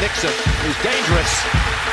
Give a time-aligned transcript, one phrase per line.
[0.00, 0.30] Nixon,
[0.68, 1.83] is dangerous.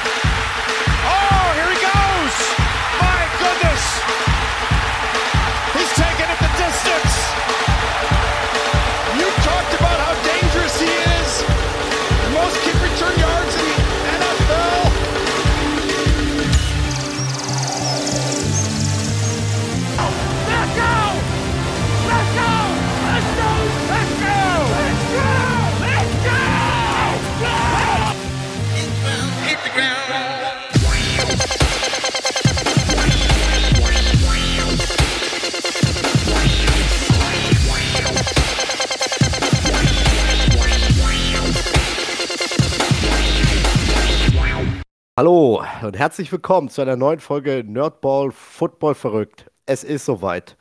[45.84, 49.50] Und herzlich willkommen zu einer neuen Folge Nerdball Football verrückt.
[49.66, 50.56] Es ist soweit.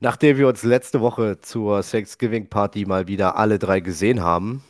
[0.00, 4.64] Nachdem wir uns letzte Woche zur Thanksgiving Party mal wieder alle drei gesehen haben,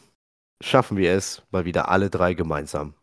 [0.62, 2.94] schaffen wir es, mal wieder alle drei gemeinsam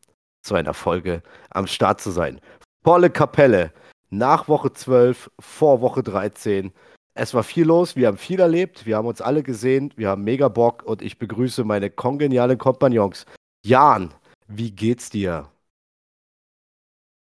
[0.44, 2.40] zu einer Folge am Start zu sein.
[2.84, 3.72] Volle Kapelle,
[4.12, 6.72] nach Woche 12, vor Woche 13.
[7.16, 10.24] Es war viel los, wir haben viel erlebt, wir haben uns alle gesehen, wir haben
[10.24, 13.26] mega Bock und ich begrüße meine kongenialen Kompagnons.
[13.66, 14.14] Jan,
[14.48, 15.50] wie geht's dir?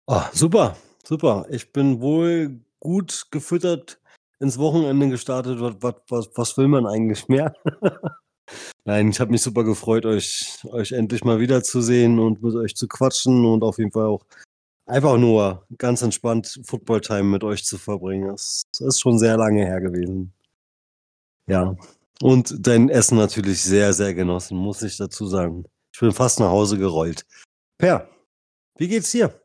[0.07, 1.47] Ah, super, super.
[1.49, 3.99] Ich bin wohl gut gefüttert
[4.39, 5.59] ins Wochenende gestartet.
[5.59, 7.55] Was, was, was, will man eigentlich mehr?
[8.85, 12.87] Nein, ich habe mich super gefreut, euch, euch endlich mal wiederzusehen und mit euch zu
[12.87, 14.23] quatschen und auf jeden Fall auch
[14.85, 18.27] einfach nur ganz entspannt Football-Time mit euch zu verbringen.
[18.27, 20.33] Das, das ist schon sehr lange her gewesen.
[21.47, 21.75] Ja.
[22.21, 25.65] Und dein Essen natürlich sehr, sehr genossen, muss ich dazu sagen.
[25.91, 27.25] Ich bin fast nach Hause gerollt.
[27.79, 28.07] Per,
[28.77, 29.44] wie geht's dir?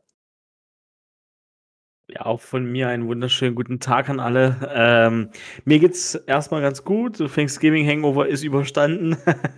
[2.13, 4.69] Ja, auch von mir einen wunderschönen guten Tag an alle.
[4.75, 5.29] Ähm,
[5.63, 7.19] mir geht's erstmal ganz gut.
[7.33, 9.15] Thanksgiving Hangover ist überstanden.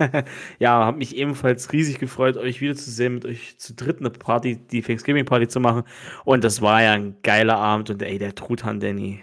[0.60, 4.84] ja, habe mich ebenfalls riesig gefreut, euch wiederzusehen, mit euch zu dritt eine Party, die
[4.84, 5.82] Thanksgiving Party zu machen.
[6.26, 7.90] Und das war ja ein geiler Abend.
[7.90, 9.22] Und ey, der Truthahn Danny,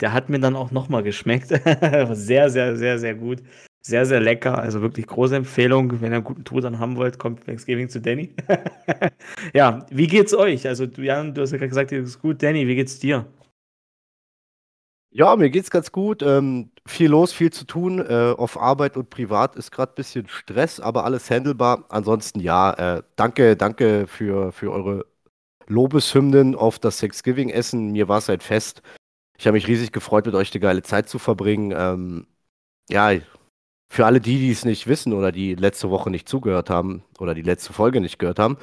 [0.00, 1.48] der hat mir dann auch nochmal geschmeckt.
[2.10, 3.42] sehr, sehr, sehr, sehr gut.
[3.86, 4.58] Sehr, sehr lecker.
[4.58, 6.00] Also wirklich große Empfehlung.
[6.00, 8.34] Wenn ihr einen guten Truthahn haben wollt, kommt Thanksgiving zu Danny.
[9.54, 10.66] ja, wie geht's euch?
[10.66, 12.42] Also, Jan, du hast ja gerade gesagt, dir geht's gut.
[12.42, 13.26] Danny, wie geht's dir?
[15.10, 16.20] Ja, mir geht's ganz gut.
[16.22, 18.00] Ähm, viel los, viel zu tun.
[18.00, 21.84] Äh, auf Arbeit und privat ist gerade ein bisschen Stress, aber alles handelbar.
[21.88, 25.06] Ansonsten ja, äh, danke, danke für, für eure
[25.68, 27.92] Lobeshymnen auf das Thanksgiving-Essen.
[27.92, 28.82] Mir war es ein Fest.
[29.38, 31.72] Ich habe mich riesig gefreut, mit euch eine geile Zeit zu verbringen.
[31.76, 32.26] Ähm,
[32.90, 33.12] ja,
[33.88, 37.34] für alle die, die es nicht wissen oder die letzte Woche nicht zugehört haben oder
[37.34, 38.58] die letzte Folge nicht gehört haben,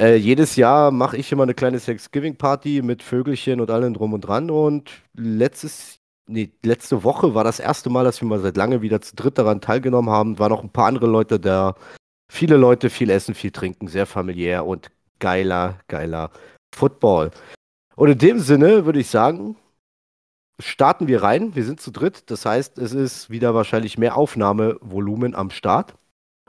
[0.00, 4.22] äh, jedes Jahr mache ich immer eine kleine Thanksgiving-Party mit Vögelchen und allem drum und
[4.22, 4.50] dran.
[4.50, 9.02] Und letztes, nee, letzte Woche war das erste Mal, dass wir mal seit lange wieder
[9.02, 10.38] zu dritt daran teilgenommen haben.
[10.38, 11.74] Waren noch ein paar andere Leute da.
[12.32, 16.30] Viele Leute, viel essen, viel trinken, sehr familiär und geiler, geiler
[16.74, 17.30] Football.
[17.94, 19.56] Und in dem Sinne würde ich sagen,
[20.60, 21.54] starten wir rein.
[21.54, 22.30] Wir sind zu dritt.
[22.30, 25.94] Das heißt, es ist wieder wahrscheinlich mehr Aufnahmevolumen am Start.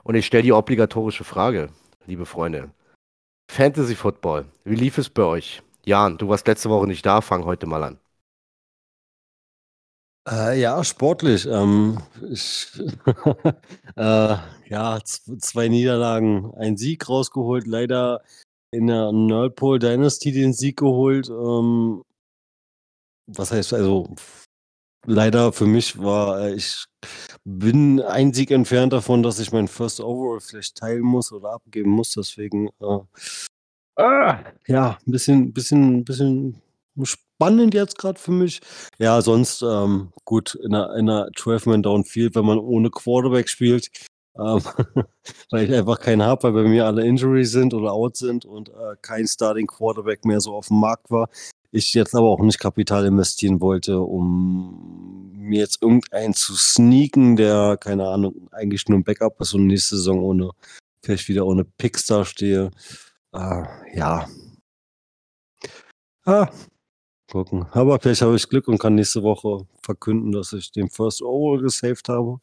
[0.04, 1.70] Und ich stelle die obligatorische Frage,
[2.06, 2.70] liebe Freunde.
[3.50, 5.62] Fantasy Football, wie lief es bei euch?
[5.84, 7.98] Jan, du warst letzte Woche nicht da, fang heute mal an.
[10.28, 11.46] Äh, ja, sportlich.
[11.46, 11.98] Ähm,
[12.30, 12.68] ich,
[13.96, 14.36] äh,
[14.68, 18.22] ja, zwei Niederlagen, ein Sieg rausgeholt, leider
[18.70, 21.28] in der Nerdpole Dynasty den Sieg geholt.
[21.28, 22.04] Ähm,
[23.36, 24.14] was heißt also,
[25.06, 26.84] leider für mich war, äh, ich
[27.44, 31.90] bin ein Sieg entfernt davon, dass ich mein First Overall vielleicht teilen muss oder abgeben
[31.90, 32.12] muss.
[32.12, 32.98] Deswegen, äh,
[33.96, 36.62] ah, ja, ein bisschen, bisschen, bisschen
[37.02, 38.60] spannend jetzt gerade für mich.
[38.98, 43.90] Ja, sonst ähm, gut, in einer, in einer 12-Man-Downfield, wenn man ohne Quarterback spielt,
[44.38, 44.62] ähm,
[45.50, 48.68] weil ich einfach keinen habe, weil bei mir alle Injury sind oder out sind und
[48.68, 51.28] äh, kein Starting Quarterback mehr so auf dem Markt war.
[51.74, 57.78] Ich jetzt aber auch nicht Kapital investieren wollte, um mir jetzt irgendeinen zu sneaken, der,
[57.80, 60.50] keine Ahnung, eigentlich nur ein Backup ist und nächste Saison ohne,
[61.02, 62.70] vielleicht wieder ohne Picks stehe.
[63.32, 63.64] Äh,
[63.94, 64.28] ja.
[66.26, 66.50] Ah,
[67.30, 67.66] gucken.
[67.72, 71.62] Aber vielleicht habe ich Glück und kann nächste Woche verkünden, dass ich den First Overall
[71.62, 72.38] gesaved habe.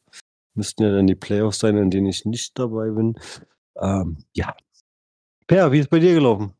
[0.55, 3.15] Müssten ja dann die Playoffs sein, in denen ich nicht dabei bin.
[3.77, 4.55] Ähm, ja.
[5.47, 6.53] Per, wie ist bei dir gelaufen?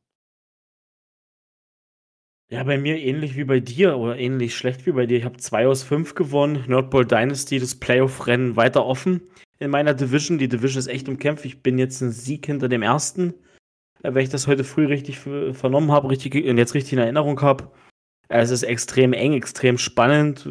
[2.51, 5.18] Ja, bei mir ähnlich wie bei dir oder ähnlich schlecht wie bei dir.
[5.19, 6.63] Ich habe 2 aus 5 gewonnen.
[6.68, 9.22] Nordball Dynasty, das Playoff-Rennen weiter offen
[9.60, 10.40] in meiner Division.
[10.40, 11.46] Die Division ist echt umkämpft.
[11.46, 13.36] Ich bin jetzt ein Sieg hinter dem ersten.
[14.01, 17.00] Äh, Wenn ich das heute früh richtig ver- vernommen habe richtig, und jetzt richtig in
[17.00, 17.72] Erinnerung habe.
[18.30, 20.48] Es ist extrem eng, extrem spannend.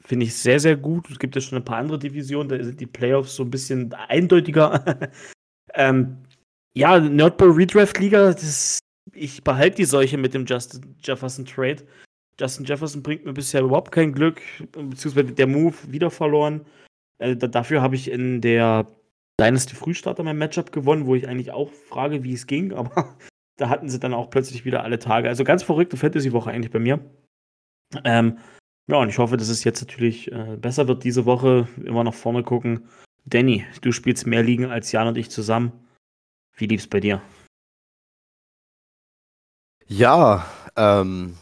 [0.00, 1.10] Finde ich sehr, sehr gut.
[1.10, 3.92] Es gibt ja schon ein paar andere Divisionen, da sind die Playoffs so ein bisschen
[3.92, 4.84] eindeutiger.
[5.74, 6.16] ähm,
[6.74, 8.80] ja, Nerdball Redraft Liga, das,
[9.12, 11.84] ich behalte die Seuche mit dem Justin Jefferson Trade.
[12.38, 14.40] Justin Jefferson bringt mir bisher überhaupt kein Glück,
[14.72, 16.64] beziehungsweise der Move wieder verloren.
[17.18, 18.86] Äh, dafür habe ich in der
[19.38, 23.16] Dynasty Frühstarter mein Matchup gewonnen, wo ich eigentlich auch frage, wie es ging, aber
[23.56, 25.28] da hatten sie dann auch plötzlich wieder alle Tage.
[25.28, 27.00] Also ganz verrückte Fantasy-Woche eigentlich bei mir.
[28.04, 28.38] Ähm,
[28.88, 31.68] ja, und ich hoffe, dass es jetzt natürlich äh, besser wird diese Woche.
[31.84, 32.88] Immer nach vorne gucken.
[33.26, 35.72] Danny, du spielst mehr Ligen als Jan und ich zusammen.
[36.56, 37.22] Wie lief's bei dir?
[39.92, 40.46] Ja,
[40.76, 41.36] ähm,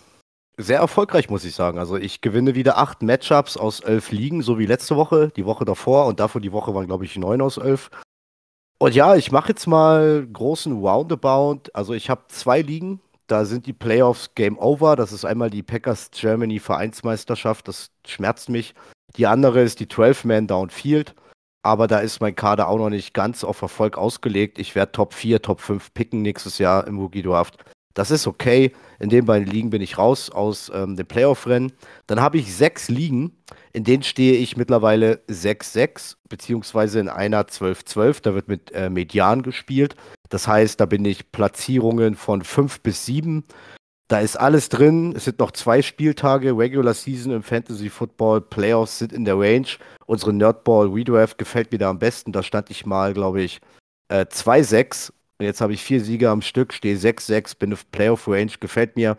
[0.57, 1.79] sehr erfolgreich, muss ich sagen.
[1.79, 5.67] Also ich gewinne wieder acht Matchups aus elf Ligen, so wie letzte Woche, die Woche
[5.67, 7.91] davor und davor die Woche waren, glaube ich, neun aus elf.
[8.79, 11.71] Und ja, ich mache jetzt mal großen Roundabout.
[11.75, 14.97] Also ich habe zwei Ligen, da sind die Playoffs Game Over.
[14.97, 18.75] Das ist einmal die Packers Germany Vereinsmeisterschaft, das schmerzt mich.
[19.17, 21.15] Die andere ist die 12-Man Downfield.
[21.63, 24.59] Aber da ist mein Kader auch noch nicht ganz auf Erfolg ausgelegt.
[24.59, 27.63] Ich werde Top 4, Top 5 picken nächstes Jahr im Rookie Draft.
[27.99, 28.71] Das ist okay.
[29.01, 31.73] In den beiden Ligen bin ich raus aus ähm, dem Playoff-Rennen.
[32.07, 33.33] Dann habe ich sechs Ligen,
[33.73, 38.23] in denen stehe ich mittlerweile 6-6, beziehungsweise in einer 12-12.
[38.23, 39.97] Da wird mit äh, Median gespielt.
[40.29, 43.43] Das heißt, da bin ich Platzierungen von 5 bis 7.
[44.07, 45.15] Da ist alles drin.
[45.17, 46.57] Es sind noch zwei Spieltage.
[46.57, 48.43] Regular Season im Fantasy Football.
[48.43, 49.67] Playoffs sind in der Range.
[50.07, 52.31] Unsere Nerdball Redraft gefällt mir da am besten.
[52.31, 53.61] Da stand ich mal, glaube ich,
[54.07, 58.53] äh, 2-6 und jetzt habe ich vier Siege am Stück, stehe 6-6, bin auf Playoff-Range,
[58.61, 59.17] gefällt mir.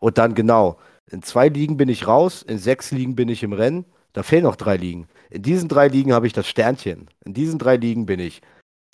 [0.00, 0.78] Und dann genau,
[1.10, 3.84] in zwei Ligen bin ich raus, in sechs Ligen bin ich im Rennen.
[4.12, 5.08] Da fehlen noch drei Ligen.
[5.30, 7.08] In diesen drei Ligen habe ich das Sternchen.
[7.24, 8.42] In diesen drei Ligen bin ich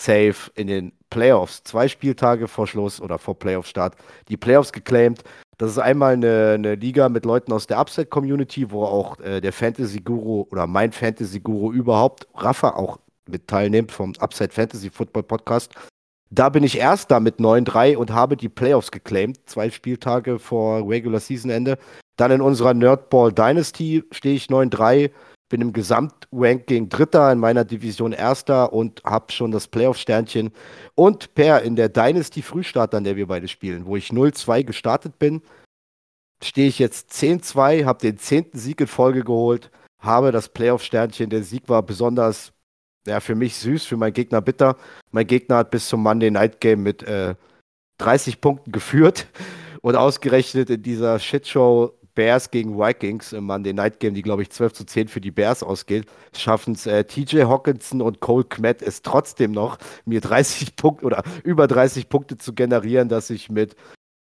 [0.01, 1.63] safe in den Playoffs.
[1.63, 3.97] Zwei Spieltage vor Schluss oder vor Playoff-Start.
[4.29, 5.23] Die Playoffs geclaimed.
[5.59, 9.53] Das ist einmal eine, eine Liga mit Leuten aus der Upset-Community, wo auch äh, der
[9.53, 15.75] Fantasy-Guru oder mein Fantasy-Guru überhaupt, Rafa, auch mit teilnimmt vom Upside Fantasy Football Podcast.
[16.33, 21.19] Da bin ich Erster mit 9-3 und habe die Playoffs geclaimed, zwei Spieltage vor Regular
[21.19, 21.77] Season Ende.
[22.17, 25.11] Dann in unserer Nerdball Dynasty stehe ich 9-3,
[25.49, 30.53] bin im Gesamtranking Dritter, in meiner Division Erster und habe schon das Playoff-Sternchen.
[30.95, 35.19] Und per in der Dynasty Frühstart, an der wir beide spielen, wo ich 0-2 gestartet
[35.19, 35.43] bin,
[36.43, 41.29] stehe ich jetzt 10-2, habe den zehnten Sieg in Folge geholt, habe das Playoff-Sternchen.
[41.29, 42.53] Der Sieg war besonders
[43.07, 44.77] ja, für mich süß, für meinen Gegner bitter.
[45.11, 47.35] Mein Gegner hat bis zum Monday Night Game mit äh,
[47.99, 49.27] 30 Punkten geführt
[49.83, 54.51] und ausgerechnet in dieser Shitshow Bears gegen Vikings im Monday Night Game, die glaube ich
[54.51, 56.07] 12 zu 10 für die Bears ausgeht,
[56.37, 61.23] schaffen es äh, TJ Hawkinson und Cole Kmet es trotzdem noch, mir 30 Punkte oder
[61.45, 63.77] über 30 Punkte zu generieren, dass ich mit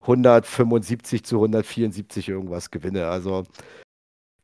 [0.03, 3.07] 175 zu 174 irgendwas gewinne.
[3.07, 3.45] Also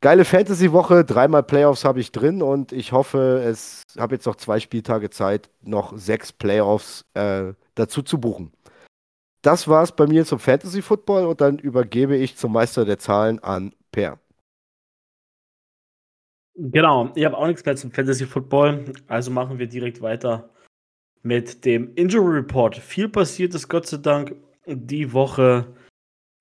[0.02, 4.60] geile Fantasy-Woche, dreimal Playoffs habe ich drin und ich hoffe, es habe jetzt noch zwei
[4.60, 8.52] Spieltage Zeit, noch sechs Playoffs äh, dazu zu buchen.
[9.40, 12.98] Das war es bei mir zum Fantasy Football und dann übergebe ich zum Meister der
[12.98, 14.18] Zahlen an Per.
[16.54, 20.50] Genau, ich habe auch nichts mehr zum Fantasy Football, also machen wir direkt weiter
[21.22, 22.76] mit dem Injury Report.
[22.76, 24.34] Viel passiert ist Gott sei Dank
[24.66, 25.74] die Woche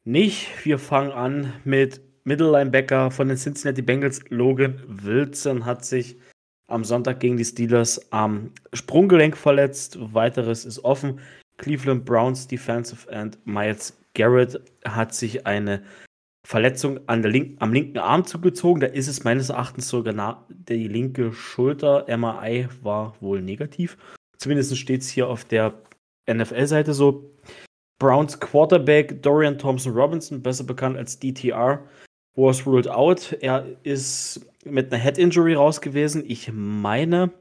[0.04, 0.66] nicht.
[0.66, 6.18] Wir fangen an mit Middle Linebacker von den Cincinnati Bengals, Logan Wilson, hat sich
[6.68, 9.98] am Sonntag gegen die Steelers am Sprunggelenk verletzt.
[10.14, 11.20] Weiteres ist offen.
[11.58, 15.84] Cleveland Browns Defensive End Miles Garrett hat sich eine
[16.46, 18.82] Verletzung an der Link am linken Arm zugezogen.
[18.82, 22.06] Da ist es meines Erachtens sogar die linke Schulter.
[22.08, 23.98] MRI war wohl negativ.
[24.38, 25.74] Zumindest steht es hier auf der
[26.32, 27.32] NFL-Seite so.
[28.00, 31.84] Browns Quarterback Dorian Thompson Robinson, besser bekannt als DTR,
[32.36, 33.36] was ruled out.
[33.42, 36.24] Er ist mit einer Head Injury raus gewesen.
[36.26, 37.32] Ich meine,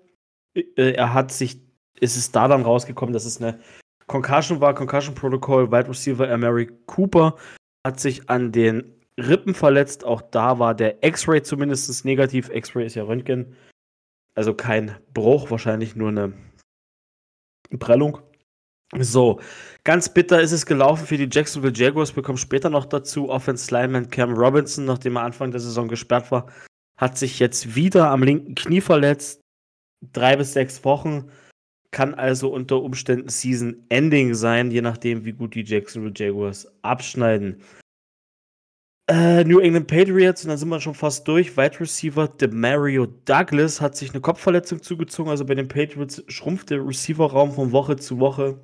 [0.54, 1.60] äh, er hat sich,
[2.00, 3.60] ist es da dann rausgekommen, dass es eine
[4.06, 7.36] Concussion war, Concussion Protocol, Wide Receiver Emery Cooper
[7.86, 10.04] hat sich an den Rippen verletzt.
[10.04, 12.50] Auch da war der X-Ray zumindest negativ.
[12.50, 13.56] X-Ray ist ja Röntgen.
[14.34, 16.32] Also kein Bruch, wahrscheinlich nur eine
[17.78, 18.18] Prellung.
[18.98, 19.40] So,
[19.84, 22.16] ganz bitter ist es gelaufen für die Jacksonville Jaguars.
[22.16, 23.28] Wir kommen später noch dazu.
[23.28, 26.46] Offense Lineman Cam Robinson, nachdem er Anfang der Saison gesperrt war,
[26.96, 29.40] hat sich jetzt wieder am linken Knie verletzt.
[30.12, 31.30] Drei bis sechs Wochen.
[31.92, 37.62] Kann also unter Umständen Season Ending sein, je nachdem, wie gut die Jacksonville Jaguars abschneiden.
[39.08, 41.56] Äh, New England Patriots, und dann sind wir schon fast durch.
[41.56, 45.30] Wide Receiver Demario Douglas hat sich eine Kopfverletzung zugezogen.
[45.30, 48.60] Also bei den Patriots schrumpft der Receiver-Raum von Woche zu Woche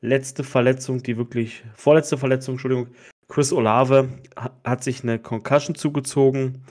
[0.00, 2.88] letzte Verletzung, die wirklich, vorletzte Verletzung, Entschuldigung,
[3.28, 4.08] Chris Olave
[4.64, 6.62] hat sich eine Concussion zugezogen.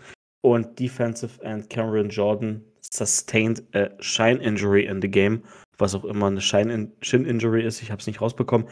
[0.41, 5.43] Und Defensive End Cameron Jordan sustained a shine injury in the game.
[5.77, 8.67] Was auch immer eine Shin-Injury ist, ich habe es nicht rausbekommen.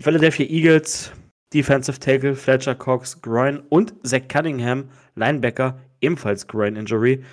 [0.00, 1.12] Philadelphia Eagles,
[1.52, 7.24] Defensive Tackle Fletcher Cox, Groin und Zach Cunningham, Linebacker, ebenfalls Groin Injury.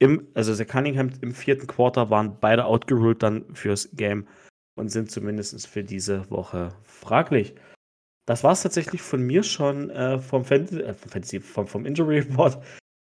[0.00, 4.26] Im, also Zach Cunningham im vierten Quarter waren beide outgeruled dann fürs Game
[4.78, 7.54] und sind zumindest für diese Woche fraglich.
[8.26, 12.62] Das war es tatsächlich von mir schon äh, vom, Fantasy, äh, vom, vom Injury Report.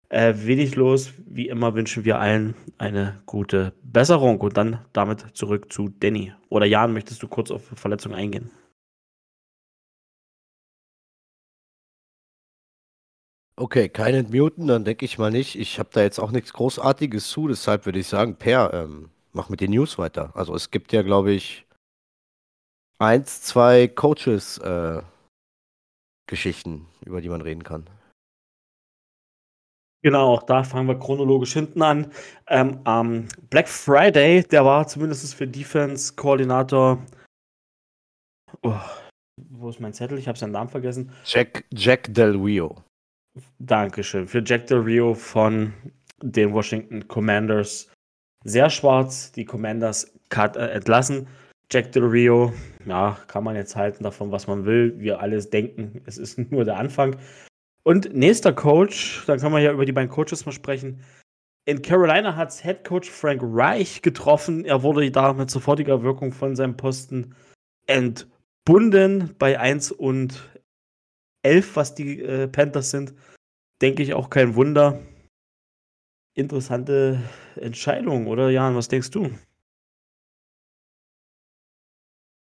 [0.09, 1.13] Äh, wenig los.
[1.25, 6.33] Wie immer wünschen wir allen eine gute Besserung und dann damit zurück zu Danny.
[6.49, 8.51] Oder Jan, möchtest du kurz auf Verletzungen eingehen?
[13.55, 15.55] Okay, kein Entmuten, dann denke ich mal nicht.
[15.55, 19.49] Ich habe da jetzt auch nichts Großartiges zu, deshalb würde ich sagen, Per, ähm, mach
[19.49, 20.31] mit den News weiter.
[20.35, 21.65] Also es gibt ja, glaube ich,
[22.99, 25.01] eins, zwei Coaches, äh,
[26.27, 27.89] Geschichten, über die man reden kann.
[30.03, 32.11] Genau, auch da fangen wir chronologisch hinten an.
[32.47, 37.01] Ähm, am Black Friday, der war zumindest für Defense-Koordinator.
[38.63, 38.79] Oh,
[39.37, 40.17] wo ist mein Zettel?
[40.17, 41.11] Ich habe seinen Namen vergessen.
[41.25, 42.83] Jack, Jack Del Rio.
[43.59, 44.27] Dankeschön.
[44.27, 45.73] Für Jack Del Rio von
[46.21, 47.92] den Washington Commanders.
[48.43, 51.27] Sehr schwarz, die Commanders cut, äh, entlassen.
[51.71, 52.53] Jack Del Rio,
[52.85, 54.93] ja, kann man jetzt halten davon, was man will.
[54.99, 57.15] Wir alles denken, es ist nur der Anfang.
[57.83, 61.01] Und nächster Coach, dann kann man ja über die beiden Coaches mal sprechen.
[61.65, 64.65] In Carolina hat Head Coach Frank Reich getroffen.
[64.65, 67.35] Er wurde da mit sofortiger Wirkung von seinem Posten
[67.87, 70.49] entbunden bei 1 und
[71.43, 73.13] 11, was die äh, Panthers sind.
[73.81, 74.99] Denke ich auch kein Wunder.
[76.35, 77.21] Interessante
[77.55, 78.75] Entscheidung, oder Jan?
[78.75, 79.29] Was denkst du?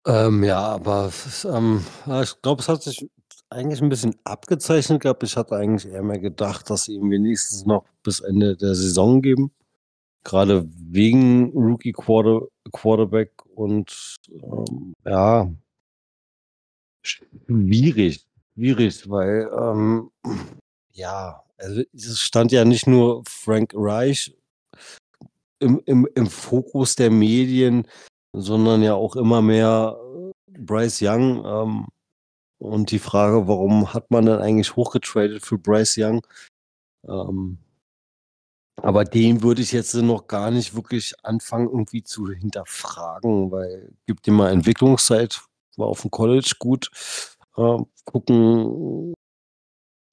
[0.08, 1.12] Ähm, ja, aber
[1.46, 1.84] ähm,
[2.24, 3.10] ich glaube, es hat sich
[3.50, 5.24] eigentlich ein bisschen abgezeichnet gehabt.
[5.24, 9.22] Ich hatte eigentlich eher mehr gedacht, dass sie ihm wenigstens noch bis Ende der Saison
[9.22, 9.52] geben.
[10.24, 15.52] Gerade wegen Rookie Quarter, Quarterback und ähm, ja,
[17.04, 20.12] schwierig, schwierig, weil ähm,
[20.94, 24.36] ja, also es stand ja nicht nur Frank Reich
[25.60, 27.88] im, im, im Fokus der Medien,
[28.34, 29.98] sondern ja auch immer mehr
[30.48, 31.46] äh, Bryce Young.
[31.46, 31.88] Ähm,
[32.58, 36.26] und die Frage, warum hat man dann eigentlich hochgetradet für Bryce Young?
[37.08, 37.58] Ähm,
[38.82, 44.28] aber den würde ich jetzt noch gar nicht wirklich anfangen, irgendwie zu hinterfragen, weil gibt
[44.28, 45.42] ihm mal Entwicklungszeit,
[45.78, 46.90] war auf dem College gut.
[47.58, 49.14] Äh, gucken,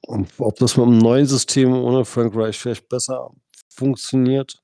[0.09, 3.31] ob das mit einem neuen System ohne Frank Reich vielleicht besser
[3.69, 4.63] funktioniert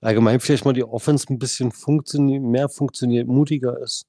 [0.00, 4.06] allgemein vielleicht mal die Offense ein bisschen funktioniert, mehr funktioniert, mutiger ist.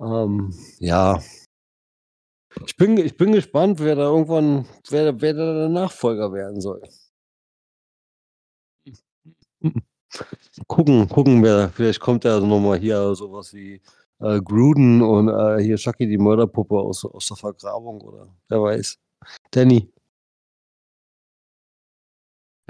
[0.00, 1.20] Ähm, ja.
[2.66, 6.82] Ich bin, ich bin gespannt, wer da irgendwann, wer, wer da der Nachfolger werden soll.
[10.66, 13.82] gucken, gucken, wer, vielleicht kommt ja nochmal hier sowas wie
[14.20, 18.98] äh, Gruden und äh, hier Chucky die Mörderpuppe aus, aus der Vergrabung oder wer weiß.
[19.50, 19.92] Danny.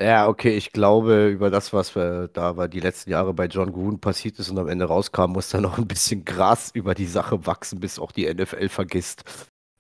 [0.00, 3.72] Ja, okay, ich glaube, über das, was äh, da war die letzten Jahre bei John
[3.72, 7.06] Gruden passiert ist und am Ende rauskam, muss da noch ein bisschen Gras über die
[7.06, 9.24] Sache wachsen, bis auch die NFL vergisst,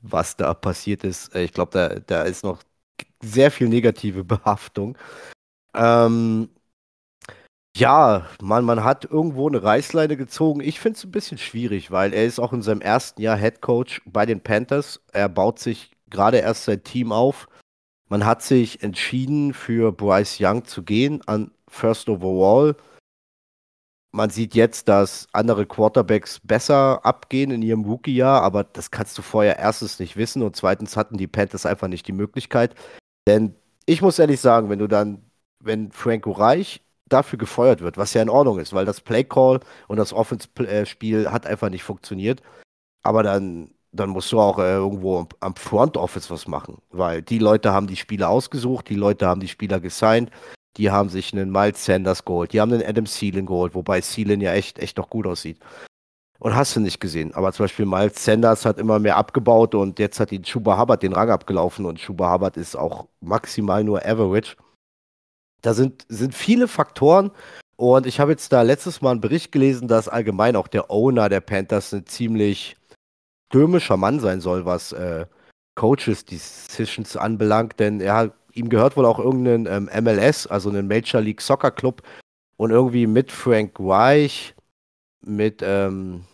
[0.00, 1.34] was da passiert ist.
[1.36, 2.62] Äh, ich glaube, da, da ist noch
[3.22, 4.98] sehr viel negative Behaftung.
[5.74, 6.50] Ähm,
[7.76, 10.60] ja, man, man hat irgendwo eine Reißleine gezogen.
[10.60, 13.60] Ich finde es ein bisschen schwierig, weil er ist auch in seinem ersten Jahr Head
[13.60, 15.00] Coach bei den Panthers.
[15.12, 17.47] Er baut sich gerade erst sein Team auf.
[18.08, 22.76] Man hat sich entschieden, für Bryce Young zu gehen an First Overall.
[24.12, 29.22] Man sieht jetzt, dass andere Quarterbacks besser abgehen in ihrem Rookie-Jahr, aber das kannst du
[29.22, 32.74] vorher erstens nicht wissen und zweitens hatten die Panthers einfach nicht die Möglichkeit.
[33.26, 35.22] Denn ich muss ehrlich sagen, wenn du dann,
[35.60, 39.96] wenn Franco Reich dafür gefeuert wird, was ja in Ordnung ist, weil das Play-Call und
[39.98, 42.42] das Offense-Spiel hat einfach nicht funktioniert,
[43.02, 47.38] aber dann dann musst du auch äh, irgendwo am Front Office was machen, weil die
[47.38, 50.30] Leute haben die Spieler ausgesucht, die Leute haben die Spieler gesigned,
[50.76, 54.40] die haben sich einen Miles Sanders geholt, die haben einen Adam Seelen geholt, wobei Seelen
[54.40, 55.58] ja echt, echt noch gut aussieht.
[56.40, 57.34] Und hast du nicht gesehen.
[57.34, 61.02] Aber zum Beispiel Miles Sanders hat immer mehr abgebaut und jetzt hat ihn Chuba Hubbard
[61.02, 64.56] den Rang abgelaufen und Chuba Hubbard ist auch maximal nur Average.
[65.62, 67.32] Da sind, sind viele Faktoren
[67.76, 71.28] und ich habe jetzt da letztes Mal einen Bericht gelesen, dass allgemein auch der Owner
[71.28, 72.77] der Panthers eine ziemlich
[73.48, 75.26] stürmischer Mann sein soll, was äh,
[75.74, 81.20] Coaches Decisions anbelangt, denn er ihm gehört wohl auch irgendein ähm, MLS, also einen Major
[81.20, 82.02] League Soccer Club
[82.56, 84.54] und irgendwie mit Frank Reich,
[85.20, 86.24] mit ähm,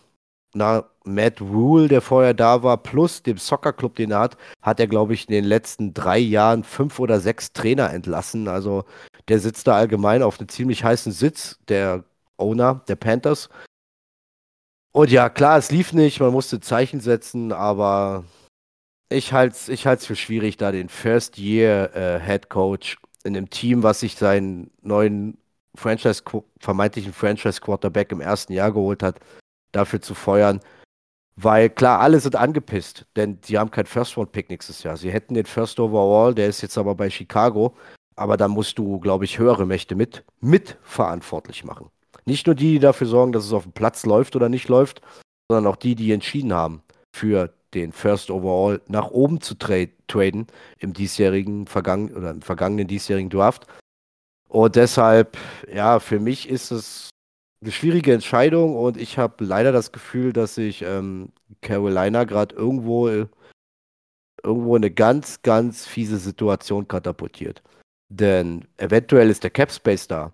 [0.55, 4.87] na, Matt Rule, der vorher da war, plus dem Soccer-Club, den er hat, hat er,
[4.87, 8.47] glaube ich, in den letzten drei Jahren fünf oder sechs Trainer entlassen.
[8.47, 8.85] Also
[9.27, 12.05] der sitzt da allgemein auf einem ziemlich heißen Sitz, der
[12.37, 13.49] Owner der Panthers.
[14.95, 18.23] Und ja, klar, es lief nicht, man musste Zeichen setzen, aber
[19.09, 23.99] ich halte es ich für schwierig, da den First-Year-Head äh, Coach in einem Team, was
[23.99, 25.37] sich seinen neuen
[25.75, 26.23] Franchise,
[26.61, 29.19] vermeintlichen Franchise-Quarterback im ersten Jahr geholt hat,
[29.73, 30.61] dafür zu feuern.
[31.35, 34.95] Weil klar, alle sind angepisst, denn sie haben kein First-Round-Pick nächstes Jahr.
[34.95, 37.75] Sie hätten den First Overall, der ist jetzt aber bei Chicago.
[38.15, 41.89] Aber da musst du, glaube ich, höhere Mächte mit, mit verantwortlich machen.
[42.27, 45.01] Nicht nur die, die dafür sorgen, dass es auf dem Platz läuft oder nicht läuft,
[45.49, 46.81] sondern auch die, die entschieden haben,
[47.15, 50.47] für den First Overall nach oben zu tra traden
[50.79, 53.67] im diesjährigen vergangen oder im vergangenen diesjährigen Draft.
[54.47, 55.37] Und deshalb,
[55.73, 57.09] ja, für mich ist es
[57.61, 61.29] eine schwierige Entscheidung und ich habe leider das Gefühl, dass sich ähm,
[61.61, 63.09] Carolina gerade irgendwo,
[64.43, 67.63] irgendwo eine ganz, ganz fiese Situation katapultiert.
[68.09, 70.31] Denn eventuell ist der Cap Space da,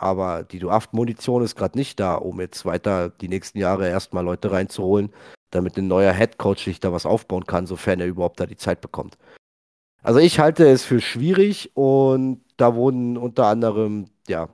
[0.00, 4.50] aber die Draft-Munition ist gerade nicht da, um jetzt weiter die nächsten Jahre erstmal Leute
[4.50, 5.12] reinzuholen,
[5.50, 8.56] damit ein neuer Head Coach sich da was aufbauen kann, sofern er überhaupt da die
[8.56, 9.18] Zeit bekommt.
[10.02, 14.48] Also ich halte es für schwierig und da wurden unter anderem, ja,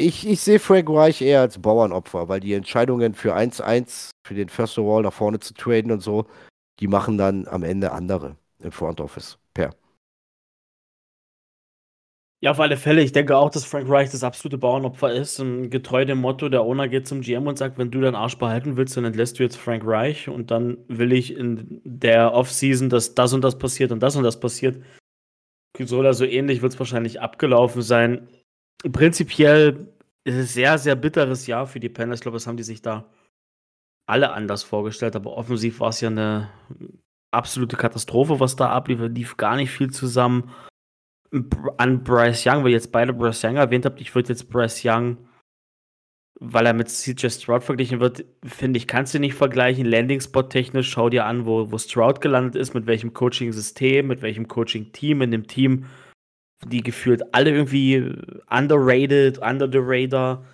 [0.00, 4.48] ich, ich sehe Frank Reich eher als Bauernopfer, weil die Entscheidungen für 1-1, für den
[4.48, 6.26] First Wall nach vorne zu traden und so,
[6.78, 9.38] die machen dann am Ende andere im Front Office.
[9.54, 9.74] Per.
[12.40, 13.02] Ja, auf alle Fälle.
[13.02, 15.40] Ich denke auch, dass Frank Reich das absolute Bauernopfer ist.
[15.40, 18.38] Und getreu dem Motto, der Owner geht zum GM und sagt, wenn du deinen Arsch
[18.38, 22.90] behalten willst, dann entlässt du jetzt Frank Reich und dann will ich in der Offseason,
[22.90, 24.80] dass das und das passiert und das und das passiert.
[25.80, 28.28] So oder so ähnlich wird es wahrscheinlich abgelaufen sein.
[28.92, 29.88] Prinzipiell
[30.24, 32.20] ist es sehr, sehr bitteres Jahr für die Panthers.
[32.20, 33.10] Ich glaube, das haben die sich da
[34.06, 35.16] alle anders vorgestellt.
[35.16, 36.50] Aber offensiv war es ja eine
[37.32, 39.00] absolute Katastrophe, was da ablief.
[39.00, 40.52] Lief gar nicht viel zusammen
[41.30, 44.82] an Bryce Young, weil ihr jetzt beide Bryce Young erwähnt habt, ich würde jetzt Bryce
[44.84, 45.18] Young,
[46.40, 49.84] weil er mit CJ Stroud verglichen wird, finde ich, kannst du nicht vergleichen.
[49.84, 54.46] Landing-Spot technisch, schau dir an, wo, wo Stroud gelandet ist, mit welchem Coaching-System, mit welchem
[54.46, 55.86] Coaching-Team, in dem Team,
[56.64, 58.14] die gefühlt alle irgendwie
[58.48, 60.44] underrated, under the radar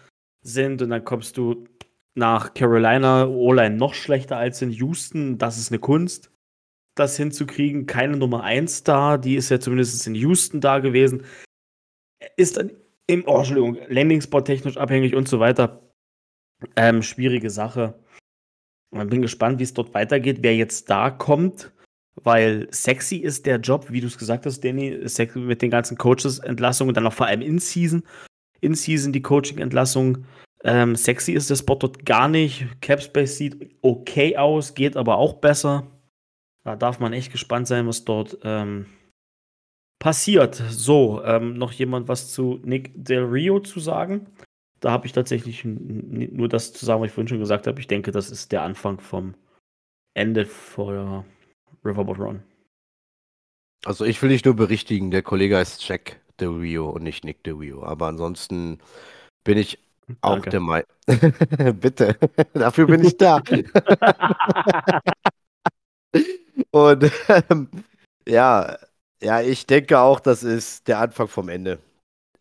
[0.40, 0.80] sind.
[0.80, 1.68] Und dann kommst du
[2.14, 6.33] nach Carolina, O-Line noch schlechter als in Houston, das ist eine Kunst
[6.94, 7.86] das hinzukriegen.
[7.86, 11.24] Keine Nummer 1 da, die ist ja zumindest in Houston da gewesen.
[12.36, 12.70] Ist dann
[13.06, 15.82] im, oh, Entschuldigung, Landing-Spot technisch abhängig und so weiter.
[16.76, 17.94] Ähm, schwierige Sache.
[18.92, 21.72] Ich bin gespannt, wie es dort weitergeht, wer jetzt da kommt,
[22.22, 25.04] weil sexy ist der Job, wie du es gesagt hast, Danny,
[25.34, 28.04] mit den ganzen Coaches-Entlassungen und dann auch vor allem in Season.
[28.60, 30.24] In Season die Coaching-Entlassung.
[30.62, 32.66] Ähm, sexy ist der Spot dort gar nicht.
[32.80, 35.86] Capspace sieht okay aus, geht aber auch besser.
[36.64, 38.86] Da darf man echt gespannt sein, was dort ähm,
[39.98, 40.54] passiert.
[40.70, 44.26] So, ähm, noch jemand was zu Nick Del Rio zu sagen?
[44.80, 47.80] Da habe ich tatsächlich nur das zu sagen, was ich vorhin schon gesagt habe.
[47.80, 49.34] Ich denke, das ist der Anfang vom
[50.14, 51.24] Ende vor
[51.84, 52.42] Riverboat Run.
[53.84, 57.44] Also ich will dich nur berichtigen, der Kollege heißt Jack Del Rio und nicht Nick
[57.44, 57.84] Del Rio.
[57.84, 58.78] Aber ansonsten
[59.44, 59.78] bin ich
[60.20, 60.50] auch Danke.
[60.50, 60.88] der Meinung.
[61.80, 62.18] Bitte,
[62.54, 63.42] dafür bin ich da.
[66.74, 67.68] Und ähm,
[68.26, 68.76] ja,
[69.22, 71.78] ja, ich denke auch, das ist der Anfang vom Ende.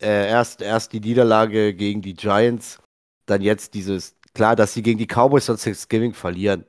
[0.00, 2.80] Äh, erst, erst die Niederlage gegen die Giants,
[3.26, 6.66] dann jetzt dieses, klar, dass sie gegen die Cowboys an Thanksgiving verlieren.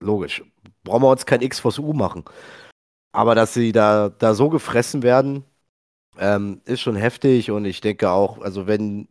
[0.00, 0.44] Logisch.
[0.84, 2.24] Brauchen wir uns kein X vs U machen.
[3.10, 5.42] Aber dass sie da, da so gefressen werden,
[6.18, 9.08] ähm, ist schon heftig und ich denke auch, also wenn,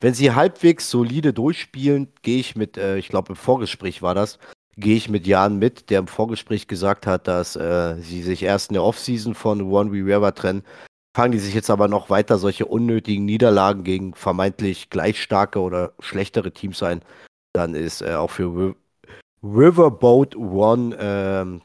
[0.00, 4.38] wenn sie halbwegs solide durchspielen, gehe ich mit, äh, ich glaube im Vorgespräch war das,
[4.76, 8.70] gehe ich mit Jan mit, der im Vorgespräch gesagt hat, dass äh, sie sich erst
[8.70, 10.64] in der Offseason von One Rivera trennen.
[11.16, 15.92] Fangen die sich jetzt aber noch weiter solche unnötigen Niederlagen gegen vermeintlich gleich starke oder
[15.98, 17.02] schlechtere Teams ein,
[17.52, 18.76] dann ist äh, auch für
[19.42, 21.62] Riverboat One ähm,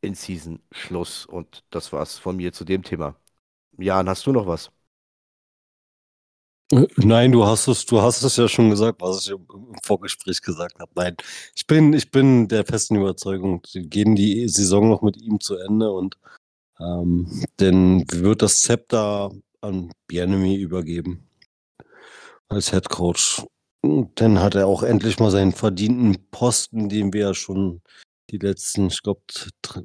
[0.00, 1.26] in Season Schluss.
[1.26, 3.14] Und das war's von mir zu dem Thema.
[3.78, 4.70] Jan, hast du noch was?
[6.96, 9.46] Nein, du hast es, du hast es ja schon gesagt, was ich im
[9.82, 10.90] Vorgespräch gesagt habe.
[10.94, 11.16] Nein,
[11.54, 15.56] ich bin, ich bin der festen Überzeugung, sie gehen die Saison noch mit ihm zu
[15.58, 16.16] Ende und
[16.80, 19.30] ähm, denn wird das Zepter
[19.60, 21.28] an Bienemy übergeben
[22.48, 23.44] als Head Coach.
[23.82, 27.82] Dann hat er auch endlich mal seinen verdienten Posten, den wir ja schon
[28.30, 29.20] die letzten, ich glaube,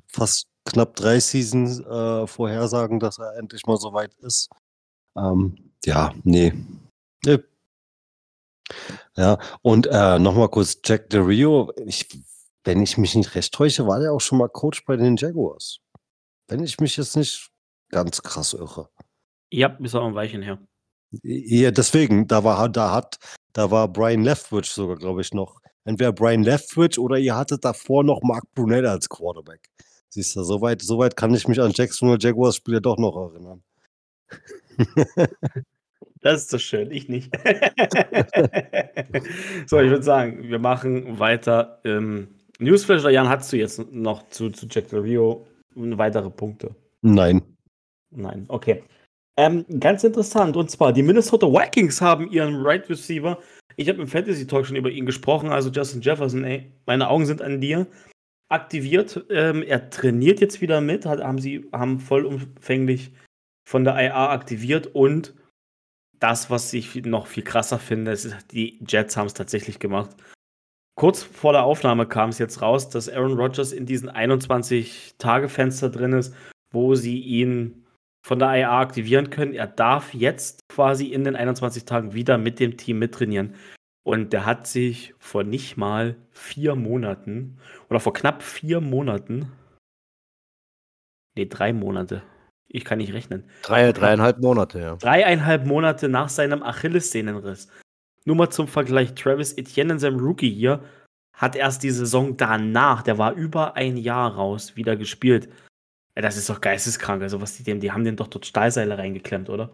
[0.08, 4.50] fast knapp drei Seasons äh, vorhersagen, dass er endlich mal so weit ist.
[5.18, 6.54] Ähm, ja, nee.
[7.26, 7.40] nee.
[9.16, 12.08] Ja, und äh, nochmal kurz, Jack Del Rio, ich,
[12.64, 15.80] wenn ich mich nicht recht täusche, war der auch schon mal Coach bei den Jaguars.
[16.48, 17.50] Wenn ich mich jetzt nicht
[17.90, 18.90] ganz krass irre.
[19.50, 20.60] Ja, bis auch ein Weilchen her.
[21.24, 23.18] Ja, deswegen, da war, da hat,
[23.54, 25.62] da war Brian Leftwich sogar, glaube ich, noch.
[25.86, 29.70] Entweder Brian Leftwich oder ihr hattet davor noch Mark Brunell als Quarterback.
[30.10, 33.64] Siehst du, soweit, soweit kann ich mich an Jacksonville Jaguars Spiele doch noch erinnern.
[36.22, 37.34] Das ist so schön, ich nicht.
[39.68, 41.80] so, ich würde sagen, wir machen weiter.
[41.86, 46.76] Ähm, Newsflash, Jan, hast du jetzt noch zu, zu Jack Del Rio weitere Punkte?
[47.02, 47.42] Nein.
[48.10, 48.84] Nein, okay.
[49.38, 53.38] Ähm, ganz interessant, und zwar die Minnesota Vikings haben ihren Right Receiver.
[53.76, 57.28] Ich habe im Fantasy Talk schon über ihn gesprochen, also Justin Jefferson, ey, meine Augen
[57.28, 57.86] sind an dir.
[58.50, 63.12] Aktiviert, ähm, er trainiert jetzt wieder mit, hat, haben sie haben vollumfänglich
[63.68, 65.34] von der IA aktiviert und
[66.20, 70.16] das, was ich noch viel krasser finde, ist, die Jets haben es tatsächlich gemacht.
[70.96, 76.14] Kurz vor der Aufnahme kam es jetzt raus, dass Aaron Rodgers in diesen 21-Tage-Fenster drin
[76.14, 76.34] ist,
[76.72, 77.86] wo sie ihn
[78.26, 79.54] von der IA aktivieren können.
[79.54, 83.54] Er darf jetzt quasi in den 21 Tagen wieder mit dem Team mittrainieren.
[84.06, 89.52] Und der hat sich vor nicht mal vier Monaten oder vor knapp vier Monaten,
[91.36, 92.24] nee, drei Monate,
[92.70, 93.50] ich kann nicht rechnen.
[93.64, 94.96] Drei, dreieinhalb Monate, ja.
[94.96, 97.70] Dreieinhalb Monate nach seinem Achillessehnenriss.
[98.26, 100.84] Nur mal zum Vergleich, Travis Etienne in seinem Rookie hier
[101.34, 105.50] hat erst die Saison danach, der war über ein Jahr raus, wieder gespielt.
[106.16, 107.22] Ja, das ist doch geisteskrank.
[107.22, 109.70] Also, was die dem, die haben den doch dort Stahlseile reingeklemmt, oder?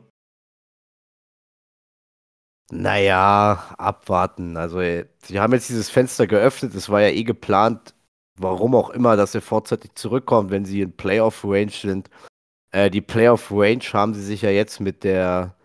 [2.70, 4.58] Naja, abwarten.
[4.58, 6.76] Also, äh, sie haben jetzt dieses Fenster geöffnet.
[6.76, 7.96] Es war ja eh geplant,
[8.38, 12.10] warum auch immer, dass er vorzeitig zurückkommt, wenn sie in Playoff-Range sind.
[12.74, 15.56] Äh, die Playoff-Range haben sie sich ja jetzt mit der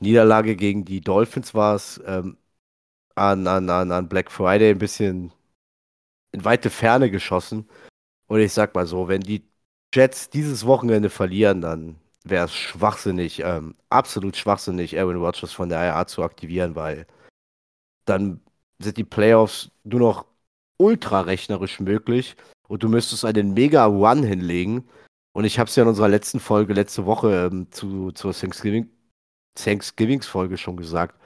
[0.00, 2.36] Niederlage gegen die Dolphins war es ähm,
[3.14, 5.32] an, an, an, Black Friday ein bisschen
[6.32, 7.68] in weite Ferne geschossen.
[8.26, 9.44] Und ich sag mal so, wenn die
[9.94, 15.80] Jets dieses Wochenende verlieren, dann wäre es schwachsinnig, ähm, absolut schwachsinnig, Aaron Rodgers von der
[15.80, 17.06] IA zu aktivieren, weil
[18.04, 18.40] dann
[18.78, 20.26] sind die Playoffs nur noch
[20.78, 22.36] ultra rechnerisch möglich
[22.68, 24.88] und du müsstest einen mega Run hinlegen
[25.32, 28.90] und ich habe es ja in unserer letzten Folge, letzte Woche ähm, zu, zur Thanksgiving,
[29.54, 31.18] Thanksgivings-Folge schon gesagt,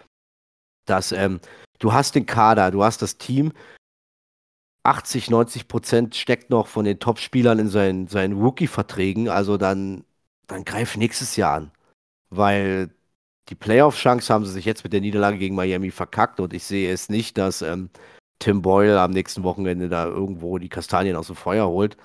[0.86, 1.40] dass ähm,
[1.78, 3.52] du hast den Kader, du hast das Team,
[4.84, 10.04] 80, 90 Prozent steckt noch von den Top-Spielern in seinen, seinen Rookie-Verträgen, also dann,
[10.46, 11.72] dann greif nächstes Jahr an.
[12.30, 12.90] Weil
[13.48, 16.92] die Playoff-Chance haben sie sich jetzt mit der Niederlage gegen Miami verkackt und ich sehe
[16.92, 17.90] es nicht, dass ähm,
[18.38, 21.96] Tim Boyle am nächsten Wochenende da irgendwo die Kastanien aus dem Feuer holt.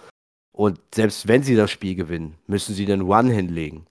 [0.51, 3.85] Und selbst wenn sie das Spiel gewinnen, müssen sie den One hinlegen.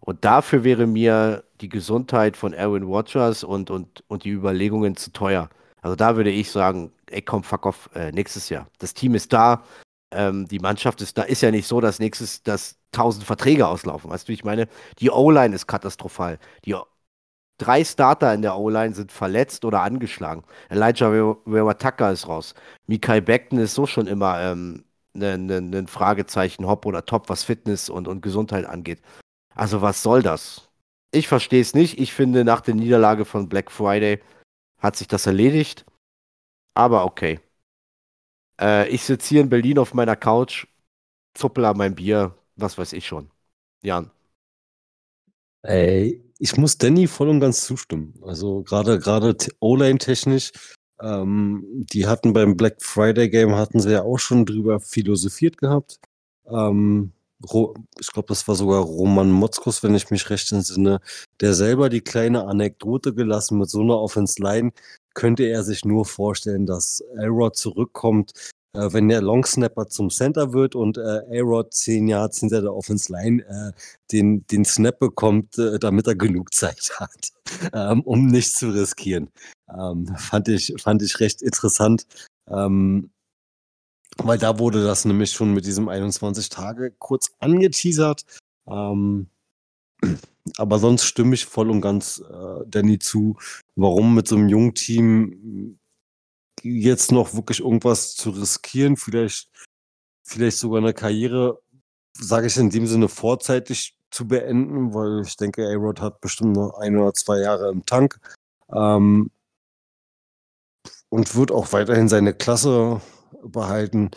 [0.00, 5.12] Und dafür wäre mir die Gesundheit von Aaron Rodgers und, und, und die Überlegungen zu
[5.12, 5.48] teuer.
[5.80, 8.66] Also da würde ich sagen, ey komm, fuck off, äh, nächstes Jahr.
[8.78, 9.62] Das Team ist da,
[10.12, 11.22] ähm, die Mannschaft ist da.
[11.22, 14.10] Ist ja nicht so, dass nächstes, dass tausend Verträge auslaufen.
[14.10, 16.38] Weißt du, ich meine, die O-Line ist katastrophal.
[16.64, 16.76] Die
[17.58, 20.44] drei Starter in der O-Line sind verletzt oder angeschlagen.
[20.68, 22.54] Elijah Rewataka ist raus.
[22.86, 27.44] Mikai Beckton ist so schon immer ähm, ein ne, ne Fragezeichen, Hop oder Top, was
[27.44, 29.00] Fitness und, und Gesundheit angeht.
[29.54, 30.68] Also was soll das?
[31.12, 31.98] Ich verstehe es nicht.
[31.98, 34.20] Ich finde, nach der Niederlage von Black Friday
[34.78, 35.84] hat sich das erledigt.
[36.74, 37.40] Aber okay.
[38.60, 40.66] Äh, ich sitze hier in Berlin auf meiner Couch,
[41.34, 43.30] zuppel an mein Bier, was weiß ich schon.
[43.82, 44.10] Jan.
[45.62, 48.14] Ey, ich muss Danny voll und ganz zustimmen.
[48.22, 50.50] Also gerade gerade O-Line technisch
[51.02, 55.98] ähm, die hatten beim Black Friday Game hatten sie ja auch schon drüber philosophiert gehabt.
[56.46, 57.12] Ähm,
[57.44, 61.00] ich glaube, das war sogar Roman Motzkos, wenn ich mich recht entsinne,
[61.40, 64.72] der selber die kleine Anekdote gelassen mit so einer Offense Line,
[65.14, 68.32] könnte er sich nur vorstellen, dass Elrod zurückkommt,
[68.74, 73.12] äh, wenn der Longsnapper zum Center wird und äh, A-Rod zehn Yards hinter der Offense
[73.12, 73.72] Line äh,
[74.10, 77.32] den, den Snap bekommt, äh, damit er genug Zeit hat,
[77.72, 79.30] ähm, um nichts zu riskieren.
[79.68, 82.06] Ähm, fand, ich, fand ich recht interessant.
[82.48, 83.10] Ähm,
[84.18, 88.24] weil da wurde das nämlich schon mit diesem 21 Tage kurz angeteasert.
[88.66, 89.28] Ähm,
[90.56, 93.36] aber sonst stimme ich voll und ganz äh, Danny zu,
[93.76, 95.78] warum mit so einem jungen Team
[96.62, 99.48] jetzt noch wirklich irgendwas zu riskieren, vielleicht,
[100.22, 101.60] vielleicht sogar eine Karriere,
[102.14, 106.74] sage ich in dem Sinne, vorzeitig zu beenden, weil ich denke, A-Rod hat bestimmt noch
[106.78, 108.20] ein oder zwei Jahre im Tank
[108.72, 109.30] ähm,
[111.08, 113.00] und wird auch weiterhin seine Klasse
[113.42, 114.10] behalten.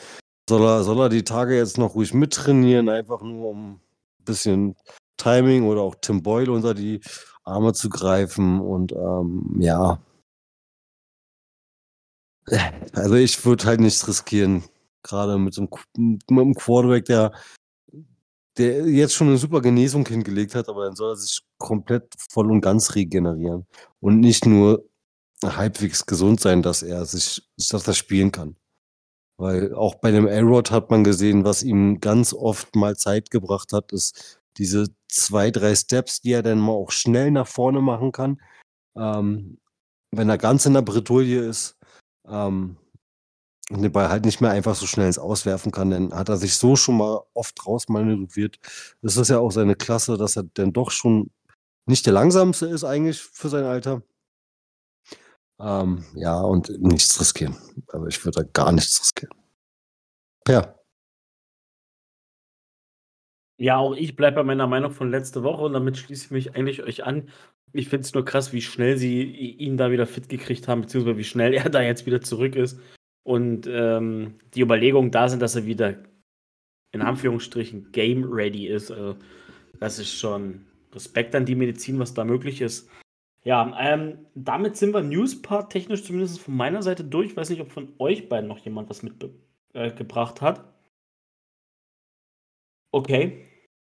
[0.50, 3.82] Soll er, soll er die Tage jetzt noch ruhig mittrainieren, einfach nur um ein
[4.26, 4.76] bisschen
[5.18, 7.02] Timing oder auch Tim Boyle unter die
[7.44, 10.00] Arme zu greifen und ähm, ja,
[12.94, 14.64] Also ich würde halt nichts riskieren.
[15.04, 17.32] Gerade mit so einem, mit einem Quarterback, der,
[18.58, 22.52] der jetzt schon eine super Genesung hingelegt hat, aber dann soll er sich komplett voll
[22.52, 23.66] und ganz regenerieren.
[24.00, 24.84] Und nicht nur
[25.44, 28.56] halbwegs gesund sein, dass er sich, dass er spielen kann.
[29.38, 33.74] Weil auch bei dem A-Rod hat man gesehen, was ihm ganz oft mal Zeit gebracht
[33.74, 38.14] hat, ist diese zwei, drei Steps, die er dann mal auch schnell nach vorne machen
[38.14, 38.42] kann.
[38.96, 39.60] Ähm,
[40.12, 41.75] wenn er ganz in der Bredouille ist
[42.30, 42.78] ähm,
[43.70, 46.38] und den Ball halt nicht mehr einfach so schnell ins Auswerfen kann, dann hat er
[46.38, 48.60] sich so schon mal oft rausmanövriert.
[49.02, 51.32] Das ist ja auch seine Klasse, dass er dann doch schon
[51.88, 54.02] nicht der langsamste ist eigentlich für sein Alter.
[55.60, 57.56] Ähm, ja, und nichts riskieren.
[57.88, 59.34] Aber ich würde da gar nichts riskieren.
[60.48, 60.76] Ja.
[63.58, 66.56] Ja, auch ich bleibe bei meiner Meinung von letzter Woche und damit schließe ich mich
[66.56, 67.30] eigentlich euch an.
[67.76, 71.18] Ich finde es nur krass, wie schnell sie ihn da wieder fit gekriegt haben, beziehungsweise
[71.18, 72.80] wie schnell er da jetzt wieder zurück ist.
[73.24, 76.04] Und ähm, die Überlegungen da sind, dass er wieder
[76.92, 78.92] in Anführungsstrichen game ready ist.
[78.92, 79.18] Also,
[79.80, 82.90] das ist schon Respekt an die Medizin, was da möglich ist.
[83.44, 87.32] Ja, ähm, damit sind wir Newspart technisch zumindest von meiner Seite durch.
[87.32, 90.74] Ich weiß nicht, ob von euch beiden noch jemand was mitgebracht äh, hat.
[92.92, 93.46] Okay,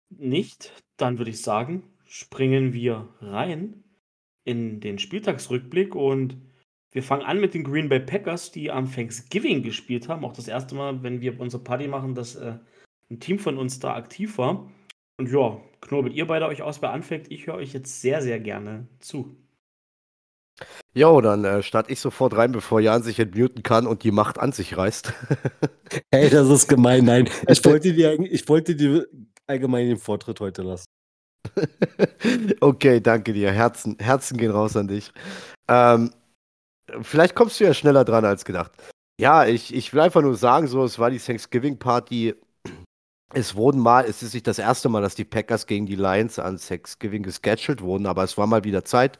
[0.09, 0.73] nicht.
[0.97, 1.83] Dann würde ich sagen,
[2.15, 3.83] springen wir rein
[4.45, 6.37] in den Spieltagsrückblick und
[6.93, 10.25] wir fangen an mit den Green Bay Packers, die am Thanksgiving gespielt haben.
[10.25, 12.59] Auch das erste Mal, wenn wir unsere Party machen, dass äh,
[13.11, 14.71] ein Team von uns da aktiv war.
[15.19, 17.33] Und ja, knobelt ihr beide euch aus, wer anfängt.
[17.33, 19.37] Ich höre euch jetzt sehr, sehr gerne zu.
[20.95, 24.39] Jo, dann äh, starte ich sofort rein, bevor Jan sich entmuten kann und die Macht
[24.39, 25.13] an sich reißt.
[26.13, 27.07] hey, das ist gemein.
[27.07, 29.05] Nein, ich wollte dir, ich wollte dir
[29.49, 30.94] allgemein den Vortritt heute lassen.
[32.61, 33.53] okay, danke dir.
[33.53, 35.13] Herzen, Herzen gehen raus an dich.
[35.69, 36.11] Ähm,
[37.03, 38.73] vielleicht kommst du ja schneller dran als gedacht.
[39.21, 42.35] Ja, ich, ich will einfach nur sagen, so, es war die Thanksgiving-Party.
[43.33, 46.39] Es wurden mal, es ist nicht das erste Mal, dass die Packers gegen die Lions
[46.39, 49.19] an Thanksgiving gescheduled wurden, aber es war mal wieder Zeit.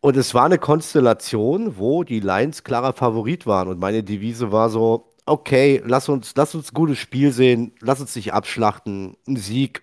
[0.00, 3.68] Und es war eine Konstellation, wo die Lions klarer Favorit waren.
[3.68, 8.00] Und meine Devise war so, okay, lass uns, lass uns ein gutes Spiel sehen, lass
[8.00, 9.16] uns nicht abschlachten.
[9.26, 9.82] Ein Sieg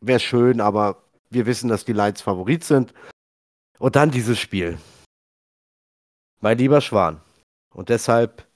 [0.00, 2.94] wäre schön, aber wir wissen, dass die Lions Favorit sind.
[3.78, 4.78] Und dann dieses Spiel.
[6.40, 7.20] Mein lieber Schwan.
[7.74, 8.46] Und deshalb,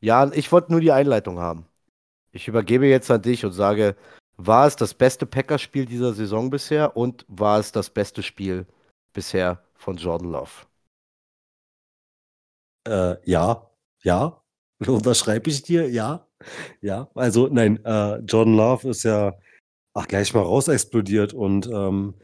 [0.00, 1.66] Jan, ich wollte nur die Einleitung haben.
[2.32, 3.96] Ich übergebe jetzt an dich und sage,
[4.36, 8.66] war es das beste Packerspiel dieser Saison bisher und war es das beste Spiel
[9.12, 10.50] bisher von Jordan Love.
[12.86, 13.70] Äh, ja,
[14.02, 14.42] ja.
[14.86, 15.90] Unterschreibe ich dir?
[15.90, 16.26] Ja.
[16.80, 17.10] Ja.
[17.14, 19.34] Also, nein, äh, Jordan Love ist ja
[19.94, 22.14] ach, gleich mal rausexplodiert und ähm,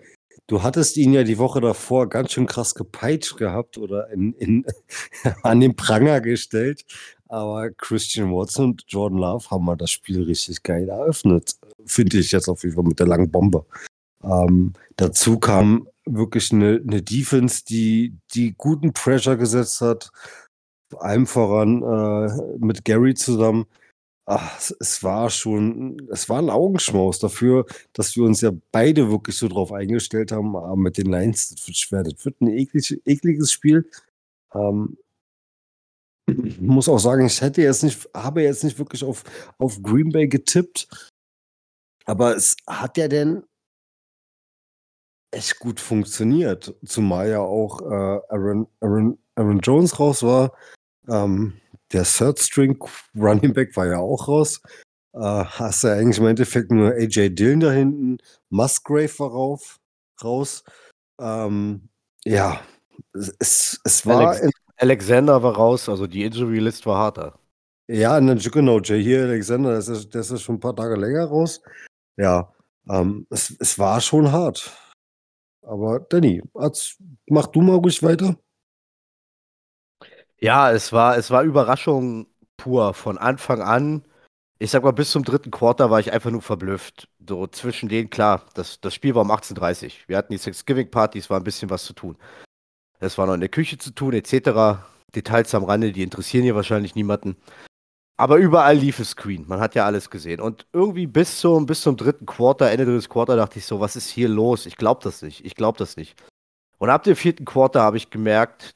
[0.47, 4.67] du hattest ihn ja die Woche davor ganz schön krass gepeitscht gehabt oder in, in,
[5.43, 6.85] an den Pranger gestellt.
[7.29, 11.57] Aber Christian Watson und Jordan Love haben mal das Spiel richtig geil eröffnet.
[11.85, 13.67] Finde ich jetzt auf jeden Fall mit der langen Bombe.
[14.23, 20.11] Ähm, dazu kam wirklich eine, eine Defense, die, die guten Pressure gesetzt hat.
[20.99, 23.67] Allem voran äh, mit Gary zusammen.
[24.29, 29.37] Ach, es, war schon, es war ein Augenschmaus dafür, dass wir uns ja beide wirklich
[29.37, 30.57] so drauf eingestellt haben.
[30.57, 32.03] Aber mit den Lions, das wird schwer.
[32.03, 33.89] Das wird ein eklig, ekliges Spiel.
[34.53, 34.99] Ähm,
[36.27, 39.23] ich muss auch sagen, ich hätte jetzt nicht, habe jetzt nicht wirklich auf,
[39.59, 40.89] auf Green Bay getippt.
[42.05, 43.45] Aber es hat ja denn
[45.31, 46.75] echt gut funktioniert.
[46.85, 50.53] Zumal ja auch äh, Aaron, Aaron, Aaron Jones raus war.
[51.09, 51.61] Ähm,
[51.93, 52.79] der Third String
[53.17, 54.61] Running Back war ja auch raus.
[55.15, 58.19] Äh, hast du ja eigentlich im Endeffekt nur AJ Dillon da hinten.
[58.51, 59.79] Musgrave war rauf,
[60.23, 60.65] raus.
[61.21, 61.89] Ähm,
[62.25, 62.61] ja,
[63.39, 64.31] es, es war.
[64.31, 67.39] Alex, Alexander war raus, also die Injury List war harter.
[67.89, 71.25] Ja, ne, genau, Jay hier, Alexander, das ist, das ist schon ein paar Tage länger
[71.25, 71.63] raus.
[72.17, 72.53] Ja,
[72.89, 74.71] ähm, es, es war schon hart.
[75.63, 76.43] Aber Danny,
[77.27, 78.37] mach du mal ruhig weiter.
[80.41, 84.05] Ja, es war, es war Überraschung pur von Anfang an.
[84.59, 87.09] Ich sag mal, bis zum dritten Quarter war ich einfach nur verblüfft.
[87.27, 89.91] So zwischen denen, klar, das, das Spiel war um 18.30 Uhr.
[90.07, 92.17] Wir hatten die Thanksgiving-Party, es war ein bisschen was zu tun.
[93.01, 94.81] Es war noch in der Küche zu tun, etc.
[95.15, 97.37] Details am Rande, die interessieren hier wahrscheinlich niemanden.
[98.19, 99.45] Aber überall lief es Screen.
[99.47, 100.41] Man hat ja alles gesehen.
[100.41, 103.97] Und irgendwie bis zum, bis zum dritten Quarter, Ende des Quarter, dachte ich so, was
[103.97, 104.65] ist hier los?
[104.65, 105.45] Ich glaube das nicht.
[105.45, 106.23] Ich glaube das nicht.
[106.79, 108.75] Und ab dem vierten Quarter habe ich gemerkt,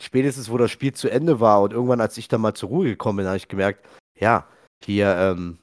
[0.00, 2.86] spätestens wo das Spiel zu Ende war und irgendwann, als ich da mal zur Ruhe
[2.86, 3.86] gekommen bin, habe ich gemerkt,
[4.18, 4.46] ja,
[4.84, 5.58] hier, ähm,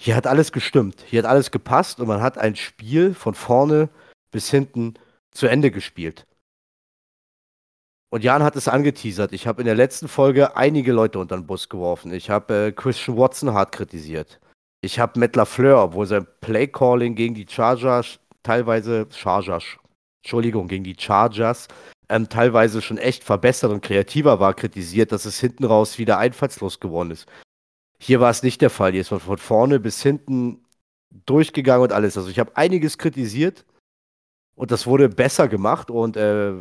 [0.00, 1.04] hier hat alles gestimmt.
[1.06, 3.90] Hier hat alles gepasst und man hat ein Spiel von vorne
[4.30, 4.94] bis hinten
[5.30, 6.26] zu Ende gespielt.
[8.12, 9.32] Und Jan hat es angeteasert.
[9.32, 12.12] Ich habe in der letzten Folge einige Leute unter den Bus geworfen.
[12.12, 14.40] Ich habe äh, Christian Watson hart kritisiert.
[14.82, 19.64] Ich habe Matt LaFleur, obwohl sein Playcalling gegen die Chargers teilweise Chargers,
[20.24, 21.68] Entschuldigung, gegen die Chargers
[22.10, 26.80] ähm, teilweise schon echt verbessert und kreativer war, kritisiert, dass es hinten raus wieder einfallslos
[26.80, 27.26] geworden ist.
[27.98, 28.92] Hier war es nicht der Fall.
[28.92, 30.64] Hier ist man von vorne bis hinten
[31.26, 32.16] durchgegangen und alles.
[32.16, 33.64] Also ich habe einiges kritisiert
[34.56, 35.90] und das wurde besser gemacht.
[35.90, 36.52] Und äh,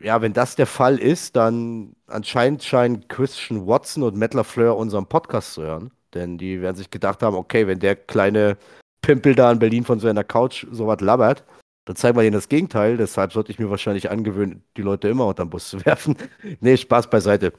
[0.00, 5.06] ja, wenn das der Fall ist, dann anscheinend scheinen Christian Watson und Matt LaFleur unseren
[5.06, 5.90] Podcast zu hören.
[6.14, 8.56] Denn die werden sich gedacht haben, okay, wenn der kleine
[9.02, 11.44] Pimpel da in Berlin von seiner Couch sowas labert,
[11.88, 12.98] dann zeigen wir denen das Gegenteil.
[12.98, 16.18] Deshalb sollte ich mir wahrscheinlich angewöhnen, die Leute immer unter den Bus zu werfen.
[16.60, 17.54] nee, Spaß beiseite.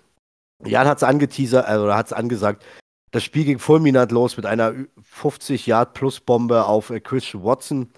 [0.64, 2.64] Jan hat es angeteasert, also, oder hat es angesagt.
[3.10, 4.76] Das Spiel ging fulminant los mit einer
[5.20, 7.92] 50-Yard-Plus-Bombe auf äh, Christian Watson.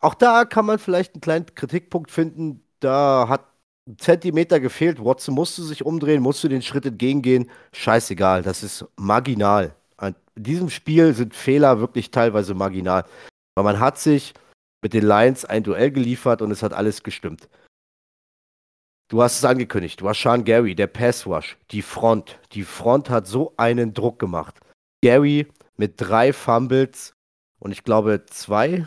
[0.00, 2.62] Auch da kann man vielleicht einen kleinen Kritikpunkt finden.
[2.78, 3.44] Da hat
[3.88, 5.04] ein Zentimeter gefehlt.
[5.04, 7.50] Watson musste sich umdrehen, musste den Schritt entgegengehen.
[7.72, 9.74] Scheißegal, das ist marginal.
[10.00, 13.04] In diesem Spiel sind Fehler wirklich teilweise marginal.
[13.56, 14.34] Weil man hat sich
[14.84, 17.48] mit den Lions ein Duell geliefert und es hat alles gestimmt.
[19.08, 19.98] Du hast es angekündigt.
[20.02, 22.38] Du hast Sean Gary, der Pass Rush, die Front.
[22.52, 24.60] Die Front hat so einen Druck gemacht.
[25.02, 27.14] Gary mit drei Fumbles
[27.60, 28.86] und ich glaube zwei,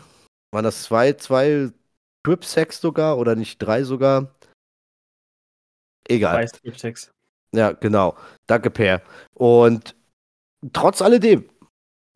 [0.52, 1.72] waren das zwei, zwei
[2.20, 4.32] Strip Sacks sogar oder nicht drei sogar?
[6.06, 6.46] Egal.
[6.48, 7.10] Zwei Strip Sacks.
[7.52, 8.16] Ja, genau.
[8.46, 9.02] Danke, Per.
[9.34, 9.96] Und
[10.72, 11.48] trotz alledem,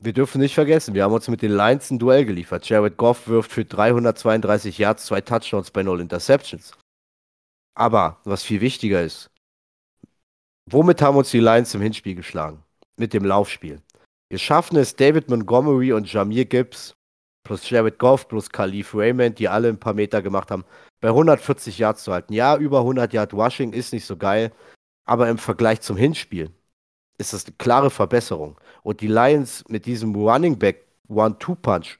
[0.02, 2.68] wir dürfen nicht vergessen, wir haben uns mit den Lions ein Duell geliefert.
[2.68, 6.72] Jared Goff wirft für 332 Yards, zwei Touchdowns bei null Interceptions.
[7.74, 9.30] Aber was viel wichtiger ist,
[10.70, 12.62] womit haben uns die Lions im Hinspiel geschlagen?
[12.96, 13.80] Mit dem Laufspiel.
[14.28, 16.94] Wir schaffen es, David Montgomery und Jamir Gibbs
[17.44, 20.64] plus Jared Goff plus Khalif Raymond, die alle ein paar Meter gemacht haben,
[21.00, 22.32] bei 140 Yards zu halten.
[22.32, 24.52] Ja, über 100 Yard Rushing ist nicht so geil,
[25.04, 26.50] aber im Vergleich zum Hinspiel
[27.22, 28.60] ist das eine klare Verbesserung.
[28.82, 31.98] Und die Lions mit diesem Running Back One-Two-Punch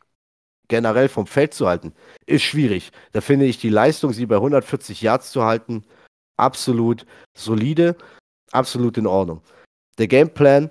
[0.68, 1.92] generell vom Feld zu halten,
[2.24, 2.92] ist schwierig.
[3.12, 5.84] Da finde ich die Leistung, sie bei 140 Yards zu halten,
[6.38, 7.04] absolut
[7.36, 7.94] solide,
[8.52, 9.42] absolut in Ordnung.
[9.98, 10.70] Der Gameplan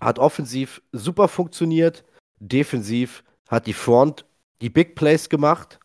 [0.00, 2.04] hat offensiv super funktioniert,
[2.38, 4.24] defensiv hat die Front
[4.60, 5.80] die Big Plays gemacht.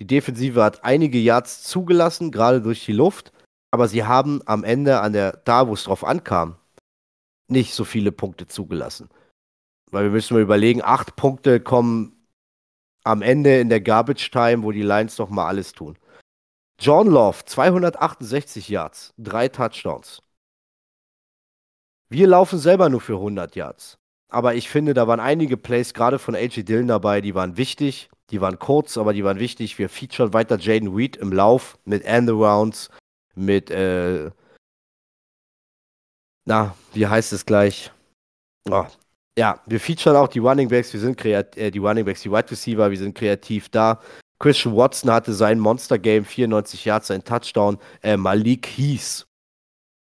[0.00, 3.32] Die Defensive hat einige Yards zugelassen, gerade durch die Luft,
[3.70, 6.56] aber sie haben am Ende an der da, wo es drauf ankam,
[7.48, 9.08] nicht so viele Punkte zugelassen.
[9.90, 12.14] Weil wir müssen mal überlegen, acht Punkte kommen
[13.04, 15.96] am Ende in der Garbage Time, wo die Lions doch mal alles tun.
[16.80, 20.22] John Love, 268 Yards, drei Touchdowns.
[22.10, 23.98] Wir laufen selber nur für 100 Yards.
[24.30, 28.10] Aber ich finde, da waren einige Plays gerade von AJ Dillon dabei, die waren wichtig.
[28.30, 29.78] Die waren kurz, aber die waren wichtig.
[29.78, 32.90] Wir featuren weiter Jaden Reed im Lauf mit Endarounds,
[33.34, 34.30] mit, äh,
[36.48, 37.92] na, wie heißt es gleich?
[38.70, 38.86] Oh,
[39.38, 42.30] ja, wir featuren auch die Running Backs, wir sind kreativ, äh, die Running Backs, die
[42.30, 44.00] Wide Receiver, wir sind kreativ da.
[44.40, 47.78] Christian Watson hatte sein Monster Game, 94 Yards, sein Touchdown.
[48.02, 49.26] Äh, Malik Heath,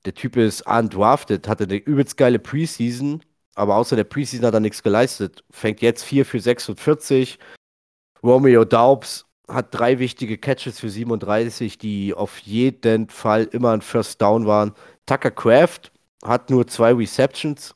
[0.05, 3.23] der Typ ist undrafted, hatte eine übelst geile Preseason,
[3.55, 5.41] aber außer der Preseason hat er nichts geleistet.
[5.51, 7.39] Fängt jetzt 4 für 46.
[8.21, 14.21] Romeo Daubs hat drei wichtige Catches für 37, die auf jeden Fall immer ein First
[14.21, 14.73] Down waren.
[15.05, 15.91] Tucker Craft
[16.27, 17.75] hat nur zwei Receptions,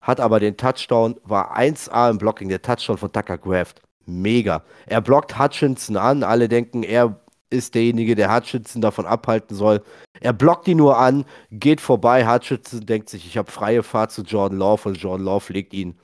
[0.00, 3.74] hat aber den Touchdown, war 1A im Blocking, der Touchdown von Tucker Craft.
[4.06, 4.62] Mega.
[4.86, 9.82] Er blockt Hutchinson an, alle denken, er ist derjenige, der Hutchinson davon abhalten soll.
[10.20, 12.26] Er blockt ihn nur an, geht vorbei.
[12.26, 15.98] Hutchinson denkt sich, ich habe freie Fahrt zu Jordan Love und Jordan Love legt ihn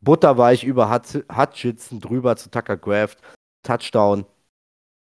[0.00, 3.16] butterweich über Hutchinson drüber zu Tucker Craft.
[3.62, 4.26] Touchdown.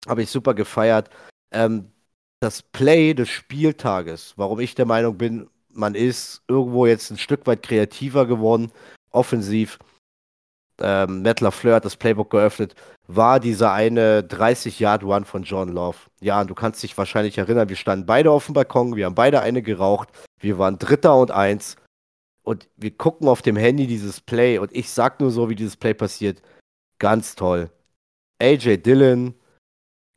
[0.08, 1.10] Habe ich super gefeiert.
[1.52, 1.92] Ähm,
[2.40, 7.48] das Play des Spieltages, warum ich der Meinung bin, man ist irgendwo jetzt ein Stück
[7.48, 8.72] weit kreativer geworden,
[9.12, 9.80] offensiv.
[10.80, 12.76] Ähm, Matt LaFleur hat das Playbook geöffnet,
[13.08, 15.98] war dieser eine 30-Yard-Run von John Love.
[16.22, 19.42] Ja, du kannst dich wahrscheinlich erinnern, wir standen beide auf dem Balkon, wir haben beide
[19.42, 21.76] eine geraucht, wir waren Dritter und Eins
[22.43, 25.78] und wir gucken auf dem Handy dieses Play und ich sag nur so, wie dieses
[25.78, 26.41] Play passiert.
[27.00, 27.70] Ganz toll.
[28.39, 29.36] AJ Dillon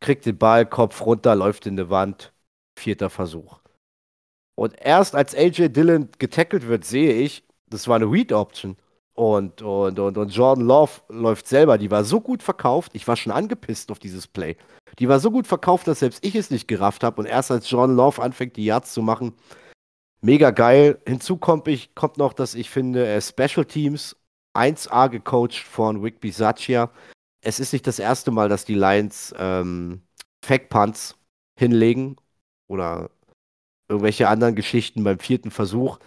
[0.00, 2.32] kriegt den Ball, Kopf runter, läuft in die Wand.
[2.78, 3.63] Vierter Versuch.
[4.54, 8.76] Und erst als AJ Dillon getackelt wird, sehe ich, das war eine Read-Option.
[9.14, 11.78] Und, und, und, und Jordan Love läuft selber.
[11.78, 12.92] Die war so gut verkauft.
[12.94, 14.56] Ich war schon angepisst auf dieses Play.
[14.98, 17.20] Die war so gut verkauft, dass selbst ich es nicht gerafft habe.
[17.20, 19.34] Und erst als Jordan Love anfängt, die Yards zu machen,
[20.20, 21.00] mega geil.
[21.06, 24.16] Hinzu kommt, ich, kommt noch, dass ich finde, Special Teams
[24.54, 26.90] 1A gecoacht von Rick Bisaccia.
[27.40, 30.02] Es ist nicht das erste Mal, dass die Lions ähm,
[30.44, 31.16] Fake Punts
[31.58, 32.16] hinlegen
[32.68, 33.10] oder
[33.88, 35.98] irgendwelche anderen Geschichten beim vierten Versuch.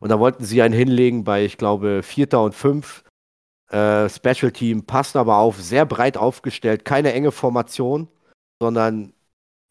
[0.00, 3.04] Und da wollten sie einen hinlegen bei, ich glaube, Vierter und Fünf.
[3.70, 8.08] Äh, Special Team passt aber auf, sehr breit aufgestellt, keine enge Formation,
[8.60, 9.12] sondern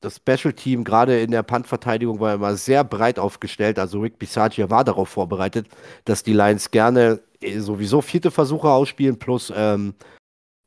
[0.01, 3.80] das Special Team, gerade in der Puntverteidigung, war immer sehr breit aufgestellt.
[3.80, 5.68] Also Rick Bisaccia war darauf vorbereitet,
[6.06, 9.95] dass die Lions gerne äh, sowieso vierte Versuche ausspielen, plus ähm,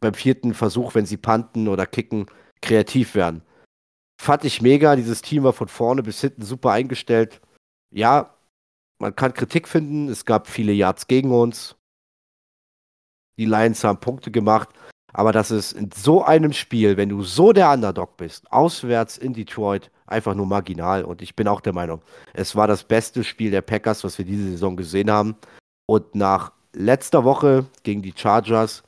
[0.01, 2.27] beim vierten Versuch, wenn sie punten oder kicken,
[2.63, 3.43] kreativ werden.
[4.21, 4.97] Fand ich mega.
[4.97, 7.41] Dieses Team war von vorne bis hinten super eingestellt.
[7.91, 8.35] Ja,
[8.99, 10.09] man kann Kritik finden.
[10.09, 11.77] Es gab viele Yards gegen uns.
[13.39, 14.69] Die Lions haben Punkte gemacht.
[15.13, 19.33] Aber das ist in so einem Spiel, wenn du so der Underdog bist, auswärts in
[19.33, 21.05] Detroit, einfach nur marginal.
[21.05, 22.03] Und ich bin auch der Meinung,
[22.35, 25.37] es war das beste Spiel der Packers, was wir diese Saison gesehen haben.
[25.87, 28.83] Und nach letzter Woche gegen die Chargers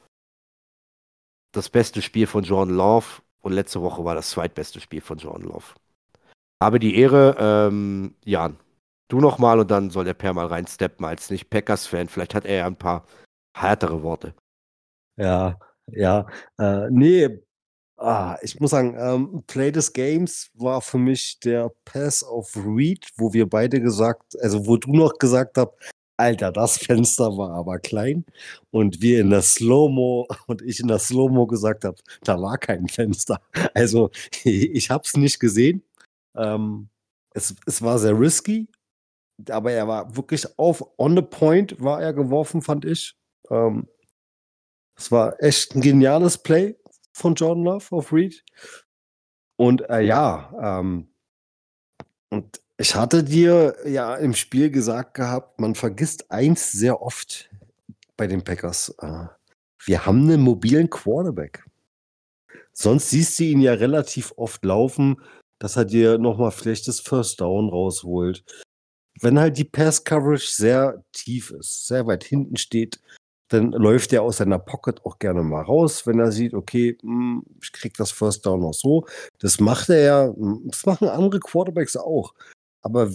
[1.52, 3.22] das beste Spiel von Jordan Love.
[3.40, 5.74] Und letzte Woche war das zweitbeste Spiel von Jordan Love.
[6.62, 8.58] Habe die Ehre, ähm, Jan,
[9.08, 12.08] du nochmal und dann soll der Per mal reinsteppen als nicht Packers-Fan.
[12.08, 13.06] Vielleicht hat er ja ein paar
[13.56, 14.34] härtere Worte.
[15.16, 16.26] Ja, ja.
[16.58, 17.40] Äh, nee,
[17.96, 23.08] ah, ich muss sagen, ähm, Play des Games war für mich der Pass auf Reed,
[23.16, 25.72] wo wir beide gesagt, also wo du noch gesagt hast,
[26.20, 28.24] Alter, das Fenster war aber klein.
[28.70, 32.88] Und wir in der Slow-Mo und ich in der Slow-Mo gesagt habe, da war kein
[32.88, 33.40] Fenster.
[33.74, 34.10] Also
[34.44, 35.82] ich habe es nicht gesehen.
[36.36, 36.88] Ähm,
[37.34, 38.68] es, es war sehr risky,
[39.48, 43.16] aber er war wirklich auf on the point war er geworfen, fand ich.
[43.50, 43.88] Ähm,
[44.96, 46.76] es war echt ein geniales Play
[47.12, 48.44] von Jordan Love auf Reed.
[49.56, 51.08] Und äh, ja, ähm,
[52.30, 57.50] und ich hatte dir ja im Spiel gesagt gehabt, man vergisst eins sehr oft
[58.16, 58.94] bei den Packers.
[59.02, 59.26] Äh,
[59.84, 61.62] wir haben einen mobilen Quarterback.
[62.72, 65.20] Sonst siehst du ihn ja relativ oft laufen,
[65.58, 68.44] dass er dir nochmal vielleicht das First Down rausholt.
[69.20, 72.98] Wenn halt die Pass Coverage sehr tief ist, sehr weit hinten steht,
[73.48, 77.42] dann läuft er aus seiner Pocket auch gerne mal raus, wenn er sieht, okay, hm,
[77.60, 79.06] ich krieg das First Down noch so.
[79.38, 82.32] Das macht er ja, hm, das machen andere Quarterbacks auch.
[82.82, 83.10] Aber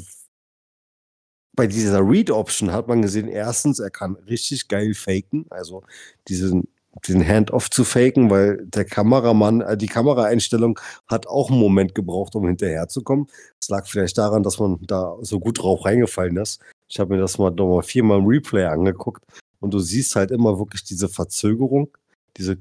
[1.56, 5.84] bei dieser Read-Option hat man gesehen, erstens, er kann richtig geil faken, also
[6.28, 6.68] diesen,
[7.08, 12.36] den Handoff zu faken, weil der Kameramann, äh, die Kameraeinstellung hat auch einen Moment gebraucht,
[12.36, 13.28] um hinterherzukommen.
[13.60, 16.62] Es lag vielleicht daran, dass man da so gut drauf reingefallen ist.
[16.88, 19.24] Ich habe mir das mal nochmal viermal im Replay angeguckt
[19.60, 21.90] und du siehst halt immer wirklich diese Verzögerung,
[22.38, 22.58] diese,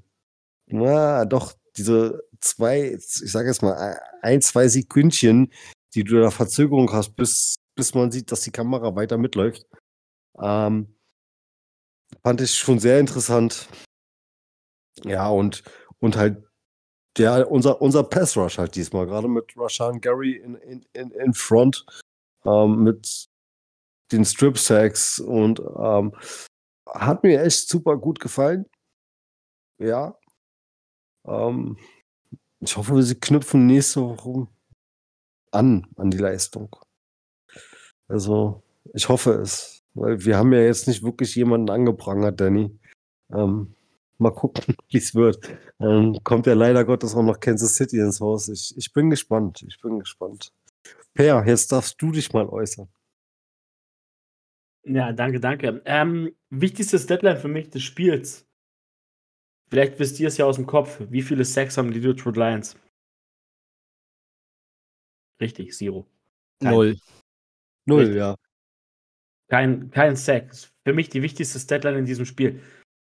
[0.67, 5.53] na doch, diese zwei, ich sage jetzt mal, ein, zwei Sekündchen,
[5.95, 9.66] die du da Verzögerung hast, bis, bis man sieht, dass die Kamera weiter mitläuft.
[10.40, 10.97] Ähm,
[12.22, 13.68] fand ich schon sehr interessant.
[15.05, 15.62] Ja, und,
[16.01, 16.45] und halt
[17.16, 21.34] der, unser, unser Pass Rush halt diesmal, gerade mit Rashan Gary in, in, in, in
[21.34, 21.86] Front,
[22.45, 23.26] ähm, mit
[24.12, 26.14] den Strip Sacks und ähm,
[26.88, 28.66] hat mir echt super gut gefallen.
[29.78, 30.18] Ja.
[31.26, 31.78] Ähm,
[32.61, 34.49] ich hoffe, sie knüpfen nächste Woche
[35.55, 36.77] an, an die Leistung.
[38.09, 39.83] Also, ich hoffe es.
[39.95, 42.77] Weil wir haben ja jetzt nicht wirklich jemanden angeprangert, Danny.
[43.33, 43.75] Ähm,
[44.19, 45.49] mal gucken, wie es wird.
[45.81, 48.49] Ähm, kommt ja leider Gottes auch noch Kansas City ins Haus.
[48.49, 49.65] Ich, ich bin gespannt.
[49.67, 50.53] Ich bin gespannt.
[51.15, 52.89] Per, jetzt darfst du dich mal äußern.
[54.87, 55.81] Ja, danke, danke.
[55.87, 58.47] Ähm, wichtigstes Deadline für mich des Spiels.
[59.71, 61.01] Vielleicht wisst ihr es ja aus dem Kopf.
[61.09, 62.77] Wie viele Sacks haben die Detroit Lions?
[65.41, 66.07] Richtig, Zero.
[66.61, 66.97] Kein, Null.
[67.87, 68.16] Null, Richtig.
[68.16, 68.35] ja.
[69.49, 70.55] Kein, kein Sack.
[70.87, 72.61] Für mich die wichtigste Deadline in diesem Spiel.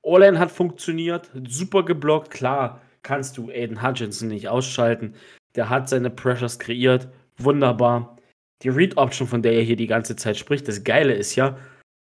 [0.04, 2.32] Olan hat funktioniert, super geblockt.
[2.32, 5.16] Klar, kannst du Aiden Hutchinson nicht ausschalten.
[5.56, 7.08] Der hat seine Pressures kreiert.
[7.38, 8.18] Wunderbar.
[8.64, 11.58] Die Read-Option, von der er hier die ganze Zeit spricht, das Geile ist ja,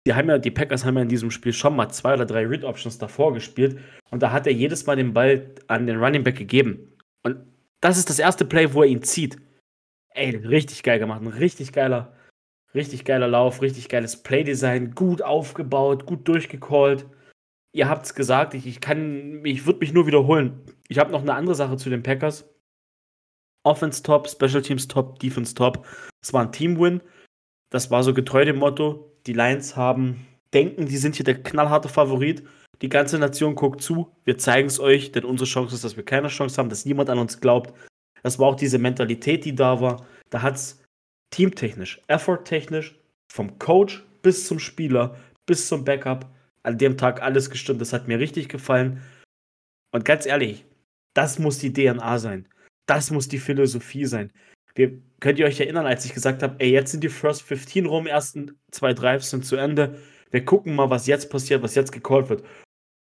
[0.05, 2.45] die, haben ja, die Packers haben ja in diesem Spiel schon mal zwei oder drei
[2.45, 3.79] Read-Options davor gespielt
[4.11, 6.93] und da hat er jedes Mal den Ball an den Running Back gegeben.
[7.23, 7.37] Und
[7.81, 9.37] das ist das erste Play, wo er ihn zieht.
[10.11, 11.21] Ey, richtig geil gemacht.
[11.21, 12.15] Ein richtig geiler,
[12.73, 17.05] richtig geiler Lauf, richtig geiles Playdesign, gut aufgebaut, gut durchgecallt.
[17.71, 20.61] Ihr habt's gesagt, ich, ich kann, ich würde mich nur wiederholen.
[20.87, 22.49] Ich habe noch eine andere Sache zu den Packers.
[23.63, 25.85] Offense top, Special Teams top, Defense top.
[26.21, 27.01] Es war ein Team-Win.
[27.69, 29.15] Das war so getreu dem Motto.
[29.27, 32.43] Die Lions haben, denken, die sind hier der knallharte Favorit.
[32.81, 34.15] Die ganze Nation guckt zu.
[34.23, 37.09] Wir zeigen es euch, denn unsere Chance ist, dass wir keine Chance haben, dass niemand
[37.09, 37.73] an uns glaubt.
[38.23, 40.05] Das war auch diese Mentalität, die da war.
[40.29, 40.83] Da hat es
[41.31, 42.99] teamtechnisch, efforttechnisch,
[43.31, 46.29] vom Coach bis zum Spieler, bis zum Backup,
[46.63, 47.81] an dem Tag alles gestimmt.
[47.81, 49.01] Das hat mir richtig gefallen.
[49.91, 50.65] Und ganz ehrlich,
[51.13, 52.47] das muss die DNA sein.
[52.85, 54.31] Das muss die Philosophie sein.
[54.75, 57.85] Wir, könnt ihr euch erinnern, als ich gesagt habe, ey, jetzt sind die First 15
[57.85, 59.99] rum, ersten zwei Drives sind zu Ende.
[60.31, 62.43] Wir gucken mal, was jetzt passiert, was jetzt gecallt wird.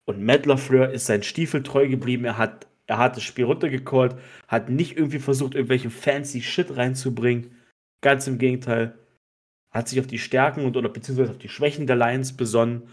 [0.07, 2.25] Und Matt LaFleur ist sein Stiefel treu geblieben.
[2.25, 4.17] Er hat, er hat das Spiel runtergecallt,
[4.49, 7.55] hat nicht irgendwie versucht, irgendwelchen fancy Shit reinzubringen.
[8.01, 8.99] Ganz im Gegenteil.
[9.71, 12.89] Hat sich auf die Stärken und oder beziehungsweise auf die Schwächen der Lions besonnen.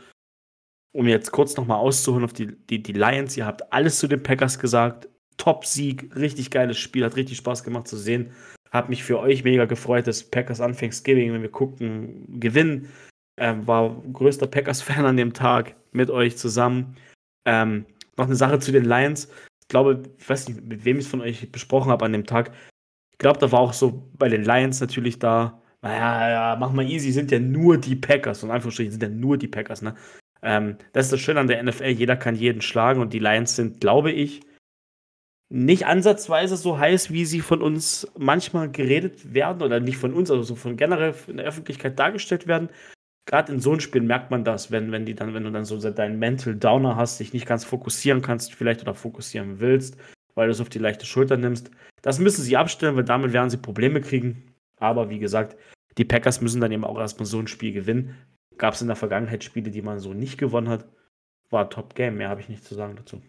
[0.93, 4.21] Um jetzt kurz nochmal auszuholen auf die, die, die Lions, ihr habt alles zu den
[4.21, 5.07] Packers gesagt.
[5.37, 8.31] Top-Sieg, richtig geiles Spiel, hat richtig Spaß gemacht zu sehen.
[8.71, 12.89] Hab mich für euch mega gefreut, dass Packers an Thanksgiving, wenn wir gucken, gewinnen.
[13.37, 16.97] Ähm, war größter Packers-Fan an dem Tag mit euch zusammen.
[17.45, 17.85] Ähm,
[18.17, 19.29] noch eine Sache zu den Lions.
[19.65, 22.25] Ich glaube, ich weiß nicht, mit wem ich es von euch besprochen habe an dem
[22.25, 22.51] Tag.
[23.11, 26.85] Ich glaube, da war auch so bei den Lions natürlich da, naja, ja, mach mal
[26.85, 28.43] easy, sind ja nur die Packers.
[28.43, 29.95] Und Anführungsstrichen sind ja nur die Packers, ne?
[30.43, 33.55] Ähm, das ist das Schöne an der NFL, jeder kann jeden schlagen und die Lions
[33.55, 34.41] sind, glaube ich,
[35.49, 40.29] nicht ansatzweise so heiß, wie sie von uns manchmal geredet werden oder nicht von uns,
[40.31, 42.69] also so von generell in der Öffentlichkeit dargestellt werden.
[43.25, 45.65] Gerade in so einem Spiel merkt man das, wenn, wenn, die dann, wenn du dann
[45.65, 49.97] so deinen Mental Downer hast, dich nicht ganz fokussieren kannst, vielleicht oder fokussieren willst,
[50.35, 51.71] weil du es auf die leichte Schulter nimmst.
[52.03, 54.53] Das müssen sie abstellen, weil damit werden sie Probleme kriegen.
[54.79, 55.57] Aber wie gesagt,
[55.97, 58.15] die Packers müssen dann eben auch erstmal so ein Spiel gewinnen.
[58.57, 60.85] Gab es in der Vergangenheit Spiele, die man so nicht gewonnen hat.
[61.49, 63.21] War Top Game, mehr habe ich nicht zu sagen dazu.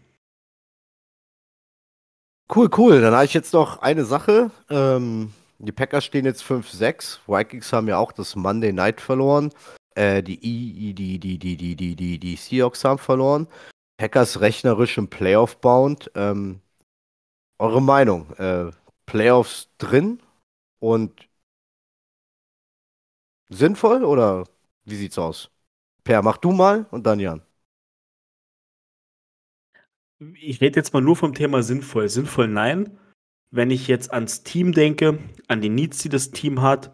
[2.54, 3.00] Cool, cool.
[3.00, 4.50] Dann habe ich jetzt noch eine Sache.
[4.70, 7.18] Ähm, die Packers stehen jetzt 5-6.
[7.26, 9.50] Vikings haben ja auch das Monday Night verloren.
[9.96, 13.48] Äh, die, I, die, die, die, die, die, die, die Seahawks haben verloren.
[13.96, 16.10] Packers rechnerisch im Playoff-Bound.
[16.14, 16.60] Ähm,
[17.58, 18.30] eure Meinung?
[18.34, 18.70] Äh,
[19.06, 20.20] Playoffs drin
[20.80, 21.28] und
[23.48, 24.44] sinnvoll oder
[24.84, 25.50] wie sieht's aus?
[26.04, 27.42] Per, mach du mal und dann Jan.
[30.34, 32.08] Ich rede jetzt mal nur vom Thema sinnvoll.
[32.08, 32.98] Sinnvoll nein.
[33.50, 35.18] Wenn ich jetzt ans Team denke,
[35.48, 36.92] an die Needs, die das Team hat,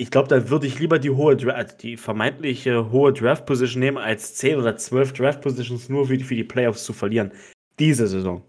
[0.00, 3.98] ich glaube, da würde ich lieber die hohe also die vermeintliche hohe Draft Position nehmen,
[3.98, 7.32] als 10 oder 12 Draft Positions nur für die, für die Playoffs zu verlieren.
[7.80, 8.44] Diese Saison.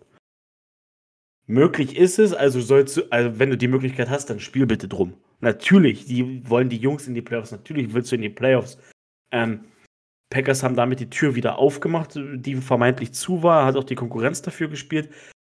[1.47, 4.87] Möglich ist es, also sollst du, also wenn du die Möglichkeit hast, dann spiel bitte
[4.87, 5.15] drum.
[5.39, 8.77] Natürlich, die wollen die Jungs in die Playoffs, natürlich willst du in die Playoffs.
[9.31, 9.61] Ähm,
[10.29, 14.43] Packers haben damit die Tür wieder aufgemacht, die vermeintlich zu war, hat auch die Konkurrenz
[14.43, 15.09] dafür gespielt.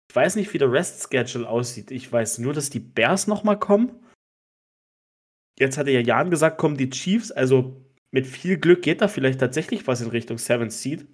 [0.10, 1.92] Ich weiß nicht, wie der Rest-Schedule aussieht.
[1.92, 3.92] Ich weiß nur, dass die Bears nochmal kommen.
[5.60, 7.32] Jetzt hatte ja Jan gesagt, kommen die Chiefs.
[7.32, 7.76] Also
[8.12, 11.08] mit viel Glück geht da vielleicht tatsächlich was in Richtung Seventh Seed.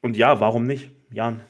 [0.00, 0.90] Und ja, warum nicht?
[1.10, 1.42] Jan.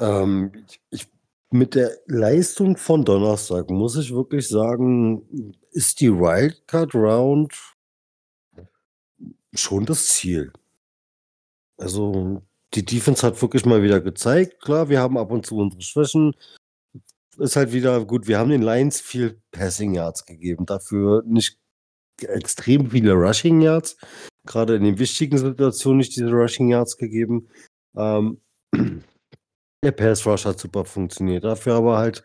[0.00, 0.52] Ähm,
[0.90, 1.06] ich,
[1.50, 7.54] mit der Leistung von Donnerstag muss ich wirklich sagen, ist die Wildcard Round
[9.54, 10.52] schon das Ziel.
[11.78, 12.42] Also,
[12.74, 14.60] die Defense hat wirklich mal wieder gezeigt.
[14.62, 16.34] Klar, wir haben ab und zu unsere Schwächen.
[17.38, 18.26] Ist halt wieder gut.
[18.26, 20.64] Wir haben den Lions viel Passing Yards gegeben.
[20.64, 21.58] Dafür nicht
[22.22, 23.96] extrem viele Rushing Yards.
[24.46, 27.48] Gerade in den wichtigen Situationen nicht diese Rushing Yards gegeben.
[27.96, 28.40] Ähm,
[29.84, 31.44] der Pass Rush hat super funktioniert.
[31.44, 32.24] Dafür aber halt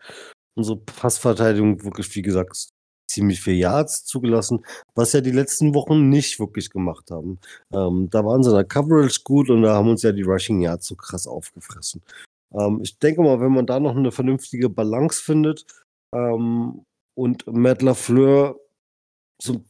[0.54, 2.70] unsere Passverteidigung wirklich, wie gesagt,
[3.06, 7.38] ziemlich viel Yards zugelassen, was ja die letzten Wochen nicht wirklich gemacht haben.
[7.72, 10.62] Ähm, da waren sie in der Coverage gut und da haben uns ja die Rushing
[10.62, 12.02] Yards so krass aufgefressen.
[12.54, 15.64] Ähm, ich denke mal, wenn man da noch eine vernünftige Balance findet
[16.14, 16.84] ähm,
[17.14, 18.58] und Matt LaFleur
[19.40, 19.64] so ein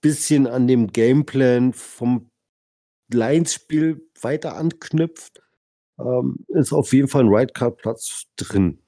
[0.00, 2.30] bisschen an dem Gameplan vom
[3.12, 5.40] Lions-Spiel weiter anknüpft,
[5.98, 8.78] ähm, ist auf jeden Fall ein Right Card Platz drin.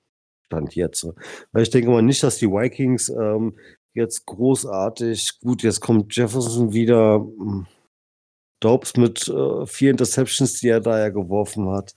[0.46, 1.07] Stand jetzt.
[1.53, 3.57] Weil ich denke mal nicht, dass die Vikings ähm,
[3.94, 5.40] jetzt großartig.
[5.40, 7.16] Gut, jetzt kommt Jefferson wieder.
[7.16, 7.66] Hm,
[8.61, 11.94] Dobbs mit äh, vier Interceptions, die er da ja geworfen hat.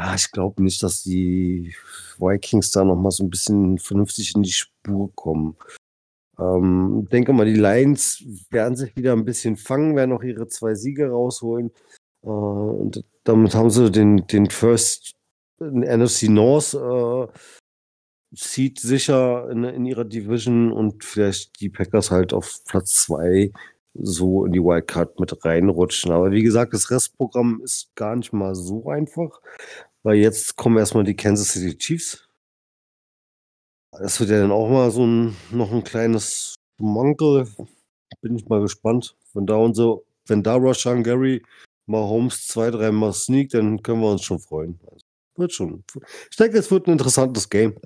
[0.00, 1.74] Ah, ich glaube nicht, dass die
[2.18, 5.56] Vikings da noch mal so ein bisschen vernünftig in die Spur kommen.
[6.38, 10.76] Ähm, denke mal, die Lions werden sich wieder ein bisschen fangen, werden auch ihre zwei
[10.76, 11.72] Siege rausholen.
[12.22, 15.16] Äh, und damit haben sie den, den First
[15.58, 17.26] NFC North äh,
[18.30, 23.50] Seed sicher in, in ihrer Division und vielleicht die Packers halt auf Platz zwei
[23.94, 26.12] so in die Wildcard mit reinrutschen.
[26.12, 29.40] Aber wie gesagt, das Restprogramm ist gar nicht mal so einfach,
[30.02, 32.28] weil jetzt kommen erstmal die Kansas City Chiefs.
[33.92, 37.48] Das wird ja dann auch mal so ein, noch ein kleines Mankel.
[38.20, 39.16] Bin ich mal gespannt.
[39.34, 41.42] Wenn da unser, wenn da Rashan Gary
[41.86, 44.78] mal Holmes zwei, dreimal sneakt, dann können wir uns schon freuen.
[44.90, 45.04] Also,
[45.36, 45.84] wird schon.
[46.30, 47.80] Ich denke, es wird ein interessantes Game.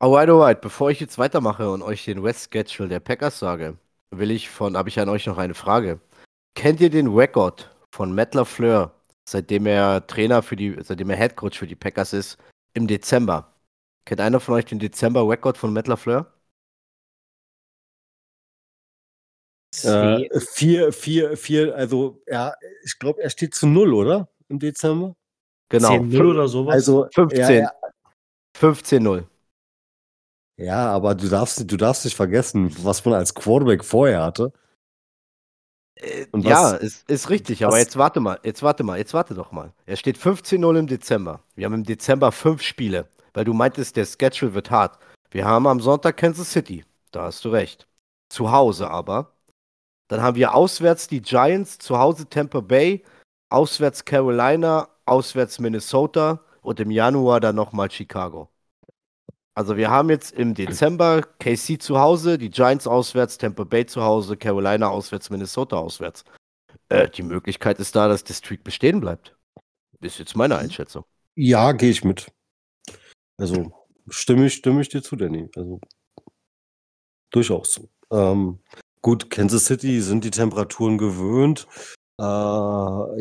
[0.00, 0.60] Alright, alright.
[0.60, 3.78] Bevor ich jetzt weitermache und euch den West Schedule der Packers sage,
[4.10, 6.00] will ich von, habe ich an euch noch eine Frage.
[6.54, 8.92] Kennt ihr den Rekord von Matt LaFleur,
[9.24, 12.38] seitdem er Trainer für die, seitdem er Headcoach für die Packers ist,
[12.74, 13.54] im Dezember.
[14.04, 16.30] Kennt einer von euch den Dezember-Record von Matt LaFleur?
[19.82, 22.54] Äh, vier, vier, vier, also ja,
[22.84, 24.28] ich glaube, er steht zu null, oder?
[24.48, 25.16] Im Dezember?
[25.68, 25.94] Genau.
[25.94, 26.74] 10-0 oder sowas.
[26.74, 27.40] Also 15.
[27.40, 27.72] Ja, ja,
[28.56, 29.24] 15-0.
[30.58, 34.52] ja, aber du darfst, du darfst nicht vergessen, was man als Quarterback vorher hatte.
[36.32, 39.14] Und ja, was- ist, ist richtig, aber was- jetzt warte mal, jetzt warte mal, jetzt
[39.14, 39.72] warte doch mal.
[39.86, 41.40] Er steht 15-0 im Dezember.
[41.54, 44.98] Wir haben im Dezember fünf Spiele, weil du meintest, der Schedule wird hart.
[45.30, 47.86] Wir haben am Sonntag Kansas City, da hast du recht.
[48.28, 49.32] Zu Hause aber.
[50.08, 53.04] Dann haben wir auswärts die Giants, zu Hause Tampa Bay,
[53.50, 58.48] auswärts Carolina, auswärts Minnesota und im Januar dann nochmal Chicago.
[59.56, 64.02] Also wir haben jetzt im Dezember KC zu Hause, die Giants auswärts, Tampa Bay zu
[64.02, 66.24] Hause, Carolina auswärts, Minnesota auswärts.
[66.88, 69.36] Äh, die Möglichkeit ist da, dass der Streak bestehen bleibt.
[70.00, 71.04] Ist jetzt meine Einschätzung.
[71.36, 72.26] Ja, gehe ich mit.
[73.38, 73.72] Also
[74.08, 75.48] stimme ich, stimme ich dir zu, Danny.
[75.54, 75.80] Also
[77.30, 77.80] durchaus.
[78.10, 78.58] Ähm,
[79.02, 81.66] gut, Kansas City sind die Temperaturen gewöhnt.
[82.20, 82.24] Äh,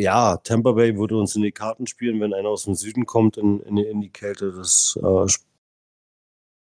[0.01, 3.37] ja, Tampa Bay würde uns in die Karten spielen, wenn einer aus dem Süden kommt
[3.37, 4.51] in, in, die- in die Kälte.
[4.51, 5.27] Das äh,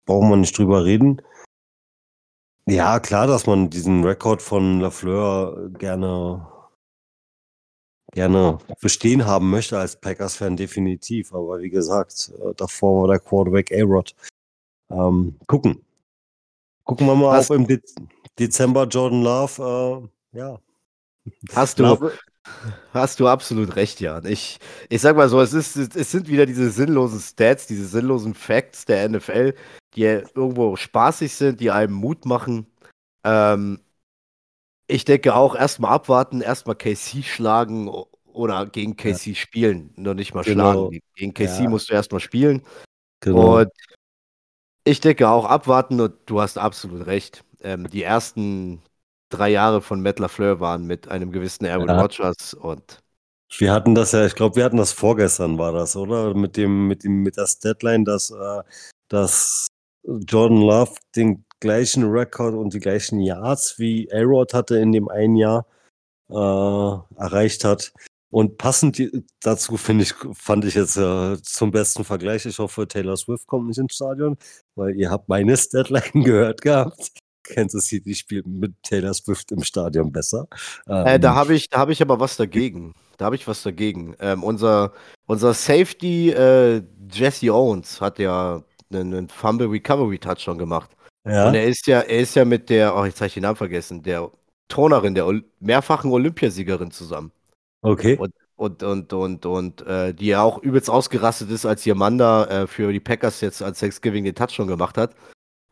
[0.08, 1.20] brauchen wir nicht drüber reden.
[2.66, 6.46] Ja, klar, dass man diesen Rekord von Lafleur gerne
[8.14, 11.34] gerne bestehen haben möchte als Packers-Fan definitiv.
[11.34, 14.14] Aber wie gesagt, äh, davor war der Quarterback A-Rod.
[14.90, 15.84] Ähm, gucken.
[16.84, 17.94] Gucken wir mal, Hast- ob im Dez
[18.38, 20.58] Dezember Jordan Love, äh, ja.
[21.54, 22.12] Hast du, Love,
[22.94, 24.24] hast du absolut recht, Jan.
[24.24, 28.34] Ich, ich sag mal so, es, ist, es sind wieder diese sinnlosen Stats, diese sinnlosen
[28.34, 29.54] Facts der NFL,
[29.94, 32.66] die irgendwo spaßig sind, die einem Mut machen.
[33.24, 33.80] Ähm,
[34.86, 37.88] ich denke auch erstmal abwarten, erstmal KC schlagen
[38.32, 40.72] oder gegen KC spielen, noch nicht mal Genau.
[40.88, 41.00] schlagen.
[41.14, 41.68] Gegen KC Ja.
[41.70, 42.62] musst du erstmal spielen.
[43.20, 43.58] genau.
[43.60, 43.72] Und
[44.84, 47.44] ich denke auch abwarten und du hast absolut recht.
[47.60, 48.80] Ähm, die ersten
[49.28, 52.00] drei Jahre von Matt LaFleur waren mit einem gewissen Aaron Ja.
[52.00, 53.00] Rodgers und
[53.58, 56.34] Wir hatten das ja, ich glaube, wir hatten das vorgestern, war das, oder?
[56.34, 58.62] Mit dem, mit dem, mit das Deadline, dass, äh,
[59.08, 59.66] dass
[60.26, 65.36] Jordan Love den gleichen Rekord und die gleichen Yards wie A-Rod hatte in dem einen
[65.36, 65.66] Jahr
[66.30, 67.92] äh, erreicht hat.
[68.30, 69.02] Und passend
[69.40, 72.44] dazu finde ich, fand ich jetzt äh, zum besten Vergleich.
[72.44, 74.36] Ich hoffe, Taylor Swift kommt nicht ins Stadion,
[74.74, 77.12] weil ihr habt meine Deadline gehört gehabt.
[77.42, 80.46] Kansas City spielt mit Taylor Swift im Stadion besser.
[80.86, 82.92] Äh, da Ähm, habe ich, da hab ich aber was dagegen.
[83.16, 84.14] Da habe ich was dagegen.
[84.20, 84.92] Ähm, unser,
[85.26, 90.90] unser Safety äh, Jesse Owens hat ja einen, Fumble Recovery Touchdown gemacht.
[91.24, 91.48] ja.
[91.48, 93.56] Und er ist ja, er ist ja mit der, oh, jetzt habe ich den Namen
[93.56, 94.30] vergessen, der
[94.68, 97.32] Turnerin, der Ol mehrfachen Olympiasiegerin zusammen.
[97.82, 98.16] Okay.
[98.16, 102.66] Und, und, und, und, und äh, die ja auch übelst ausgerastet ist, als Yamanda äh,
[102.66, 105.14] für die Packers jetzt an Thanksgiving den Touchdown gemacht hat.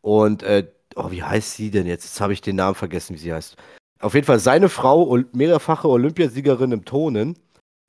[0.01, 2.05] Und, äh, oh, wie heißt sie denn jetzt?
[2.05, 3.57] Jetzt habe ich den Namen vergessen, wie sie heißt.
[3.99, 7.37] Auf jeden Fall seine Frau, mehrfache Olympiasiegerin im Tonen,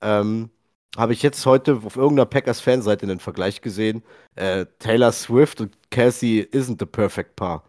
[0.03, 0.51] ähm,
[0.97, 4.03] habe ich jetzt heute auf irgendeiner Packers-Fanseite einen Vergleich gesehen.
[4.35, 7.65] Äh, Taylor Swift und Cassie isn't the perfect paar.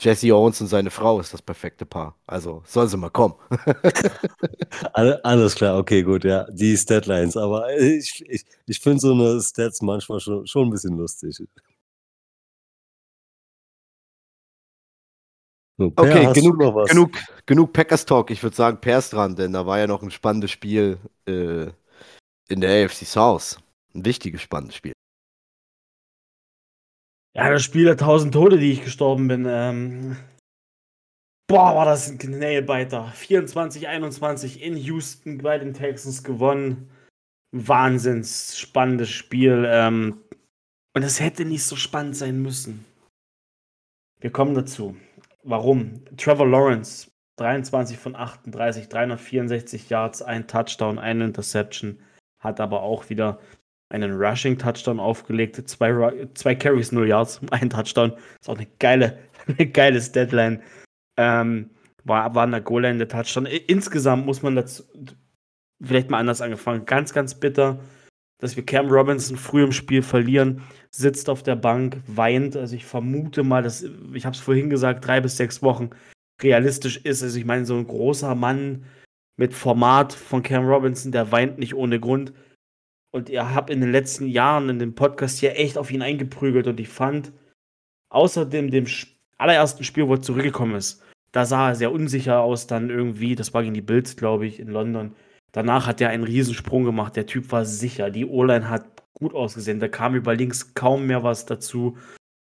[0.00, 2.16] Jesse Owens und seine Frau ist das perfekte Paar.
[2.26, 3.34] Also sollen sie mal kommen.
[4.92, 6.46] Alle, alles klar, okay, gut, ja.
[6.50, 10.96] Die Statlines, aber ich, ich, ich finde so eine Stats manchmal schon, schon ein bisschen
[10.96, 11.36] lustig.
[15.76, 17.10] So, Per, Okay, genug, genug,
[17.46, 18.30] genug Packers Talk.
[18.30, 21.66] Ich würde sagen, Per ist dran, denn da war ja noch ein spannendes Spiel äh,
[22.48, 23.58] in der AFC South.
[23.94, 24.92] Ein wichtiges, spannendes Spiel.
[27.36, 29.44] Ja, das Spiel der 1000 Tode, die ich gestorben bin.
[29.48, 30.16] Ähm,
[31.48, 33.12] boah, war das ein Nailbiter.
[33.16, 36.90] 24-21 in Houston bei den Texans gewonnen.
[37.52, 39.64] Wahnsinns spannendes Spiel.
[39.68, 40.20] Ähm,
[40.94, 42.84] und es hätte nicht so spannend sein müssen.
[44.20, 44.96] Wir kommen dazu.
[45.42, 46.04] Warum?
[46.16, 51.98] Trevor Lawrence, 23 von 38, 364 Yards, ein Touchdown, eine Interception,
[52.44, 53.40] hat aber auch wieder
[53.90, 58.12] einen Rushing-Touchdown aufgelegt, zwei, zwei Carries, 0 Yards, ein Touchdown.
[58.40, 60.62] Ist auch eine geile, eine geile Deadline.
[61.16, 61.70] Ähm,
[62.04, 63.46] war, war an der Goal-Line der Touchdown.
[63.46, 64.82] Insgesamt muss man dazu
[65.82, 66.86] vielleicht mal anders angefangen.
[66.86, 67.78] Ganz, ganz bitter,
[68.40, 72.56] dass wir Cam Robinson früh im Spiel verlieren, sitzt auf der Bank, weint.
[72.56, 75.90] Also ich vermute mal, dass, ich habe es vorhin gesagt, drei bis sechs Wochen
[76.42, 77.22] realistisch ist.
[77.22, 78.84] Also ich meine, so ein großer Mann
[79.36, 82.32] mit Format von Cam Robinson, der weint nicht ohne Grund.
[83.10, 86.66] Und ihr habt in den letzten Jahren in dem Podcast hier echt auf ihn eingeprügelt
[86.66, 87.32] und ich fand,
[88.10, 88.86] außerdem dem
[89.38, 93.54] allerersten Spiel, wo er zurückgekommen ist, da sah er sehr unsicher aus, dann irgendwie, das
[93.54, 95.14] war gegen die Bills, glaube ich, in London.
[95.52, 99.80] Danach hat er einen Riesensprung gemacht, der Typ war sicher, die O-Line hat gut ausgesehen.
[99.80, 101.96] Da kam über links kaum mehr was dazu.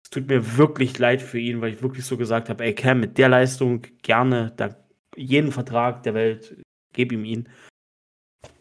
[0.05, 3.01] Es tut mir wirklich leid für ihn, weil ich wirklich so gesagt habe, ey Cam,
[3.01, 4.77] mit der Leistung gerne da,
[5.17, 6.57] jeden Vertrag der Welt,
[6.99, 7.49] gib ihm ihn.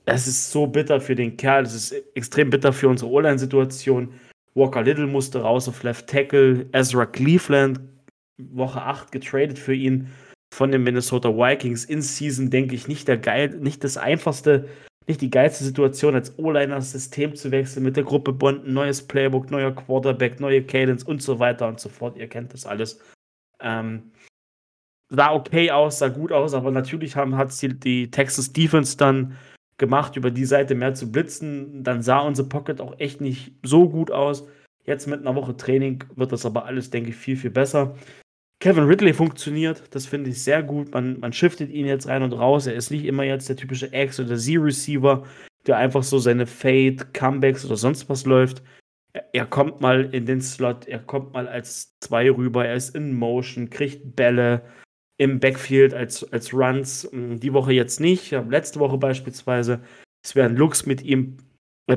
[0.05, 4.13] Es ist so bitter für den Kerl, es ist extrem bitter für unsere O-Line-Situation.
[4.53, 7.79] Walker Little musste raus auf Left Tackle, Ezra Cleveland,
[8.37, 10.07] Woche 8 getradet für ihn
[10.53, 14.69] von den Minnesota Vikings in Season, denke ich, nicht der geil, nicht das einfachste,
[15.07, 19.05] nicht die geilste Situation, als O-Liner das System zu wechseln, mit der Gruppe bonden, neues
[19.05, 22.15] Playbook, neuer Quarterback, neue Cadence und so weiter und so fort.
[22.17, 22.99] Ihr kennt das alles.
[23.59, 24.11] Ähm,
[25.09, 29.37] sah okay aus, sah gut aus, aber natürlich hat es die, die Texas Defense dann
[29.77, 31.83] gemacht, über die Seite mehr zu blitzen.
[31.83, 34.47] Dann sah unser Pocket auch echt nicht so gut aus.
[34.85, 37.95] Jetzt mit einer Woche Training wird das aber alles, denke ich, viel, viel besser.
[38.59, 40.91] Kevin Ridley funktioniert, das finde ich sehr gut.
[40.91, 42.65] Man, man shiftet ihn jetzt rein und raus.
[42.65, 45.23] Er ist nicht immer jetzt der typische X- oder Z-Receiver,
[45.67, 48.63] der einfach so seine Fade, Comebacks oder sonst was läuft.
[49.13, 52.95] Er, er, kommt mal in den Slot, er kommt mal als zwei rüber, er ist
[52.95, 54.63] in Motion, kriegt Bälle
[55.17, 57.07] im Backfield als, als Runs.
[57.11, 59.81] Hm, die Woche jetzt nicht, letzte Woche beispielsweise.
[60.23, 61.37] Es werden Looks mit ihm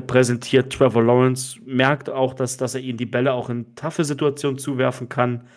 [0.07, 0.71] präsentiert.
[0.71, 5.09] Trevor Lawrence merkt auch, dass, dass er ihnen die Bälle auch in taffe Situationen zuwerfen
[5.09, 5.47] kann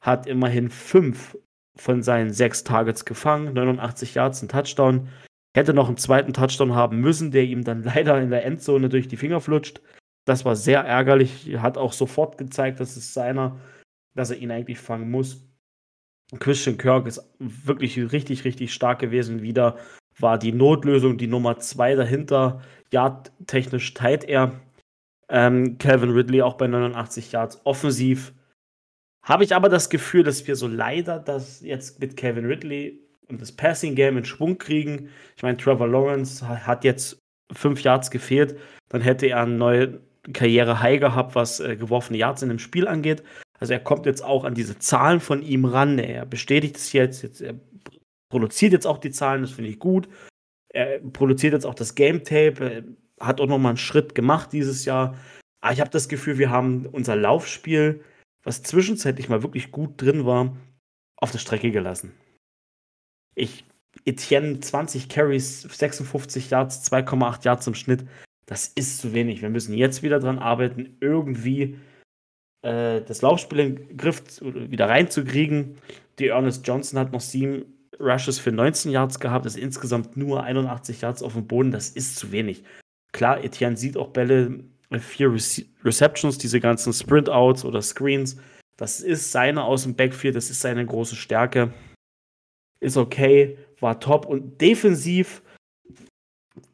[0.00, 1.36] hat immerhin fünf
[1.76, 5.08] von seinen sechs Targets gefangen, 89 Yards, ein Touchdown.
[5.54, 9.08] Hätte noch einen zweiten Touchdown haben müssen, der ihm dann leider in der Endzone durch
[9.08, 9.80] die Finger flutscht.
[10.26, 11.56] Das war sehr ärgerlich.
[11.58, 13.58] Hat auch sofort gezeigt, dass es seiner,
[14.14, 15.46] dass er ihn eigentlich fangen muss.
[16.38, 19.42] Christian Kirk ist wirklich richtig, richtig stark gewesen.
[19.42, 19.76] Wieder
[20.18, 22.62] war die Notlösung die Nummer zwei dahinter.
[22.92, 24.60] Yard-technisch teilt er.
[25.28, 28.32] Ähm, Calvin Ridley auch bei 89 Yards offensiv
[29.22, 33.40] habe ich aber das Gefühl, dass wir so leider das jetzt mit Kevin Ridley und
[33.40, 35.10] das Passing Game in Schwung kriegen.
[35.36, 37.18] Ich meine, Trevor Lawrence hat jetzt
[37.52, 38.58] fünf Yards gefehlt,
[38.88, 40.00] dann hätte er eine neue
[40.32, 43.22] Karriere-High gehabt, was äh, geworfene Yards in dem Spiel angeht.
[43.60, 45.98] Also er kommt jetzt auch an diese Zahlen von ihm ran.
[45.98, 47.54] Er bestätigt es jetzt, jetzt er
[48.30, 50.08] produziert jetzt auch die Zahlen, das finde ich gut.
[50.72, 52.84] Er produziert jetzt auch das Game Tape,
[53.20, 55.16] hat auch nochmal einen Schritt gemacht dieses Jahr.
[55.60, 58.02] Aber ich habe das Gefühl, wir haben unser Laufspiel
[58.42, 60.56] was zwischenzeitlich mal wirklich gut drin war,
[61.16, 62.12] auf der Strecke gelassen.
[63.34, 63.64] Ich,
[64.04, 68.06] Etienne 20 Carries, 56 Yards, 2,8 Yards im Schnitt.
[68.46, 69.42] Das ist zu wenig.
[69.42, 71.78] Wir müssen jetzt wieder dran arbeiten, irgendwie
[72.62, 75.78] äh, das Laufspiel in den Griff wieder reinzukriegen.
[76.18, 77.64] Die Ernest Johnson hat noch sieben
[77.98, 81.70] Rushes für 19 Yards gehabt, das ist insgesamt nur 81 Yards auf dem Boden.
[81.70, 82.64] Das ist zu wenig.
[83.12, 84.64] Klar, Etienne sieht auch Bälle
[84.98, 88.36] vier Rece Receptions, diese ganzen Sprint-Outs oder Screens.
[88.76, 91.72] Das ist seine aus dem Backfield, das ist seine große Stärke.
[92.80, 95.42] Ist okay, war top und defensiv,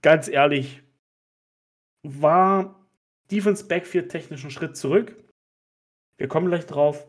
[0.03, 0.83] ganz ehrlich,
[2.05, 2.87] war
[3.31, 5.17] Defense Backfield technischen Schritt zurück.
[6.19, 7.07] Wir kommen gleich drauf.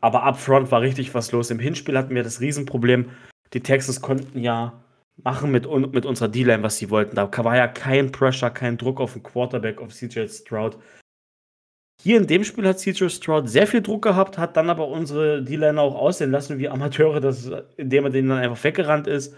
[0.00, 1.50] Aber upfront war richtig was los.
[1.50, 3.10] Im Hinspiel hatten wir das Riesenproblem.
[3.52, 4.82] Die Texans konnten ja
[5.22, 7.16] machen mit, mit unserer D-Line, was sie wollten.
[7.16, 10.76] Da war ja kein Pressure, kein Druck auf den Quarterback, auf CJ Stroud.
[12.02, 15.42] Hier in dem Spiel hat CJ Stroud sehr viel Druck gehabt, hat dann aber unsere
[15.42, 19.34] D-Line auch aussehen lassen wie Amateure, das, indem er denen dann einfach weggerannt ist.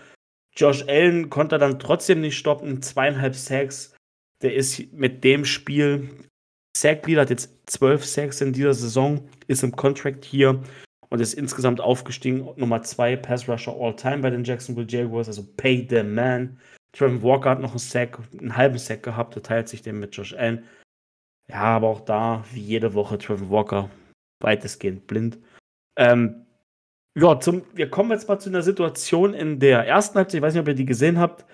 [0.57, 3.95] Josh Allen konnte dann trotzdem nicht stoppen, zweieinhalb Sacks.
[4.43, 6.11] Der ist mit dem Spiel
[6.81, 10.63] Sack-Leader, hat jetzt zwölf Sacks in dieser Saison, ist im Contract hier
[11.09, 12.49] und ist insgesamt aufgestiegen.
[12.57, 16.59] Nummer zwei Pass Rusher All Time bei den Jacksonville Jaguars, also Pay the Man.
[16.93, 20.17] Trevor Walker hat noch einen Sack, einen halben Sack gehabt, der teilt sich den mit
[20.17, 20.65] Josh Allen.
[21.51, 23.91] Ja, aber auch da, wie jede Woche, Trevor Walker
[24.41, 25.39] weitestgehend blind.
[25.97, 26.47] Ähm,
[27.19, 30.37] ja, zum, wir kommen jetzt mal zu einer Situation in der ersten Halbzeit.
[30.37, 31.45] Ich weiß nicht, ob ihr die gesehen habt.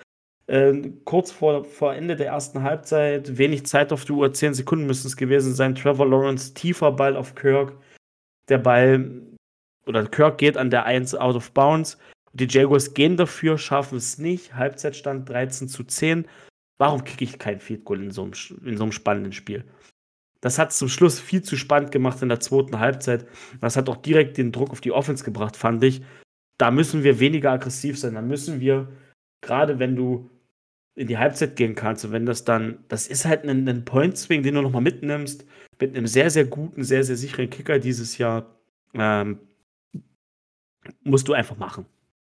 [0.47, 4.87] Äh, kurz vor, vor Ende der ersten Halbzeit, wenig Zeit auf die Uhr, 10 Sekunden
[4.87, 5.75] müssen es gewesen sein.
[5.75, 7.73] Trevor Lawrence, tiefer Ball auf Kirk.
[8.49, 9.23] Der Ball
[9.87, 11.99] oder Kirk geht an der 1 out of bounds.
[12.35, 14.55] Die Jaguars gehen dafür, schaffen es nicht.
[14.55, 16.27] Halbzeitstand 13 zu 10.
[16.79, 18.33] Warum kriege ich kein Field Goal in so, einem,
[18.65, 19.65] in so einem spannenden Spiel?
[20.41, 23.27] Das hat es zum Schluss viel zu spannend gemacht in der zweiten Halbzeit.
[23.61, 26.03] Das hat auch direkt den Druck auf die Offense gebracht, fand ich.
[26.59, 28.15] Da müssen wir weniger aggressiv sein.
[28.15, 28.89] Da müssen wir,
[29.41, 30.29] gerade wenn du
[30.97, 34.43] in die Halbzeit gehen kannst und wenn das dann, das ist halt ein, ein Point-Swing,
[34.43, 35.45] den du nochmal mitnimmst,
[35.81, 38.47] mit einem sehr, sehr guten, sehr, sehr sicheren Kicker dieses Jahr.
[38.95, 39.41] Ähm,
[41.03, 41.87] musst du einfach machen.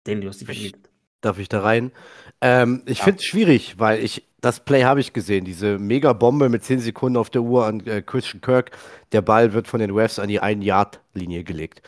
[0.06, 0.74] Den du hast dich.
[1.20, 1.92] Darf ich da rein?
[2.40, 3.04] Ähm, ich ja.
[3.04, 7.18] finde es schwierig, weil ich, das Play habe ich gesehen, diese Mega-Bombe mit 10 Sekunden
[7.18, 8.70] auf der Uhr an äh, Christian Kirk.
[9.12, 11.82] Der Ball wird von den Refs an die 1-Yard-Linie gelegt.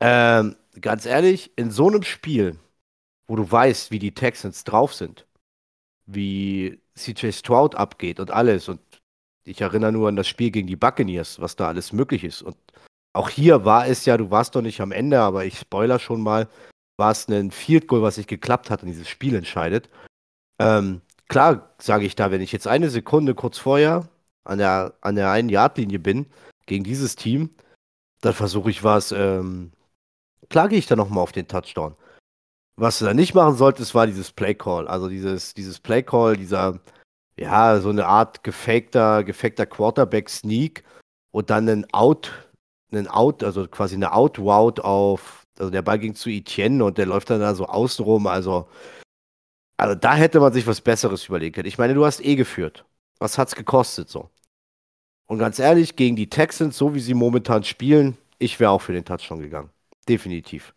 [0.00, 2.56] Ähm, ganz ehrlich, in so einem Spiel,
[3.28, 5.27] wo du weißt, wie die Texans drauf sind,
[6.08, 8.80] wie CJ Stroud abgeht und alles und
[9.44, 12.42] Ich erinnere nur an das Spiel gegen die Buccaneers, was da alles möglich ist.
[12.42, 12.56] Und
[13.14, 16.20] auch hier war es ja, du warst doch nicht am Ende, aber ich spoiler schon
[16.20, 16.48] mal,
[16.98, 19.88] war es ein Field Goal, was nicht geklappt hat und dieses Spiel entscheidet.
[20.60, 24.08] Ähm, klar sage ich da, wenn ich jetzt eine Sekunde kurz vorher
[24.44, 26.26] an der, an der einen Yardlinie bin
[26.66, 27.50] gegen dieses Team,
[28.20, 29.72] dann versuche ich was, ähm,
[30.50, 31.96] klar gehe ich da nochmal auf den Touchdown.
[32.80, 34.86] Was du da nicht machen solltest, war dieses Play Call.
[34.86, 36.78] Also dieses, dieses Play Call, dieser,
[37.36, 40.84] ja, so eine Art gefakter, gefakter Quarterback-Sneak
[41.32, 42.48] und dann ein Out,
[42.92, 47.06] einen Out, also quasi eine Out-Route auf, also der Ball ging zu Etienne und der
[47.06, 48.28] läuft dann da so außenrum.
[48.28, 48.68] Also,
[49.76, 51.66] also da hätte man sich was Besseres überlegen können.
[51.66, 52.84] Ich meine, du hast eh geführt.
[53.18, 54.30] Was hat's gekostet so?
[55.26, 58.92] Und ganz ehrlich, gegen die Texans, so wie sie momentan spielen, ich wäre auch für
[58.92, 59.70] den Touchdown gegangen.
[60.08, 60.74] Definitiv.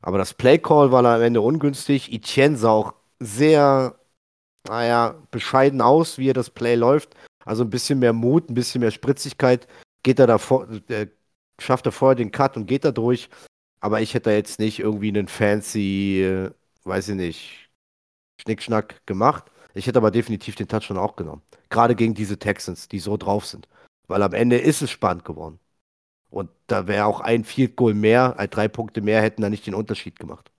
[0.00, 2.12] Aber das Play-Call war am Ende ungünstig.
[2.12, 3.98] Etienne sah auch sehr,
[4.68, 7.14] naja, bescheiden aus, wie er das Play läuft.
[7.44, 9.66] Also ein bisschen mehr Mut, ein bisschen mehr Spritzigkeit.
[10.02, 11.08] Geht er da vor, äh,
[11.60, 13.28] schafft er vorher den Cut und geht da durch.
[13.80, 16.50] Aber ich hätte da jetzt nicht irgendwie einen fancy, äh,
[16.84, 17.70] weiß ich nicht,
[18.40, 19.44] Schnickschnack gemacht.
[19.74, 21.42] Ich hätte aber definitiv den Touchdown auch genommen.
[21.70, 23.68] Gerade gegen diese Texans, die so drauf sind.
[24.08, 25.60] Weil am Ende ist es spannend geworden.
[26.30, 29.66] Und da wäre auch ein Field Goal mehr, äh, drei Punkte mehr hätten da nicht
[29.66, 30.50] den Unterschied gemacht.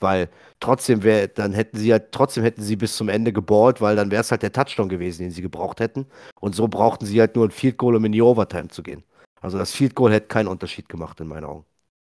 [0.00, 0.28] Weil
[0.60, 4.10] trotzdem wäre, dann hätten sie ja, trotzdem hätten sie bis zum Ende geballt, weil dann
[4.10, 6.06] wäre es halt der Touchdown gewesen, den sie gebraucht hätten.
[6.40, 9.04] Und so brauchten sie halt nur ein Field Goal, um in die Overtime zu gehen.
[9.40, 11.64] Also das Field Goal hätte keinen Unterschied gemacht in meinen Augen.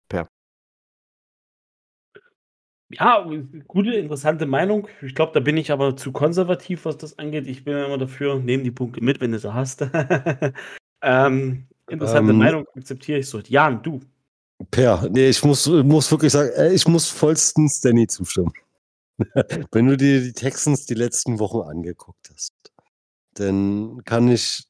[0.10, 0.28] Per.
[2.90, 3.26] Ja,
[3.68, 4.88] gute, interessante Meinung.
[5.02, 7.46] Ich glaube, da bin ich aber zu konservativ, was das angeht.
[7.48, 9.82] Ich bin immer dafür, nehmen die Punkte mit, wenn du sie hast.
[11.02, 12.38] ähm, interessante Ähm.
[12.38, 13.40] Meinung, akzeptiere ich so.
[13.40, 14.00] Jan, du.
[14.72, 18.54] Per, nee, ich muss, muss wirklich sagen, äh, ich muss vollstens Danny zustimmen.
[19.72, 22.54] Wenn du dir die Texans die letzten Wochen angeguckt hast,
[23.34, 24.68] dann kann ich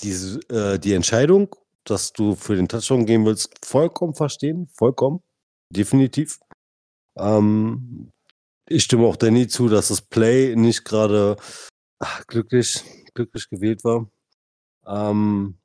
[0.00, 1.54] diese, äh, die Entscheidung,
[1.84, 4.68] dass du für den Touchdown gehen willst, vollkommen verstehen.
[4.74, 5.22] Vollkommen.
[5.70, 6.40] Definitiv.
[7.18, 8.10] Ähm,
[8.68, 11.36] ich stimme auch Danny zu, dass das Play nicht gerade
[12.28, 12.82] glücklich,
[13.14, 14.08] glücklich gewählt war.
[14.86, 15.58] Ähm,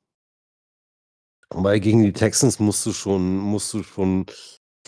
[1.50, 4.26] weil gegen die Texans musst du schon, musst du schon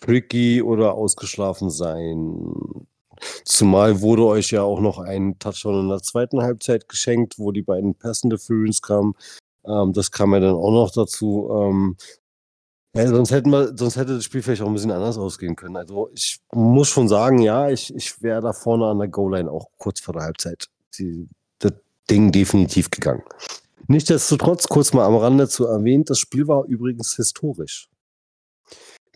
[0.01, 2.87] tricky oder ausgeschlafen sein.
[3.45, 7.63] Zumal wurde euch ja auch noch ein Touchdown in der zweiten Halbzeit geschenkt, wo die
[7.63, 9.15] beiden Pass Interference kamen.
[9.67, 11.51] Ähm, das kam ja dann auch noch dazu.
[11.53, 11.97] Ähm,
[12.95, 15.77] ja, sonst, hätten wir, sonst hätte das Spiel vielleicht auch ein bisschen anders ausgehen können.
[15.77, 19.67] Also ich muss schon sagen, ja, ich, ich wäre da vorne an der Goal-Line auch
[19.79, 21.29] kurz vor der Halbzeit die,
[21.59, 21.73] das
[22.11, 23.23] Ding definitiv gegangen.
[23.91, 27.89] Nichtsdestotrotz, kurz mal am Rande zu erwähnt, das Spiel war übrigens historisch.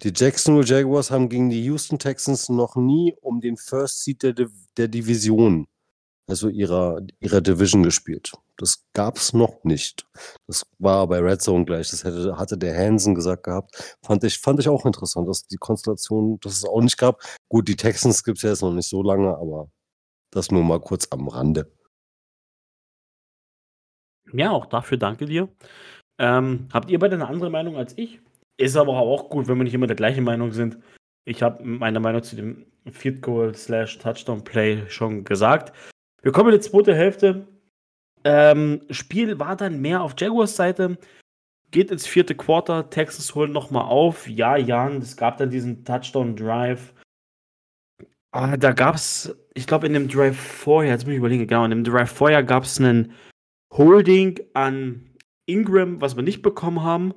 [0.03, 4.35] Die Jacksonville Jaguars haben gegen die Houston Texans noch nie um den First Seed der,
[4.79, 5.69] der Division,
[6.27, 8.33] also ihrer, ihrer Division gespielt.
[8.57, 10.07] Das gab es noch nicht.
[10.47, 11.91] Das war bei Red Zone gleich.
[11.91, 13.97] Das hätte, hatte der Hansen gesagt gehabt.
[14.03, 17.21] Fand ich, fand ich auch interessant, dass die Konstellation, dass es auch nicht gab.
[17.51, 19.69] Gut, die Texans gibt es ja jetzt noch nicht so lange, aber
[20.31, 21.71] das nur mal kurz am Rande.
[24.33, 25.49] Ja, auch dafür danke dir.
[26.19, 28.21] Ähm, habt ihr beide eine andere Meinung als ich?
[28.57, 30.79] Ist aber auch gut, wenn wir nicht immer der gleichen Meinung sind.
[31.25, 35.73] Ich habe meine Meinung zu dem Field Goal slash Touchdown Play schon gesagt.
[36.23, 37.47] Wir kommen in die zweite Hälfte.
[38.25, 40.97] Ähm, Spiel war dann mehr auf Jaguars Seite.
[41.71, 42.91] Geht ins vierte Quarter.
[42.91, 44.29] Texas holt nochmal auf.
[44.29, 46.93] Ja, Jan, es gab dann diesen Touchdown Drive.
[48.33, 51.65] Ah, da gab es, ich glaube, in dem Drive vorher, jetzt muss ich überlegen, genau,
[51.65, 53.13] in dem Drive vorher gab es einen
[53.73, 55.11] Holding an
[55.47, 57.15] Ingram, was wir nicht bekommen haben.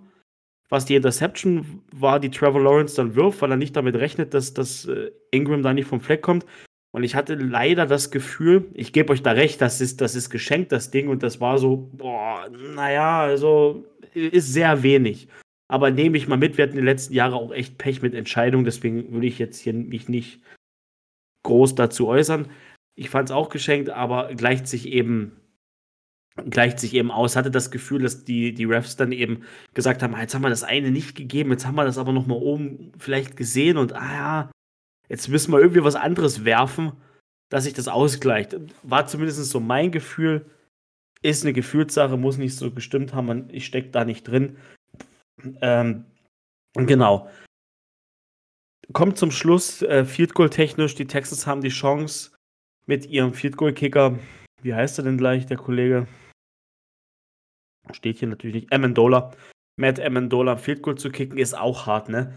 [0.69, 4.53] Was die Interception war, die Trevor Lawrence dann wirft, weil er nicht damit rechnet, dass,
[4.53, 6.45] dass äh, Ingram da nicht vom Fleck kommt.
[6.91, 10.29] Und ich hatte leider das Gefühl, ich gebe euch da recht, das ist, das ist
[10.29, 11.09] geschenkt, das Ding.
[11.09, 15.27] Und das war so, boah, naja, also ist sehr wenig.
[15.67, 18.65] Aber nehme ich mal mit, wir hatten die letzten Jahre auch echt Pech mit Entscheidungen,
[18.65, 20.41] deswegen würde ich jetzt hier mich nicht
[21.43, 22.47] groß dazu äußern.
[22.95, 25.33] Ich fand es auch geschenkt, aber gleicht sich eben
[26.49, 27.35] gleicht sich eben aus.
[27.35, 30.49] Hatte das Gefühl, dass die, die Refs dann eben gesagt haben, ah, jetzt haben wir
[30.49, 33.93] das eine nicht gegeben, jetzt haben wir das aber noch mal oben vielleicht gesehen und
[33.93, 34.51] ah ja,
[35.09, 36.93] jetzt müssen wir irgendwie was anderes werfen,
[37.49, 38.55] dass sich das ausgleicht.
[38.83, 40.49] War zumindest so mein Gefühl.
[41.21, 43.49] Ist eine Gefühlssache, muss nicht so gestimmt haben.
[43.49, 44.57] Ich stecke da nicht drin.
[45.61, 46.05] Ähm,
[46.73, 47.29] genau.
[48.93, 50.93] Kommt zum Schluss, äh, Field Goal technisch.
[50.93, 52.31] Die Texans haben die Chance
[52.85, 54.19] mit ihrem Field Goal Kicker.
[54.61, 56.07] Wie heißt er denn gleich, der Kollege?
[57.91, 58.73] Steht hier natürlich nicht.
[58.73, 59.31] Amendola.
[59.77, 62.33] Matt Amendola Field Goal zu kicken ist auch hart, ne?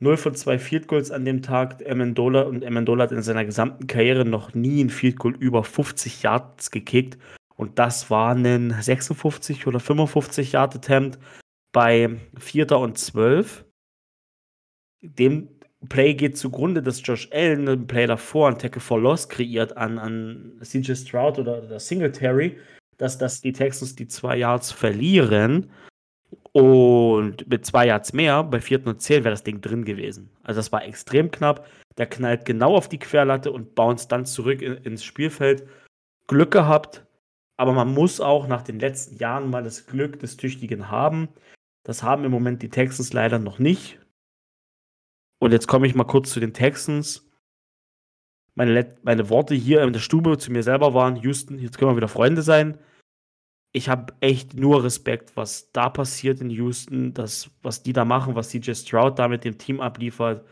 [0.00, 1.84] 0 von 2 Field Goals an dem Tag.
[1.88, 6.22] Amendola und Amendola hat in seiner gesamten Karriere noch nie ein Field Goal über 50
[6.22, 7.18] Yards gekickt.
[7.56, 11.18] Und das war ein 56 oder 55 Yard Attempt
[11.72, 13.64] bei Vierter und Zwölf.
[15.02, 15.48] Dem
[15.88, 19.98] Play geht zugrunde, dass Josh Allen einen Play davor, einen Tackle for Loss kreiert an,
[19.98, 22.58] an CJ Stroud oder, oder Singletary,
[22.98, 25.70] dass, dass die Texans die zwei Yards verlieren.
[26.52, 30.30] Und mit zwei Yards mehr, bei vierten und zehn, wäre das Ding drin gewesen.
[30.42, 31.66] Also das war extrem knapp.
[31.96, 35.66] Der knallt genau auf die Querlatte und bounced dann zurück in, ins Spielfeld.
[36.26, 37.06] Glück gehabt,
[37.56, 41.28] aber man muss auch nach den letzten Jahren mal das Glück des Tüchtigen haben.
[41.84, 43.98] Das haben im Moment die Texans leider noch nicht.
[45.40, 47.28] Und jetzt komme ich mal kurz zu den Texans.
[48.54, 51.96] Meine, meine Worte hier in der Stube zu mir selber waren: Houston, jetzt können wir
[51.96, 52.78] wieder Freunde sein.
[53.78, 58.34] Ich habe echt nur Respekt, was da passiert in Houston, das, was die da machen,
[58.34, 60.44] was CJ Stroud da mit dem Team abliefert,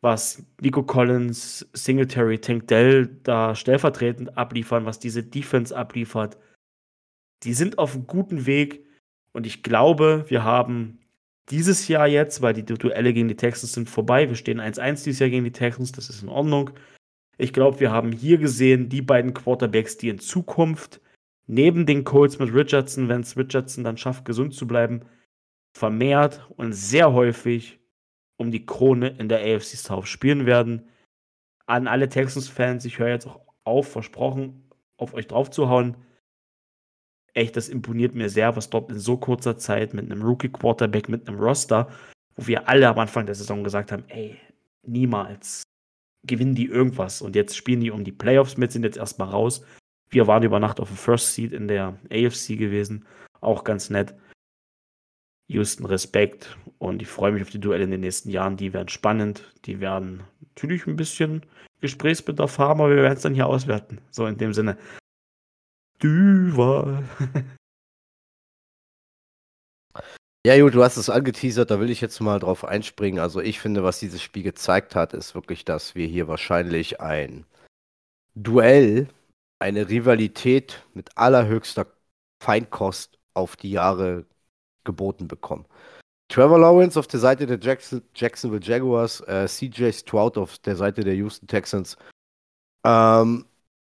[0.00, 6.38] was Nico Collins, Singletary, Tank Dell da stellvertretend abliefern, was diese Defense abliefert.
[7.42, 8.86] Die sind auf einem guten Weg
[9.34, 11.00] und ich glaube, wir haben
[11.50, 14.26] dieses Jahr jetzt, weil die Duelle gegen die Texans sind vorbei.
[14.30, 16.70] Wir stehen 1-1 dieses Jahr gegen die Texans, das ist in Ordnung.
[17.36, 21.02] Ich glaube, wir haben hier gesehen, die beiden Quarterbacks, die in Zukunft
[21.46, 25.02] neben den Colts mit Richardson, wenn es Richardson dann schafft, gesund zu bleiben,
[25.76, 27.80] vermehrt und sehr häufig
[28.36, 30.88] um die Krone in der AFC South spielen werden.
[31.66, 35.96] An alle Texans-Fans, ich höre jetzt auch auf, versprochen, auf euch draufzuhauen
[37.34, 41.28] echt, das imponiert mir sehr, was dort in so kurzer Zeit mit einem Rookie-Quarterback, mit
[41.28, 41.90] einem Roster,
[42.36, 44.38] wo wir alle am Anfang der Saison gesagt haben, ey,
[44.86, 45.64] niemals
[46.26, 47.20] gewinnen die irgendwas.
[47.20, 49.64] Und jetzt spielen die um die Playoffs mit, sind jetzt erstmal raus.
[50.14, 53.04] Wir waren über Nacht auf dem First Seed in der AFC gewesen.
[53.40, 54.14] Auch ganz nett.
[55.48, 58.56] Houston Respekt und ich freue mich auf die Duelle in den nächsten Jahren.
[58.56, 59.52] Die werden spannend.
[59.64, 61.44] Die werden natürlich ein bisschen
[61.80, 64.00] Gesprächsbedarf haben, aber wir werden es dann hier auswerten.
[64.10, 64.78] So in dem Sinne.
[65.98, 67.02] Duval.
[70.46, 73.18] Ja, gut, du hast es angeteasert, da will ich jetzt mal drauf einspringen.
[73.18, 77.46] Also ich finde, was dieses Spiel gezeigt hat, ist wirklich, dass wir hier wahrscheinlich ein
[78.34, 79.08] Duell,
[79.64, 81.86] eine Rivalität mit allerhöchster
[82.42, 84.26] Feinkost auf die Jahre
[84.84, 85.64] geboten bekommen.
[86.28, 91.02] Trevor Lawrence auf der Seite der Jackson, Jacksonville Jaguars, äh, CJ Stroud auf der Seite
[91.02, 91.96] der Houston Texans.
[92.84, 93.46] Ähm,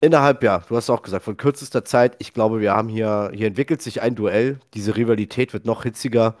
[0.02, 3.46] Innerhalb, ja, du hast auch gesagt, von kürzester Zeit, ich glaube, wir haben hier, hier
[3.46, 4.58] entwickelt sich ein Duell.
[4.72, 6.36] Diese Rivalität wird noch hitziger.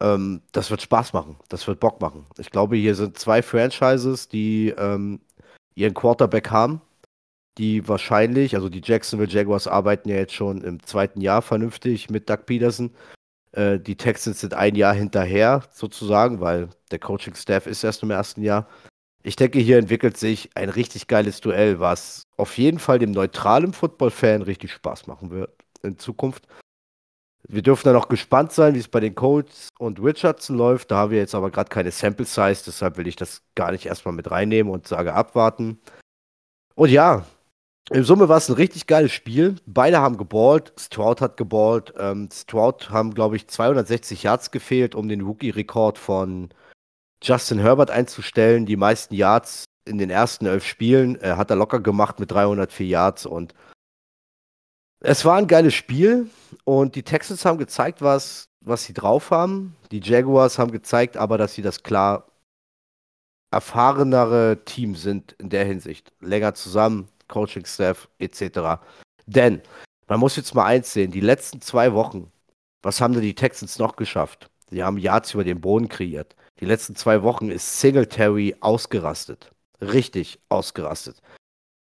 [0.00, 1.36] Ähm, das wird Spaß machen.
[1.48, 2.26] Das wird Bock machen.
[2.36, 5.20] Ich glaube, hier sind zwei Franchises, die ähm,
[5.74, 6.82] ihren Quarterback haben,
[7.60, 12.30] die wahrscheinlich, also die Jacksonville Jaguars arbeiten ja jetzt schon im zweiten Jahr vernünftig mit
[12.30, 12.90] Doug Peterson.
[13.52, 18.42] Äh, die Texans sind ein Jahr hinterher, sozusagen, weil der Coaching-Staff ist erst im ersten
[18.42, 18.66] Jahr.
[19.22, 23.74] Ich denke, hier entwickelt sich ein richtig geiles Duell, was auf jeden Fall dem neutralen
[23.74, 25.52] Football-Fan richtig Spaß machen wird
[25.82, 26.48] in Zukunft.
[27.46, 30.90] Wir dürfen dann auch gespannt sein, wie es bei den Colts und Richardson läuft.
[30.90, 33.84] Da haben wir jetzt aber gerade keine Sample Size, deshalb will ich das gar nicht
[33.84, 35.78] erstmal mit reinnehmen und sage abwarten.
[36.74, 37.26] Und ja,
[37.90, 39.56] im Summe war es ein richtig geiles Spiel.
[39.66, 40.72] Beide haben geballt.
[40.78, 41.92] Stroud hat geballt.
[41.98, 46.50] Ähm, Stroud haben, glaube ich, 260 Yards gefehlt, um den Rookie-Rekord von
[47.22, 48.64] Justin Herbert einzustellen.
[48.64, 52.86] Die meisten Yards in den ersten elf Spielen äh, hat er locker gemacht mit 304
[52.86, 53.54] Yards und
[55.00, 56.28] es war ein geiles Spiel
[56.64, 59.74] und die Texans haben gezeigt, was, was sie drauf haben.
[59.90, 62.26] Die Jaguars haben gezeigt aber, dass sie das klar
[63.50, 66.12] erfahrenere Team sind in der Hinsicht.
[66.20, 68.82] Länger zusammen, Coaching-Staff etc.
[69.26, 69.62] Denn
[70.06, 72.30] man muss jetzt mal eins sehen, die letzten zwei Wochen,
[72.82, 74.50] was haben denn die Texans noch geschafft?
[74.70, 76.36] Sie haben Yards über den Boden kreiert.
[76.60, 79.52] Die letzten zwei Wochen ist Singletary ausgerastet.
[79.80, 81.22] Richtig ausgerastet.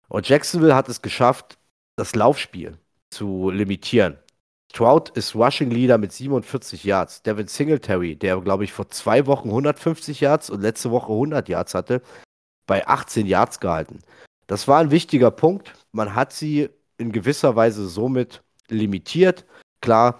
[0.10, 1.58] Und Jacksonville hat es geschafft,
[1.96, 2.78] das Laufspiel
[3.10, 4.18] zu limitieren.
[4.72, 7.24] Stroud ist Rushing Leader mit 47 Yards.
[7.24, 11.74] Devin Singletary, der glaube ich vor zwei Wochen 150 Yards und letzte Woche 100 Yards
[11.74, 12.02] hatte,
[12.68, 14.00] bei 18 Yards gehalten.
[14.48, 15.74] Das war ein wichtiger Punkt.
[15.92, 19.46] Man hat sie in gewisser Weise somit limitiert.
[19.82, 20.20] Klar,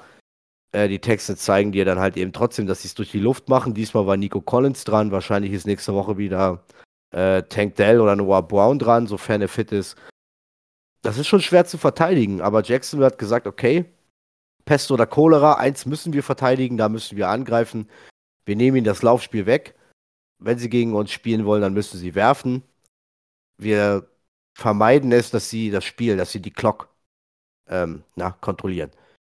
[0.72, 3.50] äh, die Texte zeigen dir dann halt eben trotzdem, dass sie es durch die Luft
[3.50, 3.74] machen.
[3.74, 5.12] Diesmal war Nico Collins dran.
[5.12, 6.64] Wahrscheinlich ist nächste Woche wieder
[7.12, 9.96] äh, Tank Dell oder Noah Brown dran, sofern er fit ist.
[11.02, 13.86] Das ist schon schwer zu verteidigen, aber Jackson hat gesagt, okay,
[14.66, 17.88] Pest oder Cholera, eins müssen wir verteidigen, da müssen wir angreifen.
[18.46, 19.76] Wir nehmen ihnen das Laufspiel weg.
[20.40, 22.64] Wenn sie gegen uns spielen wollen, dann müssen sie werfen.
[23.58, 24.08] Wir
[24.58, 26.90] vermeiden es, dass sie das Spiel, dass sie die Clock
[27.70, 28.90] ähm, na, kontrollieren.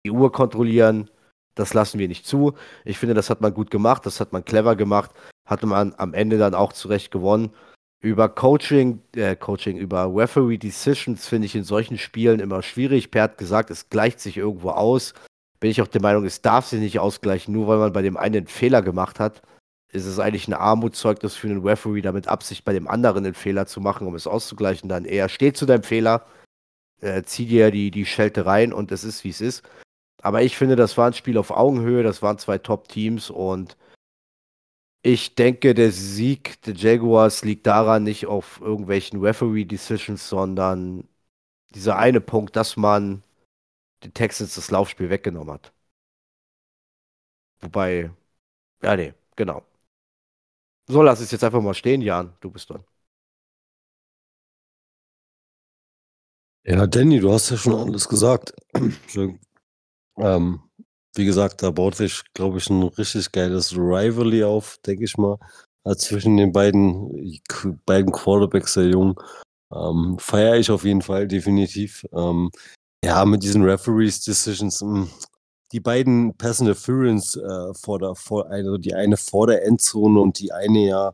[0.06, 1.10] Die Uhr kontrollieren,
[1.56, 2.54] das lassen wir nicht zu.
[2.84, 5.10] Ich finde, das hat man gut gemacht, das hat man clever gemacht,
[5.44, 7.50] hatte man am Ende dann auch zurecht gewonnen.
[8.00, 13.10] Über Coaching, äh, Coaching, über Referee Decisions finde ich in solchen Spielen immer schwierig.
[13.10, 15.14] Per hat gesagt, es gleicht sich irgendwo aus.
[15.58, 18.16] Bin ich auch der Meinung, es darf sich nicht ausgleichen, nur weil man bei dem
[18.16, 19.42] einen einen Fehler gemacht hat.
[19.90, 23.66] Ist es eigentlich ein Armutszeugnis für einen Referee, damit Absicht bei dem anderen einen Fehler
[23.66, 24.88] zu machen, um es auszugleichen.
[24.88, 26.26] Dann eher steh zu deinem Fehler,
[27.00, 29.62] äh, zieh dir die, die Schelte rein und es ist, wie es ist.
[30.22, 33.76] Aber ich finde, das war ein Spiel auf Augenhöhe, das waren zwei Top-Teams und
[35.02, 41.08] ich denke, der Sieg der Jaguars liegt daran nicht auf irgendwelchen Referee-Decisions, sondern
[41.74, 43.22] dieser eine Punkt, dass man
[44.04, 45.72] den Texans das Laufspiel weggenommen hat.
[47.60, 48.10] Wobei,
[48.82, 49.64] ja, nee, genau.
[50.90, 52.34] So, lass es jetzt einfach mal stehen, Jan.
[52.40, 52.82] Du bist dran.
[56.64, 58.52] Ja, Danny, du hast ja schon alles gesagt.
[60.18, 60.60] ähm,
[61.14, 65.38] wie gesagt, da baut sich, glaube ich, ein richtig geiles Rivalry auf, denke ich mal,
[65.84, 67.40] äh, zwischen den beiden,
[67.86, 69.14] beiden Quarterbacks der Jungen.
[69.72, 72.06] Ähm, Feiere ich auf jeden Fall, definitiv.
[72.12, 72.50] Ähm,
[73.04, 75.10] ja, mit diesen Referees Decisions, hm,
[75.72, 80.38] die beiden Pass Interference äh, vor der, vor, also die eine vor der Endzone und
[80.38, 81.12] die eine ja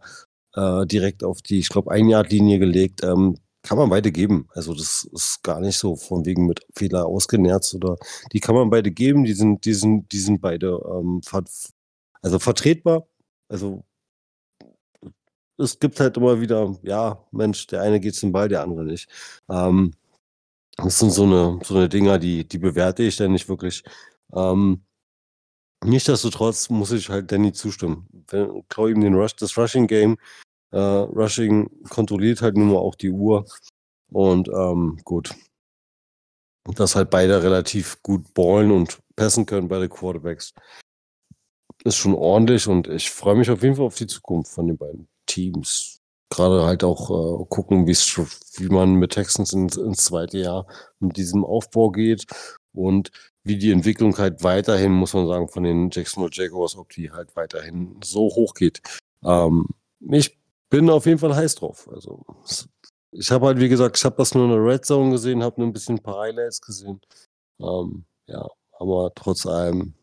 [0.55, 3.02] äh, direkt auf die, ich glaube, Ein-Yard-Linie gelegt.
[3.02, 4.46] Ähm, kann man beide geben.
[4.52, 7.96] Also das ist gar nicht so von wegen mit Fehler ausgenerzt oder
[8.32, 9.24] die kann man beide geben.
[9.24, 11.44] Die sind, die sind, die sind beide ähm, ver
[12.22, 13.07] also vertretbar.
[13.48, 13.84] Also
[15.59, 19.09] es gibt halt immer wieder, ja, Mensch, der eine geht zum Ball, der andere nicht.
[19.48, 19.94] Ähm,
[20.76, 23.84] das sind so eine, so eine Dinger, die, die bewerte ich dann nicht wirklich.
[24.35, 24.85] Ähm,
[25.85, 28.09] Nichtsdestotrotz muss ich halt Danny zustimmen.
[28.28, 30.16] Wenn, klau ihm den Rush, das Rushing Game
[30.70, 33.45] äh, Rushing kontrolliert halt nun mal auch die Uhr.
[34.11, 35.35] Und ähm, gut.
[36.64, 40.55] Dass halt beide relativ gut ballen und passen können, beide Quarterbacks.
[41.85, 44.78] Ist schon ordentlich und ich freue mich auf jeden Fall auf die Zukunft von den
[44.78, 46.01] beiden Teams.
[46.30, 50.66] Gerade halt auch äh, gucken, wie man mit Texans ins, ins zweite Jahr
[50.99, 52.26] mit diesem Aufbau geht
[52.75, 53.11] und
[53.43, 57.35] wie die Entwicklung halt weiterhin, muss man sagen, von den Jacksonville Jaguars, ob die halt
[57.37, 58.81] weiterhin so hoch geht.
[59.22, 59.68] Ähm,
[60.01, 60.39] ich
[60.70, 61.89] bin auf jeden Fall heiß drauf.
[61.93, 62.25] Also
[63.12, 65.61] ich habe halt, wie gesagt, ich habe das nur in der Red Zone gesehen, habe
[65.61, 67.01] nur ein bisschen ein paar Highlights gesehen.
[67.61, 69.95] Ähm, ja, aber trotz allem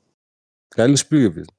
[0.69, 1.51] geiles Spiel gewesen.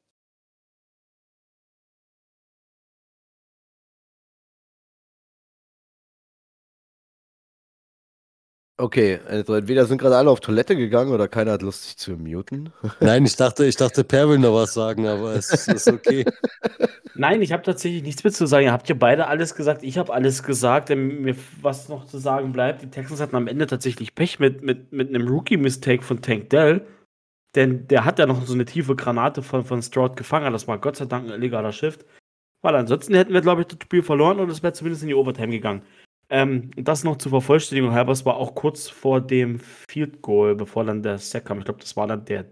[8.83, 12.17] Okay, also entweder sind gerade alle auf Toilette gegangen oder keiner hat Lust, sich zu
[12.17, 12.73] muten.
[13.01, 16.25] Nein, ich dachte, ich dachte, Per will noch was sagen, aber es ist okay.
[17.15, 18.65] Nein, ich habe tatsächlich nichts mehr zu sagen.
[18.65, 19.85] Ihr habt ja beide alles gesagt.
[19.85, 20.89] Ich habe alles gesagt.
[20.89, 24.91] Mir was noch zu sagen bleibt, die Texans hatten am Ende tatsächlich Pech mit, mit,
[24.91, 26.85] mit einem Rookie-Mistake von Tank Dell.
[27.55, 30.53] Denn der hat ja noch so eine tiefe Granate von, von Stroud gefangen.
[30.53, 32.05] Das war Gott sei Dank ein illegaler Shift.
[32.63, 35.15] Weil ansonsten hätten wir, glaube ich, das Spiel verloren und es wäre zumindest in die
[35.15, 35.83] Overtime gegangen.
[36.29, 40.85] Ähm, das noch zur Vervollständigung halber, es war auch kurz vor dem Field Goal, bevor
[40.85, 41.59] dann der Sack kam.
[41.59, 42.47] Ich glaube, das war dann der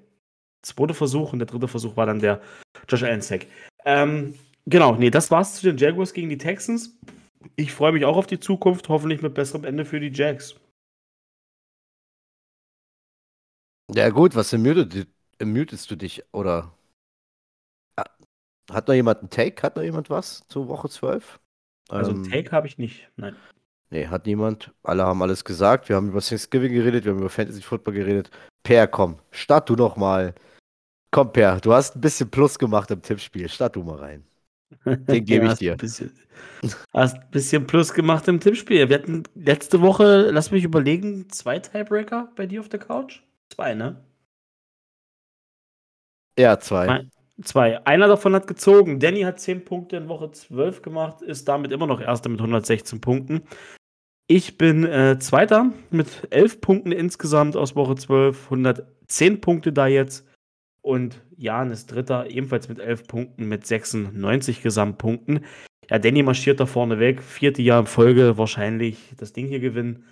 [0.62, 2.40] zweite Versuch und der dritte Versuch war dann der
[2.88, 3.46] Josh Allen Sack.
[3.84, 4.34] Ähm,
[4.66, 6.98] genau, nee, das war's zu den Jaguars gegen die Texans.
[7.56, 10.56] Ich freue mich auch auf die Zukunft, hoffentlich mit besserem Ende für die Jags.
[13.94, 16.22] Ja, gut, was mutest du dich?
[16.32, 16.72] Oder
[17.96, 18.04] ah,
[18.70, 19.62] hat noch jemand einen Take?
[19.62, 21.40] Hat noch jemand was zur Woche 12?
[21.88, 23.34] Also ähm, Take habe ich nicht, nein.
[23.90, 24.72] Nee, hat niemand.
[24.84, 25.88] Alle haben alles gesagt.
[25.88, 28.30] Wir haben über Thanksgiving geredet, wir haben über Fantasy Football geredet.
[28.62, 30.34] Per, komm, start du noch mal.
[31.10, 33.48] Komm, Per, du hast ein bisschen Plus gemacht im Tippspiel.
[33.48, 34.24] Start du mal rein.
[34.84, 35.72] Den gebe ich dir.
[35.72, 36.12] Ein bisschen,
[36.92, 38.88] hast ein bisschen Plus gemacht im Tippspiel.
[38.88, 43.22] Wir hatten letzte Woche, lass mich überlegen, zwei Tiebreaker bei dir auf der Couch?
[43.48, 44.04] Zwei, ne?
[46.38, 47.06] Ja, zwei.
[47.42, 47.84] Zwei.
[47.86, 49.00] Einer davon hat gezogen.
[49.00, 53.00] Danny hat 10 Punkte in Woche 12 gemacht, ist damit immer noch Erster mit 116
[53.00, 53.42] Punkten.
[54.32, 60.24] Ich bin äh, Zweiter mit 11 Punkten insgesamt aus Woche 12, 110 Punkte da jetzt.
[60.82, 65.44] Und Jan ist Dritter, ebenfalls mit 11 Punkten, mit 96 Gesamtpunkten.
[65.90, 67.24] Ja, Danny marschiert da vorne weg.
[67.24, 70.04] Vierte Jahr in Folge wahrscheinlich das Ding hier gewinnen.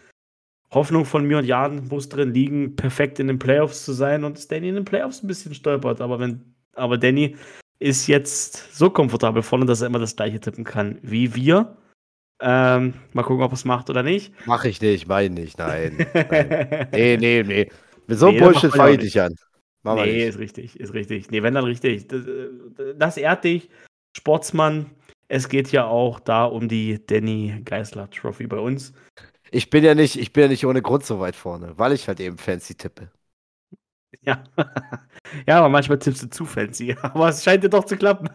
[0.72, 4.36] Hoffnung von mir und Jan muss drin liegen, perfekt in den Playoffs zu sein und
[4.36, 6.00] dass Danny in den Playoffs ein bisschen stolpert.
[6.00, 7.36] Aber wenn, aber Danny
[7.78, 11.76] ist jetzt so komfortabel vorne, dass er immer das gleiche tippen kann wie wir.
[12.40, 14.32] Ähm, mal gucken, ob es macht oder nicht.
[14.46, 16.06] Mach ich nicht, meine nicht, nein.
[16.14, 16.88] nein.
[16.92, 17.70] Nee, nee, nee.
[18.06, 19.34] Mit so einem nee, Bullshit fange ich dich an.
[19.82, 21.30] Mach nee, ist richtig, ist richtig.
[21.30, 22.08] Nee, wenn dann richtig.
[22.08, 22.22] Das,
[22.96, 23.70] das ehrt dich,
[24.16, 24.86] Sportsmann.
[25.28, 28.94] Es geht ja auch da um die Danny Geisler Trophy bei uns.
[29.50, 32.08] Ich bin ja nicht, ich bin ja nicht ohne Grund so weit vorne, weil ich
[32.08, 33.10] halt eben fancy tippe.
[34.22, 34.44] Ja.
[35.46, 36.96] ja, aber manchmal tippst du zu fancy.
[37.02, 38.28] Aber es scheint dir doch zu klappen.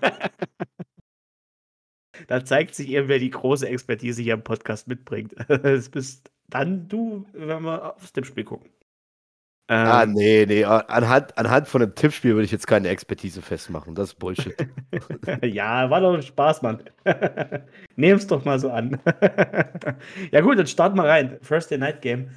[2.28, 5.34] Da zeigt sich eben, wer die große Expertise hier im Podcast mitbringt.
[5.64, 8.70] Es bist dann du, wenn wir aufs Tippspiel gucken.
[9.84, 10.64] ah, Ähm, nee, nee.
[10.66, 13.96] Anhand, anhand von einem Tippspiel würde ich jetzt keine Expertise festmachen.
[13.96, 14.56] Das ist Bullshit.
[15.44, 16.84] ja, war doch ein Spaß, Mann.
[17.96, 19.00] Nehm's doch mal so an.
[20.32, 21.38] ja, gut, dann starten wir rein.
[21.42, 22.32] First Day Night Game.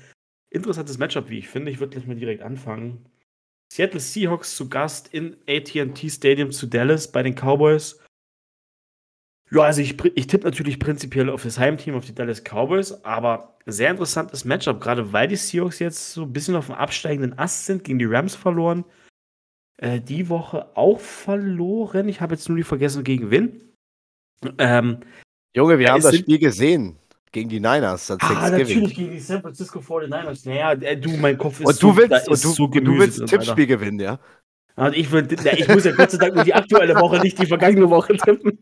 [0.50, 1.70] Interessantes Matchup, wie ich finde.
[1.70, 3.06] Ich würde gleich mal direkt anfangen.
[3.72, 8.00] Seattle Seahawks zu Gast in AT&T Stadium zu Dallas bei den Cowboys.
[9.50, 13.56] Ja, also ich, ich tippe natürlich prinzipiell auf das Heimteam, auf die Dallas Cowboys, aber
[13.64, 17.66] sehr interessantes Matchup, gerade weil die Seahawks jetzt so ein bisschen auf dem absteigenden Ast
[17.66, 18.84] sind, gegen die Rams verloren.
[19.78, 22.08] Äh, die Woche auch verloren.
[22.08, 23.60] Ich habe jetzt nur die vergessen, gegen wen.
[24.58, 24.98] Ähm,
[25.54, 26.96] Junge, wir haben das Spiel gesehen.
[27.32, 28.16] Gegen die Niners ah,
[28.50, 30.48] natürlich gegen die San Francisco 49ers.
[30.48, 32.98] Naja, äh, du, mein Kopf ist Und du so, willst, und du, so und du
[32.98, 34.18] willst ein Tippspiel gewinnen, ja?
[34.76, 34.88] Alter.
[34.88, 37.38] Und ich, will, na, ich muss ja Gott sei Dank nur die aktuelle Woche, nicht
[37.38, 38.58] die vergangene Woche tippen.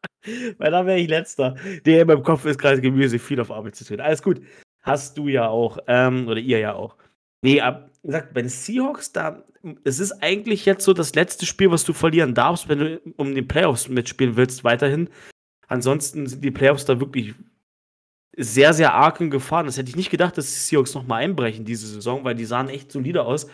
[0.58, 1.56] Weil da wäre ich letzter.
[1.84, 4.00] Der in meinem Kopf ist gerade Gemüse, viel auf Arbeit zu tun.
[4.00, 4.40] Alles gut.
[4.82, 5.78] Hast du ja auch.
[5.86, 6.96] Ähm, oder ihr ja auch.
[7.42, 9.44] Nee, ab, gesagt, bei den Seahawks, da,
[9.84, 13.34] es ist eigentlich jetzt so das letzte Spiel, was du verlieren darfst, wenn du um
[13.34, 15.08] die Playoffs mitspielen willst, weiterhin.
[15.68, 17.34] Ansonsten sind die Playoffs da wirklich
[18.36, 19.64] sehr, sehr arg in Gefahr.
[19.64, 22.68] Das hätte ich nicht gedacht, dass die Seahawks nochmal einbrechen diese Saison, weil die sahen
[22.68, 23.48] echt solide aus.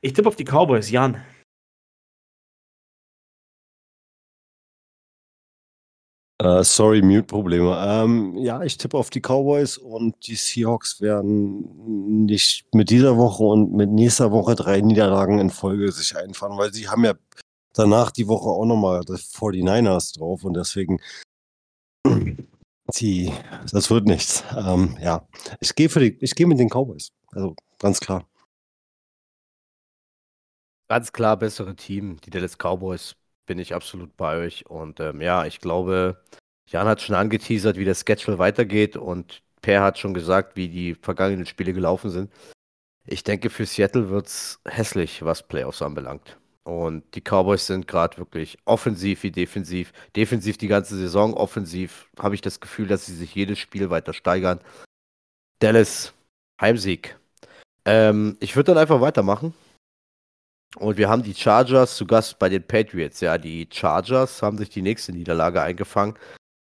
[0.00, 1.22] Ich tippe auf die Cowboys, Jan.
[6.44, 7.74] Äh, sorry, Mute-Probleme.
[7.88, 13.42] Ähm, ja, ich tippe auf die Cowboys und die Seahawks werden nicht mit dieser Woche
[13.44, 17.14] und mit nächster Woche drei Niederlagen in Folge sich einfahren, weil sie haben ja
[17.72, 21.00] danach die Woche auch nochmal das 49ers drauf und deswegen
[22.94, 23.32] die,
[23.72, 24.44] das wird nichts.
[24.54, 25.26] Ähm, ja,
[25.60, 27.08] ich gehe für die, ich gehe mit den Cowboys.
[27.32, 28.28] Also ganz klar.
[30.88, 33.16] Ganz klar bessere Team, die Dallas Cowboys,
[33.46, 34.66] bin ich absolut bei euch.
[34.66, 36.22] Und ähm, ja, ich glaube,
[36.66, 40.94] Jan hat schon angeteasert, wie der Schedule weitergeht und Per hat schon gesagt, wie die
[40.94, 42.30] vergangenen Spiele gelaufen sind.
[43.06, 46.38] Ich denke, für Seattle wird es hässlich, was Playoffs anbelangt.
[46.64, 49.92] Und die Cowboys sind gerade wirklich offensiv wie defensiv.
[50.16, 54.14] Defensiv die ganze Saison, offensiv habe ich das Gefühl, dass sie sich jedes Spiel weiter
[54.14, 54.60] steigern.
[55.58, 56.14] Dallas,
[56.60, 57.16] Heimsieg.
[57.84, 59.54] Ähm, ich würde dann einfach weitermachen.
[60.76, 63.20] Und wir haben die Chargers zu Gast bei den Patriots.
[63.20, 66.14] Ja, die Chargers haben sich die nächste Niederlage eingefangen.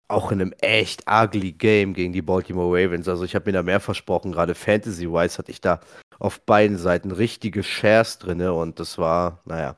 [0.07, 3.07] Auch in einem echt ugly Game gegen die Baltimore Ravens.
[3.07, 4.31] Also ich habe mir da mehr versprochen.
[4.31, 5.80] Gerade Fantasy-wise hatte ich da
[6.18, 8.41] auf beiden Seiten richtige Shares drin.
[8.41, 9.76] Und das war, naja,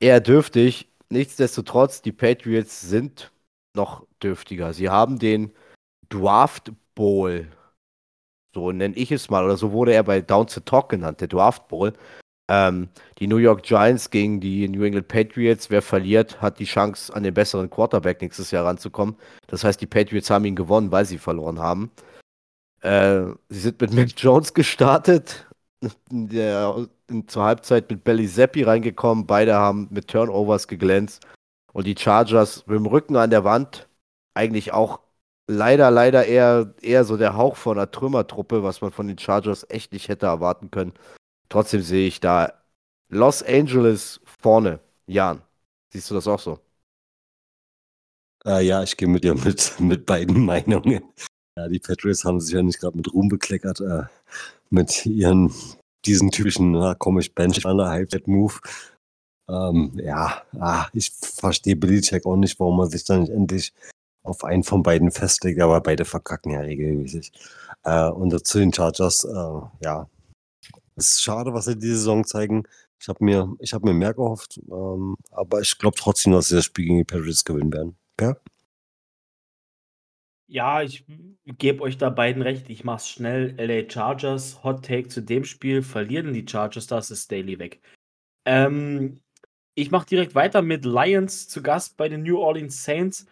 [0.00, 0.88] eher dürftig.
[1.10, 3.32] Nichtsdestotrotz, die Patriots sind
[3.74, 4.72] noch dürftiger.
[4.72, 5.52] Sie haben den
[6.08, 7.48] Draft Bowl,
[8.54, 11.28] so nenne ich es mal, oder so wurde er bei Down to Talk genannt, der
[11.28, 11.92] Draft Bowl.
[12.48, 12.88] Ähm,
[13.18, 15.70] die New York Giants gegen die New England Patriots.
[15.70, 19.16] Wer verliert, hat die Chance, an den besseren Quarterback nächstes Jahr ranzukommen.
[19.46, 21.90] Das heißt, die Patriots haben ihn gewonnen, weil sie verloren haben.
[22.80, 25.46] Äh, sie sind mit Mac Jones gestartet.
[26.10, 29.26] Der, in, zur Halbzeit mit Belly Zappi reingekommen.
[29.26, 31.26] Beide haben mit Turnovers geglänzt.
[31.72, 33.88] Und die Chargers mit dem Rücken an der Wand.
[34.34, 35.00] Eigentlich auch
[35.48, 39.66] leider, leider eher, eher so der Hauch von einer Trümmertruppe, was man von den Chargers
[39.68, 40.92] echt nicht hätte erwarten können.
[41.52, 42.50] Trotzdem sehe ich da
[43.10, 44.80] Los Angeles vorne.
[45.06, 45.42] Jan,
[45.92, 46.58] siehst du das auch so?
[48.46, 51.02] Äh, ja, ich gehe mit dir mit, mit beiden Meinungen.
[51.58, 54.04] Ja, die Patriots haben sich ja nicht gerade mit Ruhm bekleckert, äh,
[54.70, 55.52] mit ihren,
[56.06, 58.54] diesen typischen, na komm, ich bench an der Halbzeit-Move.
[59.50, 63.74] Ähm, ja, ah, ich verstehe Belichick auch nicht, warum man sich da nicht endlich
[64.22, 67.30] auf einen von beiden festlegt, aber beide verkacken ja regelmäßig.
[67.84, 70.08] Äh, und zu den Chargers, äh, ja,
[70.96, 72.64] es ist schade, was sie diese Saison zeigen.
[73.00, 76.66] Ich habe mir, hab mir mehr gehofft, ähm, aber ich glaube trotzdem, dass sie das
[76.66, 77.96] Spiel gegen die Patriots gewinnen werden.
[78.20, 78.36] Ja?
[80.46, 81.04] Ja, ich
[81.46, 82.68] gebe euch da beiden recht.
[82.68, 83.54] Ich mach's schnell.
[83.56, 85.82] LA Chargers, Hot Take zu dem Spiel.
[85.82, 87.80] Verlieren die Chargers, das ist Daily weg.
[88.44, 89.18] Ähm,
[89.74, 93.26] ich mache direkt weiter mit Lions zu Gast bei den New Orleans Saints.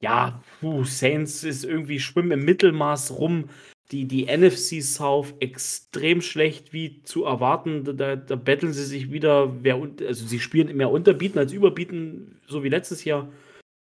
[0.00, 3.48] Ja, puh, Saints ist irgendwie schwimmen im Mittelmaß rum.
[3.90, 7.84] Die, die NFC South extrem schlecht, wie zu erwarten.
[7.96, 12.62] Da, da betteln sie sich wieder, wer, also sie spielen mehr Unterbieten als Überbieten, so
[12.62, 13.28] wie letztes Jahr.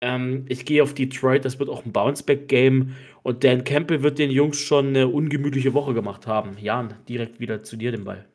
[0.02, 2.96] Ähm, ich gehe auf Detroit, das wird auch ein Bounceback-Game.
[3.24, 6.58] Und Dan Campbell wird den Jungs schon eine ungemütliche Woche gemacht haben.
[6.60, 8.28] Jan, direkt wieder zu dir den Ball.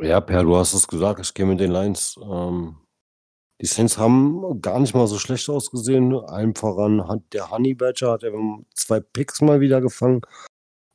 [0.00, 2.18] Ja, Per, du hast es gesagt, ich gehe mit den Lions.
[2.22, 2.76] Ähm,
[3.60, 6.14] die Saints haben gar nicht mal so schlecht ausgesehen.
[6.14, 10.22] Allen voran hat der Honey Badger hat eben zwei Picks mal wieder gefangen.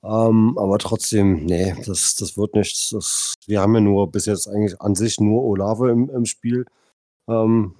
[0.03, 2.89] Ähm, aber trotzdem, nee, das, das wird nichts.
[2.89, 6.65] Das, wir haben ja nur bis jetzt eigentlich an sich nur Olave im, im Spiel.
[7.29, 7.75] Ähm,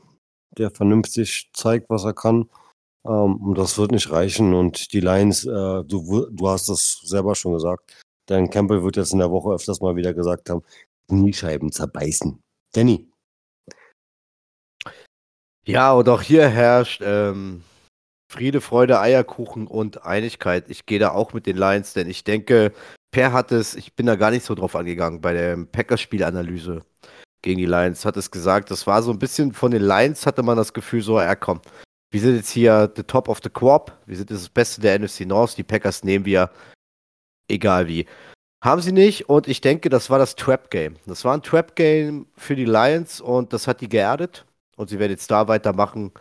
[0.58, 2.50] der vernünftig zeigt, was er kann.
[3.06, 4.54] Ähm, und das wird nicht reichen.
[4.54, 9.14] Und die Lions, äh, du, du hast das selber schon gesagt, Dan Campbell wird jetzt
[9.14, 10.64] in der Woche öfters mal wieder gesagt haben,
[11.08, 12.40] Kniescheiben zerbeißen.
[12.74, 13.08] Danny.
[15.68, 17.64] Ja, und auch hier herrscht ähm,
[18.32, 20.70] Friede, Freude, Eierkuchen und Einigkeit.
[20.70, 22.72] Ich gehe da auch mit den Lions, denn ich denke,
[23.12, 26.84] Per hat es, ich bin da gar nicht so drauf angegangen, bei der Packers-Spielanalyse
[27.42, 30.44] gegen die Lions, hat es gesagt, das war so ein bisschen von den Lions, hatte
[30.44, 31.62] man das Gefühl, so, ja komm,
[32.12, 35.22] wir sind jetzt hier the top of the crop, wir sind das Beste der NFC
[35.22, 36.52] North, die Packers nehmen wir,
[37.48, 38.06] egal wie.
[38.64, 40.96] Haben sie nicht und ich denke, das war das Trap-Game.
[41.06, 45.12] Das war ein Trap-Game für die Lions und das hat die geerdet und sie werden
[45.12, 46.12] jetzt da weitermachen,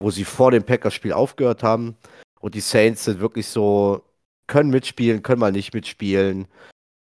[0.00, 1.96] wo sie vor dem Packers-Spiel aufgehört haben.
[2.40, 4.02] Und die Saints sind wirklich so,
[4.46, 6.48] können mitspielen, können mal nicht mitspielen.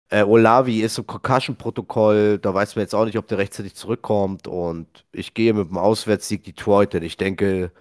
[0.09, 4.47] Äh, Olavi ist im Concussion-Protokoll, da weiß man jetzt auch nicht, ob der rechtzeitig zurückkommt.
[4.47, 7.71] Und ich gehe mit dem Auswärtssieg Detroit, denn ich denke,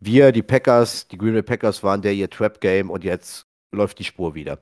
[0.00, 4.04] wir, die Packers, die Green Bay Packers waren der ihr Trap-Game und jetzt läuft die
[4.04, 4.58] Spur wieder.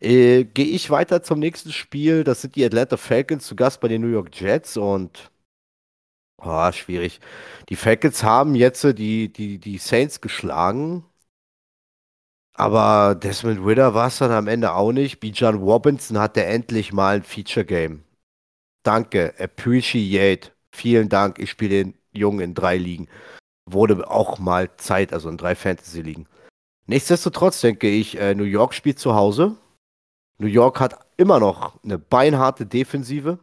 [0.00, 2.22] Äh, gehe ich weiter zum nächsten Spiel.
[2.24, 5.31] Das sind die Atlanta Falcons zu Gast bei den New York Jets und
[6.38, 7.20] oh, schwierig.
[7.68, 11.04] Die Falcons haben jetzt die, die, die Saints geschlagen.
[12.54, 15.20] Aber Desmond Ritter war es dann am Ende auch nicht.
[15.20, 18.04] Bijan Robinson hatte endlich mal ein Feature-Game.
[18.82, 20.50] Danke, appreciate.
[20.70, 21.38] Vielen Dank.
[21.38, 23.08] Ich spiele den Jungen in drei Ligen.
[23.66, 26.26] Wurde auch mal Zeit, also in drei Fantasy-Ligen.
[26.86, 29.56] Nichtsdestotrotz denke ich, äh, New York spielt zu Hause.
[30.38, 33.38] New York hat immer noch eine beinharte Defensive.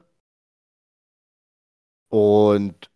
[2.09, 2.89] Und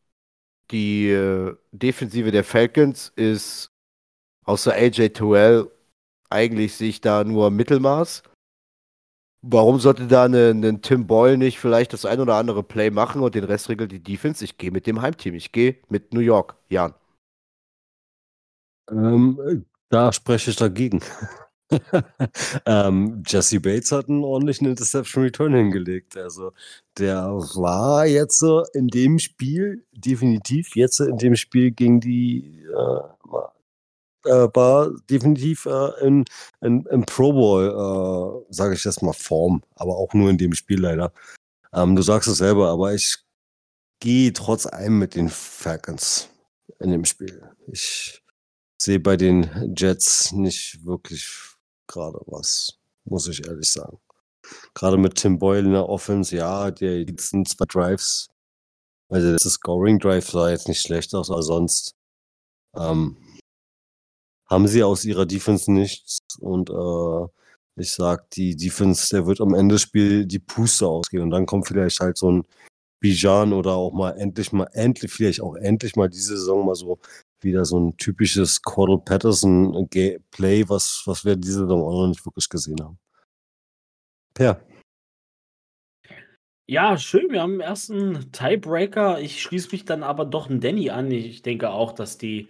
[0.71, 3.69] die äh, Defensive der Falcons ist
[4.45, 5.69] außer AJ Terrell
[6.33, 8.23] eigentlich sehe ich da nur Mittelmaß.
[9.45, 13.21] Warum sollte da ein ne, Tim Boyle nicht vielleicht das ein oder andere Play machen
[13.21, 14.43] und den Rest regelt die Defense?
[14.43, 15.35] Ich gehe mit dem Heimteam.
[15.35, 16.55] Ich gehe mit New York.
[16.69, 16.93] Jan.
[18.89, 21.01] Ähm, da spreche ich dagegen.
[22.65, 26.17] ähm, Jesse Bates hat einen ordentlichen Interception Return hingelegt.
[26.17, 26.51] Also
[26.97, 33.23] der war jetzt so in dem Spiel definitiv jetzt in dem Spiel gegen die äh,
[34.25, 36.25] äh, war definitiv äh, in,
[36.61, 40.53] in, in Pro Bowl, äh, sage ich jetzt mal, Form, aber auch nur in dem
[40.53, 41.13] Spiel leider.
[41.73, 43.17] Ähm, du sagst es selber, aber ich
[43.99, 46.29] gehe trotz allem mit den Falcons
[46.79, 47.49] in dem Spiel.
[47.67, 48.21] Ich
[48.81, 51.25] sehe bei den Jets nicht wirklich
[51.87, 53.99] gerade was, muss ich ehrlich sagen.
[54.73, 58.29] Gerade mit Tim Boyle in der Offense, ja, die letzten zwei Drives,
[59.09, 61.95] also das Scoring Drive sah jetzt nicht schlecht aus, aber sonst
[62.75, 63.17] ähm,
[64.49, 66.19] haben sie aus ihrer Defense nichts.
[66.39, 67.27] Und äh,
[67.75, 71.23] ich sag, die Defense, der wird am Ende des Spiels die Puste ausgehen.
[71.23, 72.43] Und dann kommt vielleicht halt so ein
[72.99, 76.99] Bijan oder auch mal endlich mal, endlich, vielleicht auch endlich mal diese Saison mal so
[77.43, 79.87] wieder so ein typisches Cordell Patterson
[80.31, 82.99] Play, was, was wir diese Saison auch noch nicht wirklich gesehen haben.
[84.33, 84.65] Per.
[86.65, 87.29] Ja, schön.
[87.29, 89.19] Wir haben ersten Tiebreaker.
[89.19, 91.11] Ich schließe mich dann aber doch ein Danny an.
[91.11, 92.47] Ich denke auch, dass die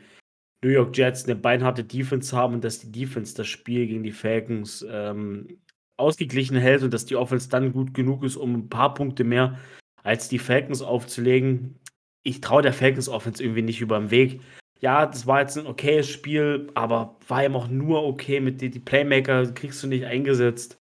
[0.64, 4.12] New York Jets eine beinharte Defense haben und dass die Defense das Spiel gegen die
[4.12, 5.60] Falcons ähm,
[5.98, 9.60] ausgeglichen hält und dass die Offense dann gut genug ist, um ein paar Punkte mehr
[10.04, 11.80] als die Falcons aufzulegen.
[12.24, 14.42] Ich traue der Falcons Offense irgendwie nicht über den Weg.
[14.84, 18.70] Ja, das war jetzt ein okayes Spiel, aber war eben auch nur okay mit die,
[18.70, 20.78] die Playmaker kriegst du nicht eingesetzt.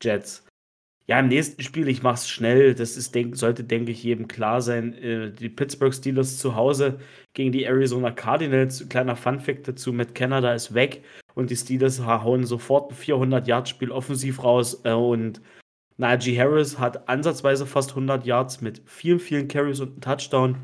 [0.00, 0.46] Jets.
[1.08, 4.62] Ja, im nächsten Spiel, ich mach's schnell, das ist, denk, sollte, denke ich, jedem klar
[4.62, 4.94] sein.
[4.94, 7.00] Äh, die Pittsburgh Steelers zu Hause
[7.34, 8.88] gegen die Arizona Cardinals.
[8.88, 11.02] Kleiner Funfact dazu: Matt Canada ist weg
[11.34, 14.80] und die Steelers hauen sofort ein 400-Yard-Spiel offensiv raus.
[14.84, 15.42] Äh, und
[15.96, 20.56] Najee Harris hat ansatzweise fast 100 Yards mit vielen, vielen Carries und einem Touchdown.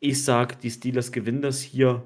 [0.00, 2.02] Ich sag, die Steelers gewinnen das hier,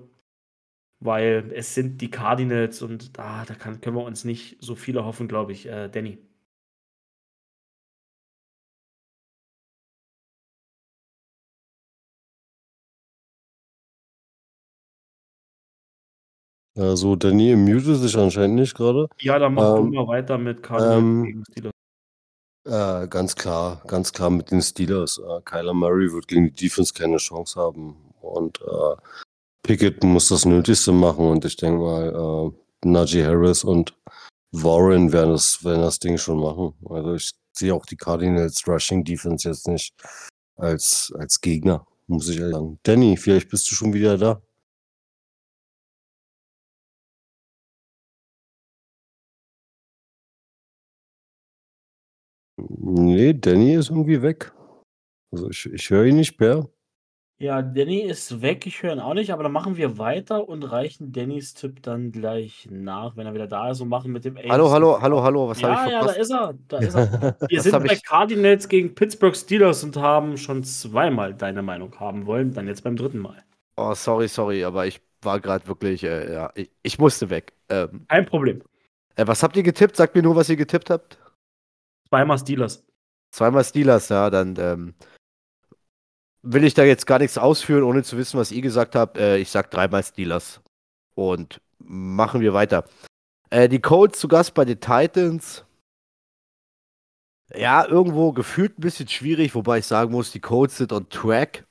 [1.01, 5.05] weil es sind die Cardinals und ah, da kann, können wir uns nicht so viele
[5.05, 5.67] hoffen, glaube ich.
[5.67, 6.19] Äh, Danny.
[16.77, 19.09] Also Danny mutet sich anscheinend nicht gerade.
[19.21, 21.73] Ja, dann mach Ähm, du mal weiter mit Cardinals ähm, gegen Steelers.
[22.65, 25.19] Äh, ganz klar, ganz klar mit den Steelers.
[25.19, 27.97] Äh, Kyler Murray wird gegen die Defense keine Chance haben.
[28.21, 28.97] Und äh,
[29.63, 31.27] Pickett muss das Nötigste machen.
[31.31, 32.53] Und ich denke mal,
[32.85, 33.95] äh, Najee Harris und
[34.53, 36.75] Warren werden das, werden das Ding schon machen.
[36.89, 39.95] Also ich sehe auch die Cardinals Rushing Defense jetzt nicht
[40.57, 42.79] als, als Gegner, muss ich sagen.
[42.83, 44.43] Danny, vielleicht bist du schon wieder da.
[52.69, 54.53] Nee, Danny ist irgendwie weg.
[55.33, 56.69] Also ich, ich höre ihn nicht mehr.
[57.39, 60.63] Ja, Danny ist weg, ich höre ihn auch nicht, aber dann machen wir weiter und
[60.63, 64.37] reichen Dannys Tipp dann gleich nach, wenn er wieder da ist und machen mit dem
[64.37, 66.19] Hallo, hallo, hallo, hallo, was habe ich Ja, ja, da verpasst?
[66.19, 67.37] ist er, da ist er.
[67.49, 72.27] Wir sind bei ich- Cardinals gegen Pittsburgh Steelers und haben schon zweimal deine Meinung haben
[72.27, 73.43] wollen, dann jetzt beim dritten Mal.
[73.77, 77.55] Oh, sorry, sorry, aber ich war gerade wirklich, äh, ja, ich, ich musste weg.
[77.71, 78.61] Ähm, Kein Problem.
[79.17, 79.97] äh, was habt ihr getippt?
[79.97, 81.19] Sagt mir nur, was ihr getippt habt.
[82.11, 82.85] Zweimal Steelers.
[83.33, 84.95] Zweimal Steelers, ja, dann ähm,
[86.43, 89.17] will ich da jetzt gar nichts ausführen, ohne zu wissen, was ihr gesagt habt.
[89.17, 90.61] Äh, ich sag dreimal Steelers.
[91.15, 92.85] Und machen wir weiter.
[93.51, 95.65] Äh, die Colts zu Gast bei den Titans.
[97.55, 101.65] Ja, irgendwo gefühlt ein bisschen schwierig, wobei ich sagen muss, die Colts sind on track.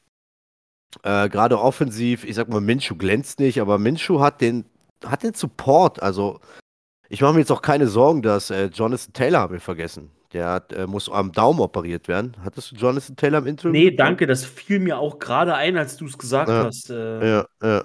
[1.03, 4.65] Äh, Gerade offensiv, ich sag mal, Minshew glänzt nicht, aber Minshew hat den,
[5.05, 6.01] hat den Support.
[6.01, 6.39] Also,
[7.07, 10.11] ich mache mir jetzt auch keine Sorgen, dass äh, Jonathan Taylor haben wir vergessen.
[10.33, 12.35] Der hat, äh, muss am Daumen operiert werden.
[12.43, 13.71] Hattest du Jonathan Taylor im Interview?
[13.71, 16.65] Nee, danke, das fiel mir auch gerade ein, als du es gesagt Ja.
[16.65, 16.89] hast.
[16.89, 17.83] Äh, Ja, ja.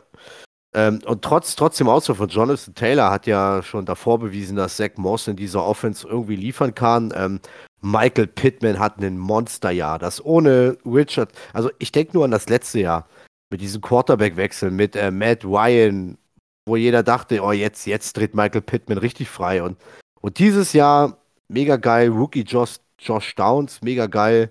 [0.76, 4.90] Ähm, und trotz, trotzdem Ausfall von Jonathan Taylor hat ja schon davor bewiesen, dass Zach
[4.96, 7.12] Moss in dieser Offense irgendwie liefern kann.
[7.16, 7.40] Ähm,
[7.80, 12.80] Michael Pittman hat ein Monsterjahr, das ohne Richard, also ich denke nur an das letzte
[12.80, 13.06] Jahr
[13.50, 16.18] mit diesem Quarterback-Wechsel mit äh, Matt Ryan,
[16.66, 19.76] wo jeder dachte, oh jetzt, jetzt dreht Michael Pittman richtig frei und,
[20.20, 21.18] und dieses Jahr
[21.48, 24.50] mega geil, Rookie Josh, Josh Downs, mega geil.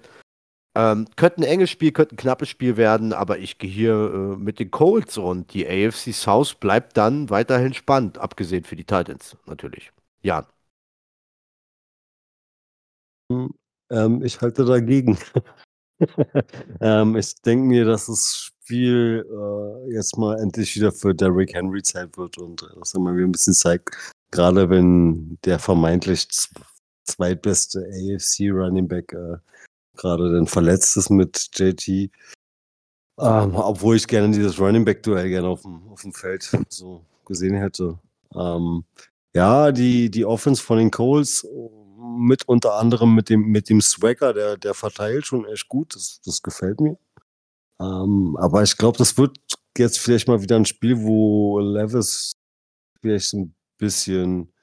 [0.75, 4.37] Ähm, könnte ein enges Spiel, könnte ein knappes Spiel werden, aber ich gehe hier äh,
[4.37, 9.37] mit den Colts und die AFC South bleibt dann weiterhin spannend, abgesehen für die Titans
[9.45, 9.91] natürlich.
[10.23, 10.45] Jan.
[13.91, 15.17] Ähm, ich halte dagegen.
[16.81, 21.83] ähm, ich denke mir, dass das Spiel äh, jetzt mal endlich wieder für Derrick Henry
[21.83, 23.91] Zeit wird und äh, dass er mal wieder ein bisschen zeigt,
[24.31, 26.27] gerade wenn der vermeintlich
[27.03, 29.37] zweitbeste AFC Running Back äh,
[29.95, 32.11] gerade dann verletzt ist mit JT.
[33.19, 37.05] Ähm, obwohl ich gerne dieses Running Back Duell gerne auf dem, auf dem Feld so
[37.25, 37.99] gesehen hätte.
[38.35, 38.83] Ähm,
[39.35, 41.47] ja, die, die Offense von den Coles
[42.17, 45.95] mit unter anderem mit dem, mit dem Swagger, der, der verteilt schon echt gut.
[45.95, 46.97] Das, das gefällt mir.
[47.79, 49.37] Ähm, aber ich glaube, das wird
[49.77, 52.33] jetzt vielleicht mal wieder ein Spiel, wo Levis
[53.01, 54.53] vielleicht ein bisschen,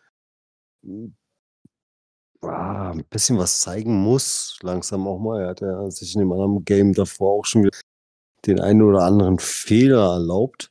[2.43, 4.59] ah, ein bisschen was zeigen muss.
[4.63, 5.43] Langsam auch mal.
[5.43, 7.79] Er hat ja sich in dem anderen Game davor auch schon wieder
[8.47, 10.71] den einen oder anderen Fehler erlaubt.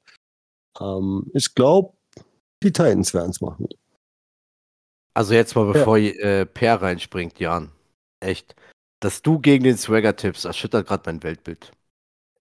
[0.79, 1.93] Ähm, ich glaube,
[2.63, 3.67] die Titans werden es machen.
[5.13, 7.71] Also jetzt mal, bevor äh, Per reinspringt, Jan.
[8.19, 8.55] Echt.
[9.01, 11.71] Dass du gegen den Swagger tippst, erschüttert gerade mein Weltbild.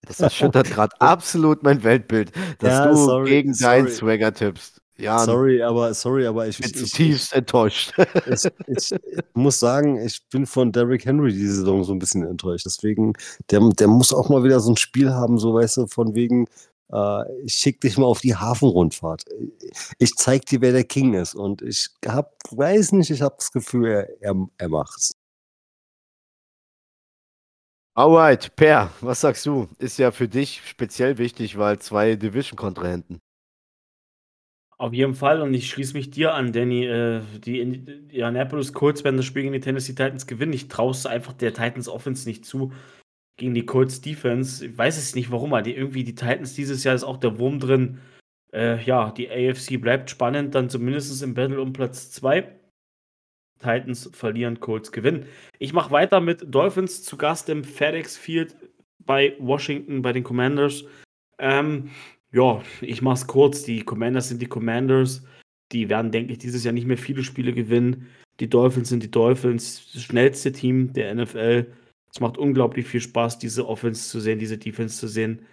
[0.01, 3.95] Das erschüttert gerade absolut mein Weltbild, dass Ja, du sorry, gegen deinen sorry.
[4.17, 4.81] Swagger tippst.
[4.99, 7.93] Jan, Sorry, aber sorry, aber ich, bin zutiefst enttäuscht.
[8.25, 12.25] ich, ich, ich muss sagen, ich bin von Derrick Henry diese Saison so ein bisschen
[12.25, 12.65] enttäuscht.
[12.65, 13.13] Deswegen,
[13.49, 16.47] der, der muss auch mal wieder so ein Spiel haben, so weißt du, von wegen,
[16.91, 19.23] äh, ich schick dich mal auf die Hafenrundfahrt.
[19.99, 21.33] Ich zeig dir, wer der King ist.
[21.33, 25.13] Und ich hab, weiß nicht, ich habe das Gefühl, er, er, er macht's.
[27.95, 29.67] Alright, Per, was sagst du?
[29.77, 33.21] Ist ja für dich speziell wichtig, weil zwei Division-Kontrahenten.
[34.79, 36.85] Auf jeden Fall und ich schließe mich dir an, Danny.
[36.85, 40.53] Äh, die Indianapolis Colts werden das Spiel gegen die Tennessee Titans gewinnen.
[40.53, 42.71] Ich traue es einfach der Titans Offense nicht zu
[43.35, 44.65] gegen die Colts Defense.
[44.65, 47.37] Ich weiß es nicht, warum, aber die, irgendwie die Titans dieses Jahr ist auch der
[47.39, 47.99] Wurm drin.
[48.53, 52.47] Äh, ja, die AFC bleibt spannend, dann zumindest im Battle um Platz 2.
[53.59, 55.25] Titans verlieren, Colts gewinnen.
[55.59, 58.55] Ich mache weiter mit Dolphins zu Gast im FedEx Field
[58.99, 60.85] bei Washington, bei den Commanders.
[61.37, 61.91] Ähm,
[62.31, 63.63] ja, ich mach's kurz.
[63.63, 65.23] Die Commanders sind die Commanders.
[65.71, 68.07] Die werden, denke ich, dieses Jahr nicht mehr viele Spiele gewinnen.
[68.39, 71.67] Die Dolphins sind die Dolphins, das schnellste Team der NFL.
[72.11, 75.45] Es macht unglaublich viel Spaß, diese Offense zu sehen, diese Defense zu sehen.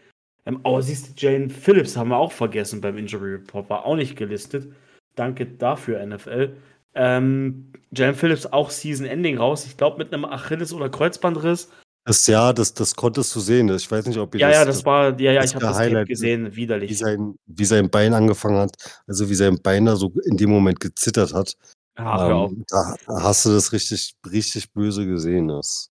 [0.46, 3.96] Ähm, aber siehst du, Jane Phillips haben wir auch vergessen beim Injury Report, war auch
[3.96, 4.72] nicht gelistet.
[5.16, 6.56] Danke dafür, NFL.
[6.94, 9.66] Ähm, Jalen Phillips auch Season Ending raus.
[9.66, 11.70] Ich glaube mit einem Achilles- oder Kreuzbandriss.
[12.06, 13.68] Das ja, das, das konntest du sehen.
[13.68, 15.76] Ich weiß nicht, ob ihr Ja, ja, das war, ja, ja, das ich habe das
[15.76, 16.96] Highlight, gesehen, wie widerlich.
[16.96, 18.76] sein, wie sein Bein angefangen hat,
[19.08, 21.56] also wie sein Bein da so in dem Moment gezittert hat.
[21.96, 22.48] Ach.
[22.48, 25.48] Ähm, da hast du das richtig, richtig böse gesehen.
[25.48, 25.90] Das.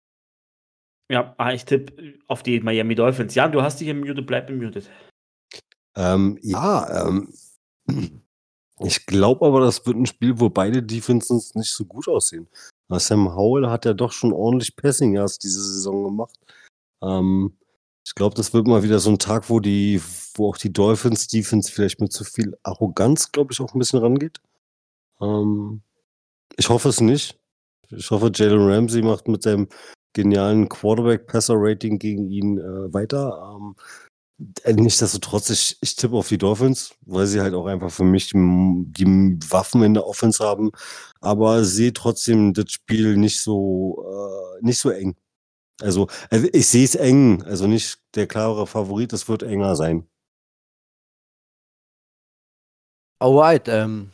[1.11, 3.35] Ja, ah, ich tippe auf die Miami Dolphins.
[3.35, 4.89] Jan, du hast dich gemutet, bleib gemutet.
[5.97, 7.33] Ähm, ja, ähm,
[8.79, 12.47] ich glaube aber, das wird ein Spiel, wo beide Defenses nicht so gut aussehen.
[12.89, 16.35] Sam Howell hat ja doch schon ordentlich Passing Yards diese Saison gemacht.
[17.01, 17.57] Ähm,
[18.05, 20.01] ich glaube, das wird mal wieder so ein Tag, wo die,
[20.35, 23.99] wo auch die Dolphins Defense vielleicht mit zu viel Arroganz, glaube ich, auch ein bisschen
[23.99, 24.39] rangeht.
[25.19, 25.81] Ähm,
[26.57, 27.39] ich hoffe es nicht.
[27.89, 29.67] Ich hoffe, Jalen Ramsey macht mit seinem
[30.13, 33.57] genialen Quarterback-Passer-Rating gegen ihn äh, weiter.
[33.57, 38.03] Ähm, äh, nichtsdestotrotz, ich, ich tippe auf die Dolphins, weil sie halt auch einfach für
[38.03, 39.05] mich die,
[39.49, 40.71] Waffen in der Offense haben.
[41.21, 44.05] Aber sehe trotzdem das Spiel nicht so,
[44.59, 45.15] äh, nicht so eng.
[45.81, 50.07] Also, also ich sehe es eng, also nicht der klare Favorit, es wird enger sein.
[53.19, 54.11] Alright, ähm,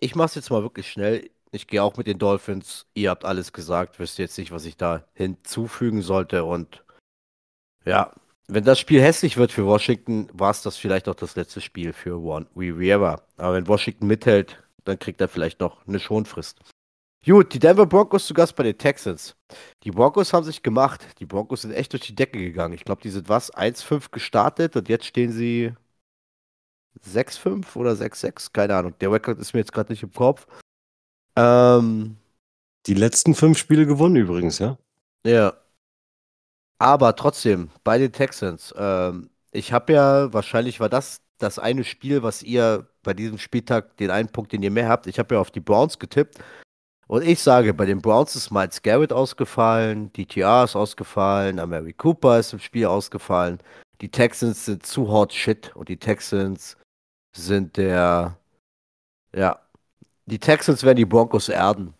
[0.00, 1.30] ich mach's jetzt mal wirklich schnell.
[1.50, 2.86] Ich gehe auch mit den Dolphins.
[2.94, 6.44] Ihr habt alles gesagt, wüsste jetzt nicht, was ich da hinzufügen sollte.
[6.44, 6.84] Und
[7.84, 8.14] ja,
[8.48, 11.92] wenn das Spiel hässlich wird für Washington, war es das vielleicht auch das letzte Spiel
[11.92, 13.22] für One Rivera.
[13.36, 16.60] Aber wenn Washington mithält, dann kriegt er vielleicht noch eine Schonfrist.
[17.24, 19.36] Gut, die Denver Broncos zu Gast bei den Texans.
[19.84, 21.06] Die Broncos haben sich gemacht.
[21.20, 22.74] Die Broncos sind echt durch die Decke gegangen.
[22.74, 23.54] Ich glaube, die sind was?
[23.54, 25.72] 1-5 gestartet und jetzt stehen sie
[27.06, 28.52] 6-5 oder 6-6?
[28.52, 28.94] Keine Ahnung.
[29.00, 30.48] Der Record ist mir jetzt gerade nicht im Kopf.
[31.36, 32.16] Ähm,
[32.86, 34.76] die letzten fünf Spiele gewonnen übrigens, ja?
[35.24, 35.54] Ja.
[36.82, 42.24] Aber trotzdem, bei den Texans, ähm, ich habe ja, wahrscheinlich war das das eine Spiel,
[42.24, 45.40] was ihr bei diesem Spieltag, den einen Punkt, den ihr mehr habt, ich habe ja
[45.40, 46.38] auf die Browns getippt.
[47.06, 52.40] Und ich sage, bei den Browns ist Miles Garrett ausgefallen, DTR ist ausgefallen, Amari Cooper
[52.40, 53.60] ist im Spiel ausgefallen.
[54.00, 56.76] Die Texans sind zu hot shit und die Texans
[57.36, 58.36] sind der,
[59.32, 59.60] ja,
[60.26, 61.94] die Texans werden die Broncos erden.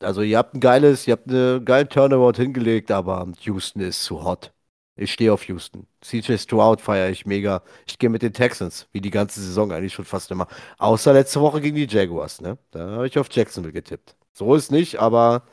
[0.00, 4.24] Also ihr habt ein geiles, ihr habt einen geilen Turnaround hingelegt, aber Houston ist zu
[4.24, 4.52] hot.
[4.96, 5.86] Ich stehe auf Houston.
[6.00, 7.62] CJ Stroud feiere ich mega.
[7.86, 10.48] Ich gehe mit den Texans, wie die ganze Saison eigentlich schon fast immer.
[10.78, 12.58] Außer letzte Woche gegen die Jaguars, ne?
[12.72, 14.16] Da habe ich auf Jacksonville getippt.
[14.32, 15.44] So ist nicht, aber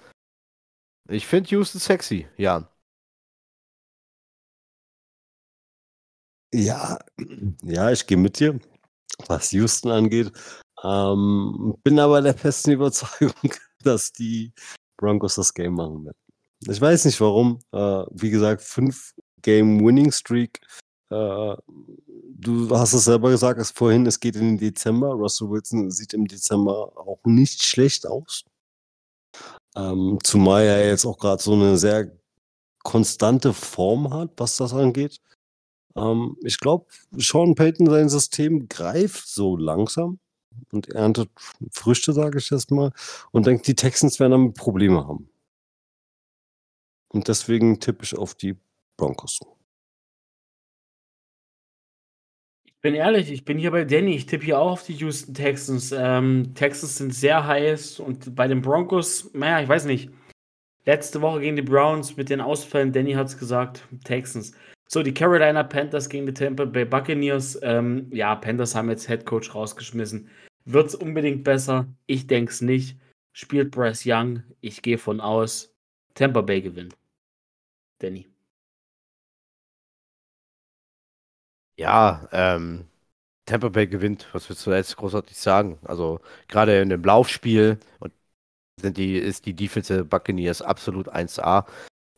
[1.09, 2.67] ich finde Houston sexy, Jan.
[6.53, 6.97] Ja,
[7.63, 8.59] ja, ich gehe mit dir,
[9.27, 10.31] was Houston angeht.
[10.84, 13.53] Ähm, bin aber der festen Überzeugung,
[13.85, 14.51] dass die
[14.97, 16.17] Broncos das Game machen werden.
[16.67, 17.59] Ich weiß nicht warum.
[17.71, 20.61] Äh, wie gesagt, fünf Game Winning Streak.
[21.09, 25.09] Äh, du hast es selber gesagt, es vorhin, es geht in den Dezember.
[25.09, 28.43] Russell Wilson sieht im Dezember auch nicht schlecht aus.
[29.75, 32.11] Ähm, zumal er jetzt auch gerade so eine sehr
[32.83, 35.19] konstante Form hat, was das angeht.
[35.95, 36.85] Ähm, ich glaube,
[37.17, 40.19] Sean Payton, sein System greift so langsam
[40.72, 41.30] und erntet
[41.72, 42.91] Früchte, sage ich jetzt mal,
[43.32, 45.30] und denkt, die Texans werden damit Probleme haben.
[47.10, 48.56] Und deswegen tippe ich auf die
[48.98, 49.40] Broncos.
[52.65, 54.15] Ich bin ehrlich, ich bin hier bei Danny.
[54.15, 55.91] Ich tippe hier auch auf die Houston Texans.
[55.91, 60.10] Ähm, Texans sind sehr heiß und bei den Broncos, naja, ich weiß nicht.
[60.86, 64.52] Letzte Woche gegen die Browns mit den Ausfällen, Danny hat es gesagt, Texans.
[64.88, 67.57] So, die Carolina Panthers gegen die Tampa Bay Buccaneers.
[67.64, 70.30] Ähm, ja, Panthers haben jetzt Head Coach rausgeschmissen.
[70.65, 71.87] Wird es unbedingt besser?
[72.07, 72.97] Ich denke es nicht.
[73.33, 74.43] Spielt Bryce Young?
[74.61, 75.71] Ich gehe von aus.
[76.15, 76.95] Tampa Bay gewinnt.
[77.99, 78.27] Danny.
[81.77, 82.87] Ja, ähm,
[83.45, 84.27] Tampa Bay gewinnt.
[84.33, 85.77] Was willst du jetzt großartig sagen?
[85.83, 87.79] Also gerade in dem Laufspiel
[88.81, 91.65] sind die, ist die Defense Buccaneers absolut 1A.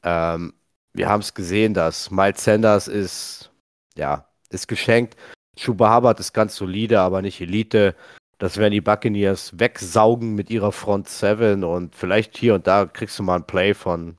[0.03, 0.53] Ähm,
[0.93, 3.51] wir haben es gesehen, dass Miles Sanders ist,
[3.95, 5.17] ja, ist geschenkt.
[5.57, 7.95] Chuba Hubbard ist ganz solide, aber nicht Elite.
[8.39, 13.17] Das werden die Buccaneers wegsaugen mit ihrer Front 7 und vielleicht hier und da kriegst
[13.17, 14.17] du mal ein Play von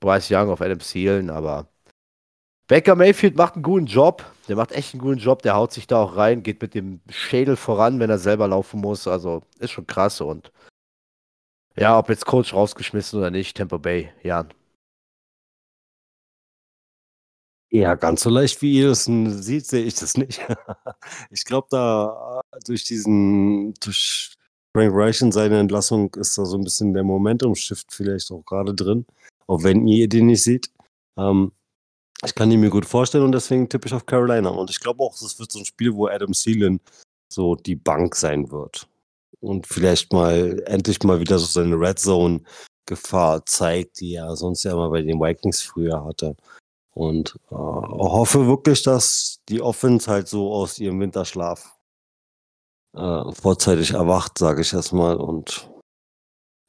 [0.00, 1.68] Bryce Young auf Adam Thielen, aber
[2.66, 4.24] Baker Mayfield macht einen guten Job.
[4.48, 5.42] Der macht echt einen guten Job.
[5.42, 8.80] Der haut sich da auch rein, geht mit dem Schädel voran, wenn er selber laufen
[8.80, 9.06] muss.
[9.06, 10.50] Also ist schon krass und
[11.76, 14.48] ja, ob jetzt Coach rausgeschmissen oder nicht, Tampa Bay, Jan.
[17.74, 20.40] Ja, ganz so leicht wie ihr das seht, sehe ich das nicht.
[21.32, 24.32] ich glaube, da äh, durch diesen, durch
[24.72, 28.74] Frank Reich und seine Entlassung ist da so ein bisschen der Momentum-Shift vielleicht auch gerade
[28.74, 29.06] drin,
[29.48, 30.70] auch wenn ihr den nicht seht.
[31.18, 31.50] Ähm,
[32.24, 34.50] ich kann ihn mir gut vorstellen und deswegen tippe ich auf Carolina.
[34.50, 36.78] Und ich glaube auch, es wird so ein Spiel, wo Adam Thielen
[37.28, 38.86] so die Bank sein wird.
[39.40, 44.70] Und vielleicht mal endlich mal wieder so seine Red Zone-Gefahr zeigt, die er sonst ja
[44.70, 46.36] immer bei den Vikings früher hatte.
[46.94, 51.76] Und äh, hoffe wirklich, dass die Offense halt so aus ihrem Winterschlaf
[52.94, 55.68] äh, vorzeitig erwacht, sage ich erstmal, und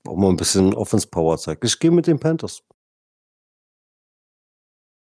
[0.08, 1.64] auch mal ein bisschen Offense Power zeigt.
[1.64, 2.64] Ich gehe mit den Panthers.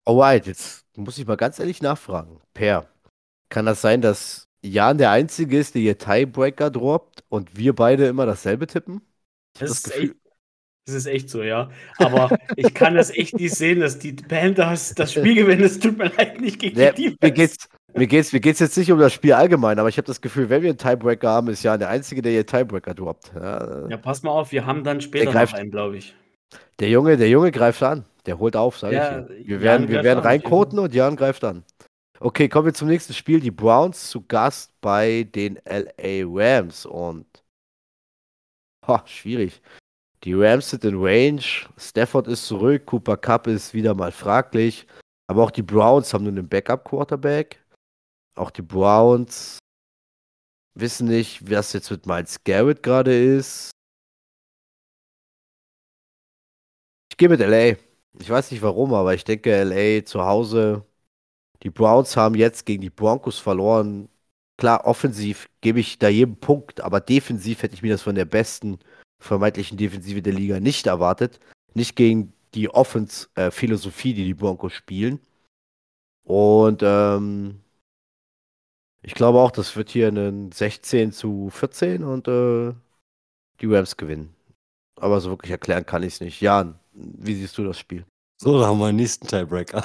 [0.05, 2.41] Alright, jetzt muss ich mal ganz ehrlich nachfragen.
[2.55, 2.89] Per,
[3.49, 8.07] kann das sein, dass Jan der Einzige ist, der hier Tiebreaker droppt und wir beide
[8.07, 9.03] immer dasselbe tippen?
[9.55, 10.20] Das, das ist Gefühl, echt
[10.87, 11.71] das ist echt so, ja.
[11.99, 15.63] Aber ich kann das echt nicht sehen, dass die Panthers das Spiel gewinnen.
[15.63, 18.77] Es tut mir leid, nicht gegen ja, die mir geht's, mir geht's, mir geht's jetzt
[18.77, 21.49] nicht um das Spiel allgemein, aber ich habe das Gefühl, wenn wir einen Tiebreaker haben,
[21.49, 23.33] ist ja der Einzige, der hier Tiebreaker droppt.
[23.35, 26.15] Ja, ja pass mal auf, wir haben dann später greift, noch einen, glaube ich.
[26.79, 28.05] Der Junge, der Junge greift an.
[28.27, 29.47] Der holt auf, sage Ja, ich.
[29.47, 31.65] Wir Jan werden, wir werden reinkoten und Jan greift an.
[32.19, 33.41] Okay, kommen wir zum nächsten Spiel.
[33.41, 36.85] Die Browns zu Gast bei den LA Rams.
[36.85, 37.27] Und
[38.87, 39.63] ha, schwierig.
[40.25, 41.43] Die Rams sind in Range.
[41.79, 42.87] Stafford ist zurück.
[42.87, 44.87] Cooper Cup ist wieder mal fraglich.
[45.27, 47.65] Aber auch die Browns haben nur einen Backup-Quarterback.
[48.37, 49.59] Auch die Browns
[50.75, 53.71] wissen nicht, was jetzt mit Miles Garrett gerade ist.
[57.11, 57.77] Ich gehe mit LA.
[58.19, 60.85] Ich weiß nicht warum, aber ich denke LA zu Hause.
[61.63, 64.09] Die Browns haben jetzt gegen die Broncos verloren.
[64.59, 68.25] Klar, offensiv gebe ich da jedem Punkt, aber defensiv hätte ich mir das von der
[68.27, 68.79] besten
[69.21, 71.39] vermeintlichen Defensive der Liga nicht erwartet.
[71.75, 75.21] Nicht gegen die Offense-Philosophie, die die Broncos spielen.
[76.25, 77.61] Und ähm,
[79.03, 82.75] ich glaube auch, das wird hier ein 16 zu 14 und äh,
[83.61, 84.35] die Rams gewinnen.
[84.97, 86.41] Aber so wirklich erklären kann ich es nicht.
[86.41, 88.05] Jan, wie siehst du das Spiel?
[88.37, 89.85] So, da haben wir den nächsten Tiebreaker.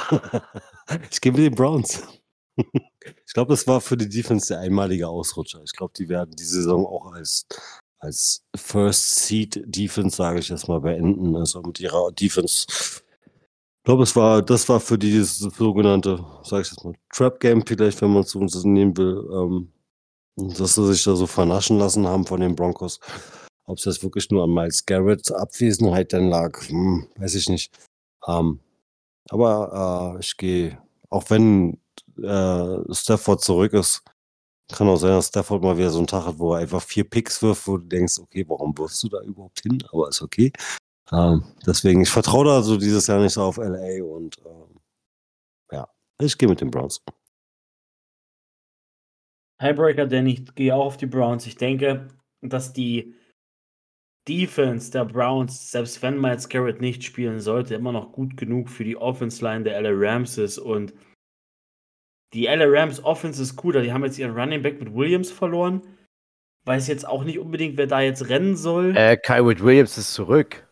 [1.11, 2.03] ich gehe mit den Browns.
[2.57, 5.61] ich glaube, das war für die Defense der einmalige Ausrutscher.
[5.63, 7.45] Ich glaube, die werden die Saison auch als,
[8.05, 11.35] als First Seed Defense, sage ich jetzt mal, beenden.
[11.35, 12.65] Also mit ihrer Defense.
[12.69, 17.39] Ich glaube, es war, das war für die dieses sogenannte, sage ich jetzt mal, Trap
[17.39, 19.71] Game vielleicht, wenn man es so nehmen will, ähm,
[20.57, 22.99] dass sie sich da so vernaschen lassen haben von den Broncos.
[23.65, 27.71] Ob es jetzt wirklich nur an Miles Garrett's Abwesenheit dann lag, hm, weiß ich nicht.
[28.27, 28.59] Ähm,
[29.29, 30.77] aber äh, ich gehe,
[31.09, 31.79] auch wenn
[32.21, 34.03] äh, Stafford zurück ist,
[34.73, 37.03] kann auch sein, dass Stafford mal wieder so einen Tag hat, wo er einfach vier
[37.03, 39.83] Picks wirft, wo du denkst, okay, warum wirfst du da überhaupt hin?
[39.91, 40.51] Aber ist okay.
[41.11, 44.79] Ähm, deswegen, ich vertraue da so dieses Jahr nicht so auf LA und ähm,
[45.71, 45.87] ja,
[46.19, 47.01] ich gehe mit den Browns.
[49.61, 51.45] Highbreaker, denn ich gehe auch auf die Browns.
[51.45, 52.07] Ich denke,
[52.41, 53.15] dass die
[54.27, 58.83] Defense der Browns, selbst wenn Miles Garrett nicht spielen sollte, immer noch gut genug für
[58.83, 60.57] die Offense Line der LA Rams ist.
[60.57, 60.93] Und
[62.35, 63.75] die LA Rams Offense ist gut.
[63.75, 65.81] Die haben jetzt ihren Running Back mit Williams verloren.
[66.65, 68.95] Weiß jetzt auch nicht unbedingt, wer da jetzt rennen soll.
[68.97, 70.65] Äh, Kyrod Williams ist zurück.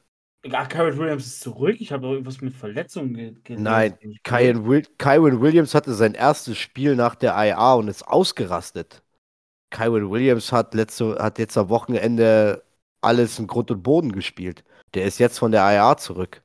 [0.52, 1.78] Ach, Garrett Williams ist zurück.
[1.80, 3.64] Ich habe irgendwas mit Verletzungen ge gelesen.
[3.64, 9.04] Nein, Kyron, Will Kyron Williams hatte sein erstes Spiel nach der IA und ist ausgerastet.
[9.70, 12.64] Kyron Williams hat, letzte, hat jetzt am Wochenende
[13.02, 14.66] alles in Grund und Boden gespielt.
[14.94, 16.44] Der ist jetzt von der IA zurück.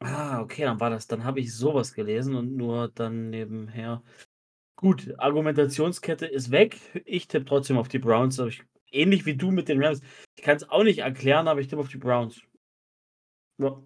[0.00, 1.06] Ah, okay, dann war das.
[1.06, 4.02] Dann habe ich sowas gelesen und nur dann nebenher.
[4.76, 6.78] Gut, Argumentationskette ist weg.
[7.06, 8.38] Ich tippe trotzdem auf die Browns.
[8.38, 8.62] Ich,
[8.92, 10.02] ähnlich wie du mit den Rams.
[10.36, 12.42] Ich kann es auch nicht erklären, aber ich tippe auf die Browns.
[13.58, 13.82] Ja.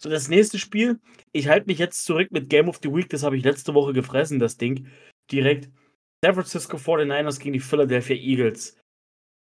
[0.00, 1.00] So, das nächste Spiel.
[1.32, 3.08] Ich halte mich jetzt zurück mit Game of the Week.
[3.08, 4.88] Das habe ich letzte Woche gefressen, das Ding.
[5.30, 5.70] Direkt.
[6.24, 8.76] San Francisco 49ers gegen die Philadelphia Eagles.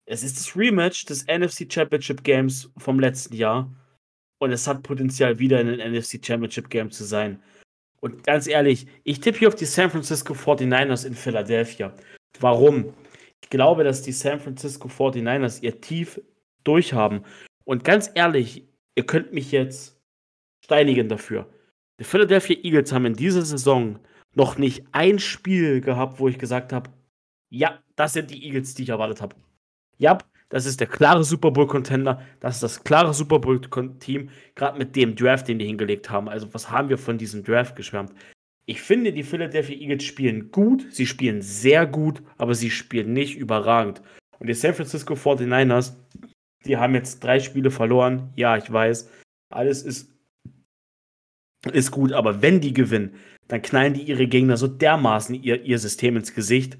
[0.06, 3.74] Es ist das Rematch des NFC Championship Games vom letzten Jahr.
[4.38, 7.42] Und es hat Potenzial, wieder in den NFC Championship Game zu sein.
[8.04, 11.90] Und ganz ehrlich, ich tippe hier auf die San Francisco 49ers in Philadelphia.
[12.38, 12.92] Warum?
[13.42, 16.20] Ich glaube, dass die San Francisco 49ers ihr Tief
[16.64, 17.24] durchhaben.
[17.64, 19.98] Und ganz ehrlich, ihr könnt mich jetzt
[20.62, 21.48] steinigen dafür.
[21.98, 23.98] Die Philadelphia Eagles haben in dieser Saison
[24.34, 26.90] noch nicht ein Spiel gehabt, wo ich gesagt habe,
[27.48, 29.34] ja, das sind die Eagles, die ich erwartet habe.
[29.96, 30.18] Ja,
[30.54, 35.16] das ist der klare Super Bowl-Contender, das ist das klare Super Bowl-Team, gerade mit dem
[35.16, 36.28] Draft, den die hingelegt haben.
[36.28, 38.12] Also, was haben wir von diesem Draft geschwärmt?
[38.64, 43.36] Ich finde, die Philadelphia Eagles spielen gut, sie spielen sehr gut, aber sie spielen nicht
[43.36, 44.00] überragend.
[44.38, 45.96] Und die San Francisco 49ers,
[46.64, 48.30] die haben jetzt drei Spiele verloren.
[48.36, 49.10] Ja, ich weiß,
[49.50, 50.14] alles ist,
[51.72, 53.16] ist gut, aber wenn die gewinnen,
[53.48, 56.78] dann knallen die ihre Gegner so dermaßen ihr, ihr System ins Gesicht.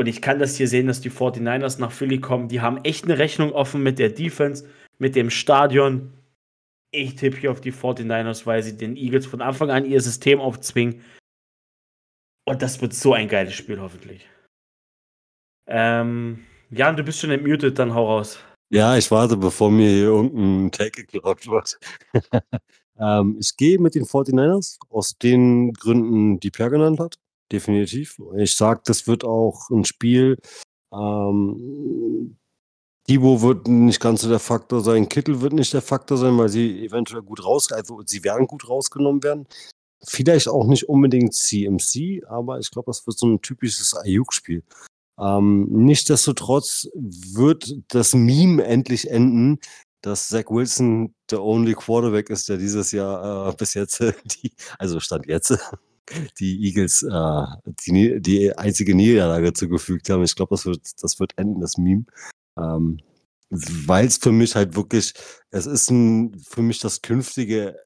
[0.00, 2.48] Und ich kann das hier sehen, dass die 49ers nach Philly kommen.
[2.48, 4.66] Die haben echt eine Rechnung offen mit der Defense,
[4.96, 6.14] mit dem Stadion.
[6.90, 10.40] Ich tippe hier auf die 49ers, weil sie den Eagles von Anfang an ihr System
[10.40, 11.04] aufzwingen.
[12.46, 14.26] Und das wird so ein geiles Spiel, hoffentlich.
[15.66, 18.38] Ähm, Jan, du bist schon entmutet, dann hau raus.
[18.70, 21.78] Ja, ich warte, bevor mir hier irgendein Take geglaubt wird.
[22.98, 27.18] ähm, ich gehe mit den 49ers aus den Gründen, die Per genannt hat.
[27.52, 28.20] Definitiv.
[28.36, 30.38] Ich sage, das wird auch ein Spiel.
[30.92, 32.36] Ähm,
[33.08, 35.08] Debo wird nicht ganz so der Faktor sein.
[35.08, 38.68] Kittel wird nicht der Faktor sein, weil sie eventuell gut raus, also sie werden gut
[38.68, 39.46] rausgenommen werden.
[40.06, 44.62] Vielleicht auch nicht unbedingt CMC, aber ich glaube, das wird so ein typisches Ayuk-Spiel.
[45.18, 49.58] Ähm, Nichtsdestotrotz wird das Meme endlich enden,
[50.02, 55.00] dass Zach Wilson der only Quarterback ist, der dieses Jahr äh, bis jetzt, die, also
[55.00, 55.58] Stand jetzt,
[56.38, 57.46] die Eagles äh,
[57.86, 60.24] die, die einzige Niederlage zugefügt haben.
[60.24, 62.04] Ich glaube, das wird, das wird enden, das Meme.
[62.58, 63.00] Ähm,
[63.50, 65.14] Weil es für mich halt wirklich,
[65.50, 67.76] es ist ein, für mich das künftige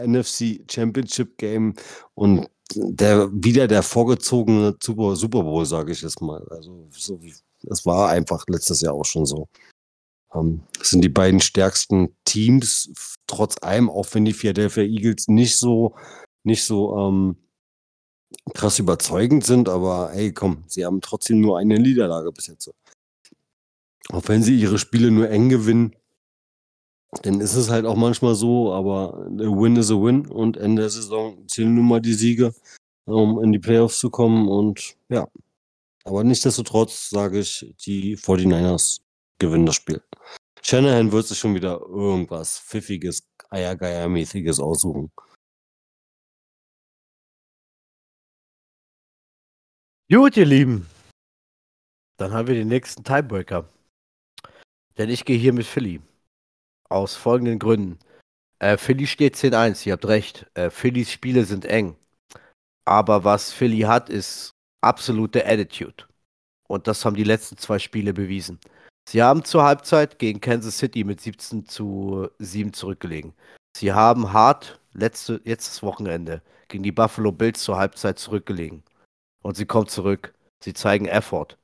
[0.00, 1.74] NFC Championship Game
[2.14, 6.46] und der wieder der vorgezogene Super, Super Bowl, sage ich jetzt mal.
[6.50, 7.20] Also so,
[7.62, 9.48] das war einfach letztes Jahr auch schon so.
[10.34, 12.92] Ähm, das sind die beiden stärksten Teams,
[13.26, 15.94] trotz allem, auch wenn die Philadelphia Eagles nicht so,
[16.44, 17.36] nicht so ähm,
[18.54, 22.72] krass überzeugend sind, aber hey, komm, sie haben trotzdem nur eine Niederlage bis jetzt.
[24.10, 25.94] Auch wenn sie ihre Spiele nur eng gewinnen,
[27.22, 30.82] dann ist es halt auch manchmal so, aber a win is a win und Ende
[30.82, 32.54] der Saison zählen nun mal die Siege,
[33.04, 35.28] um in die Playoffs zu kommen und ja.
[36.04, 39.00] Aber nichtsdestotrotz sage ich, die 49ers
[39.38, 40.02] gewinnen das Spiel.
[40.62, 45.12] Shanahan wird sich schon wieder irgendwas pfiffiges, eiergeiermäßiges aussuchen.
[50.10, 50.86] Gut, ihr Lieben.
[52.18, 53.68] Dann haben wir den nächsten Tiebreaker.
[54.98, 56.00] Denn ich gehe hier mit Philly.
[56.88, 57.98] Aus folgenden Gründen.
[58.58, 60.46] Äh, Philly steht 10-1, ihr habt recht.
[60.54, 61.96] Äh, Phillys Spiele sind eng.
[62.84, 64.52] Aber was Philly hat, ist
[64.82, 66.04] absolute Attitude.
[66.68, 68.58] Und das haben die letzten zwei Spiele bewiesen.
[69.08, 73.34] Sie haben zur Halbzeit gegen Kansas City mit 17 zu 7 zurückgelegen.
[73.76, 78.82] Sie haben hart letzte, jetzt das Wochenende gegen die Buffalo Bills zur Halbzeit zurückgelegen.
[79.42, 80.32] Und sie kommt zurück.
[80.62, 81.58] Sie zeigen Effort.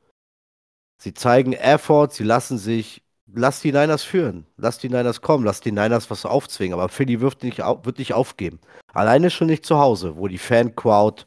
[1.01, 3.03] Sie zeigen Effort, sie lassen sich,
[3.33, 4.47] lass die Niners führen.
[4.57, 6.75] Lass die Niners kommen, lass die Niners was aufzwingen.
[6.75, 8.59] Aber Philly wird nicht, wird nicht aufgeben.
[8.93, 11.25] Alleine schon nicht zu Hause, wo die Fan-Crowd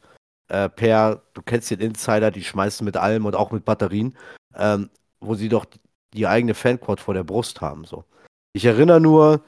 [0.48, 4.16] äh, per, du kennst den Insider, die schmeißen mit allem und auch mit Batterien,
[4.54, 5.64] ähm, wo sie doch
[6.12, 7.84] die eigene Fanquad vor der Brust haben.
[7.84, 8.04] So.
[8.52, 9.42] Ich erinnere nur,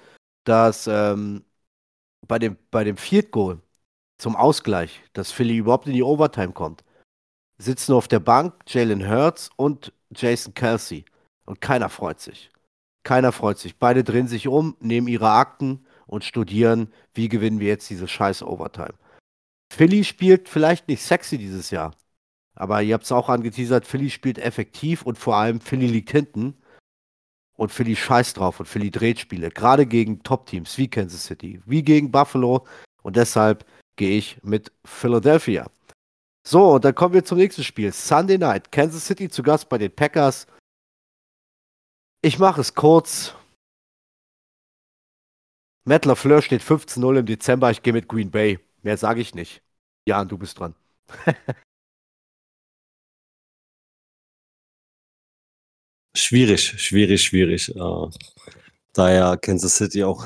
[0.44, 1.44] dass ähm,
[2.26, 3.60] bei dem, bei dem Field Goal
[4.18, 6.84] zum Ausgleich, dass Philly überhaupt in die Overtime kommt,
[7.64, 11.04] sitzen auf der Bank Jalen Hurts und Jason Kelsey.
[11.46, 12.50] Und keiner freut sich.
[13.02, 13.76] Keiner freut sich.
[13.78, 18.42] Beide drehen sich um, nehmen ihre Akten und studieren, wie gewinnen wir jetzt diese scheiß
[18.42, 18.94] Overtime.
[19.72, 21.94] Philly spielt vielleicht nicht sexy dieses Jahr,
[22.54, 26.56] aber ihr habt es auch angeteasert, Philly spielt effektiv und vor allem Philly liegt hinten.
[27.56, 29.48] Und Philly scheißt drauf und Philly dreht Spiele.
[29.48, 32.66] Gerade gegen Top-Teams wie Kansas City, wie gegen Buffalo.
[33.02, 33.64] Und deshalb
[33.96, 35.66] gehe ich mit Philadelphia.
[36.46, 37.92] So, dann kommen wir zum nächsten Spiel.
[37.92, 38.70] Sunday Night.
[38.70, 40.46] Kansas City zu Gast bei den Packers.
[42.22, 43.34] Ich mache es kurz.
[45.86, 47.70] Matt LaFleur steht 15-0 im Dezember.
[47.70, 48.58] Ich gehe mit Green Bay.
[48.82, 49.62] Mehr sage ich nicht.
[50.06, 50.74] Jan, du bist dran.
[56.16, 57.74] Schwierig, schwierig, schwierig.
[57.74, 58.08] Äh,
[58.92, 60.24] da ja Kansas City auch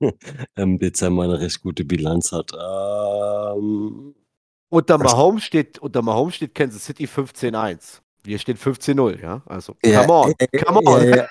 [0.54, 2.52] im Dezember eine recht gute Bilanz hat.
[2.52, 4.14] Ähm,
[4.74, 8.00] unter Mahomes steht, unter Mahomes steht Kansas City 15-1.
[8.24, 9.42] Wir stehen 15-0, ja?
[9.46, 10.34] Also, come ja, on,
[10.64, 11.08] come on.
[11.08, 11.28] Ja ja.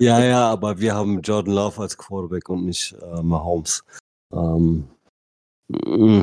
[0.00, 3.84] ja, ja, aber wir haben Jordan Love als Quarterback und nicht äh, Mahomes.
[4.32, 4.88] Ähm,
[5.68, 6.22] mm,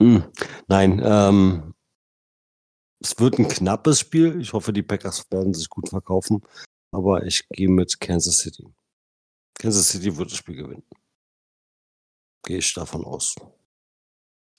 [0.00, 0.24] mm,
[0.66, 1.74] nein, ähm,
[3.00, 4.40] es wird ein knappes Spiel.
[4.40, 6.42] Ich hoffe, die Packers werden sich gut verkaufen.
[6.90, 8.66] Aber ich gehe mit Kansas City.
[9.58, 10.84] Kansas City wird das Spiel gewinnen.
[12.44, 13.34] Gehe ich davon aus.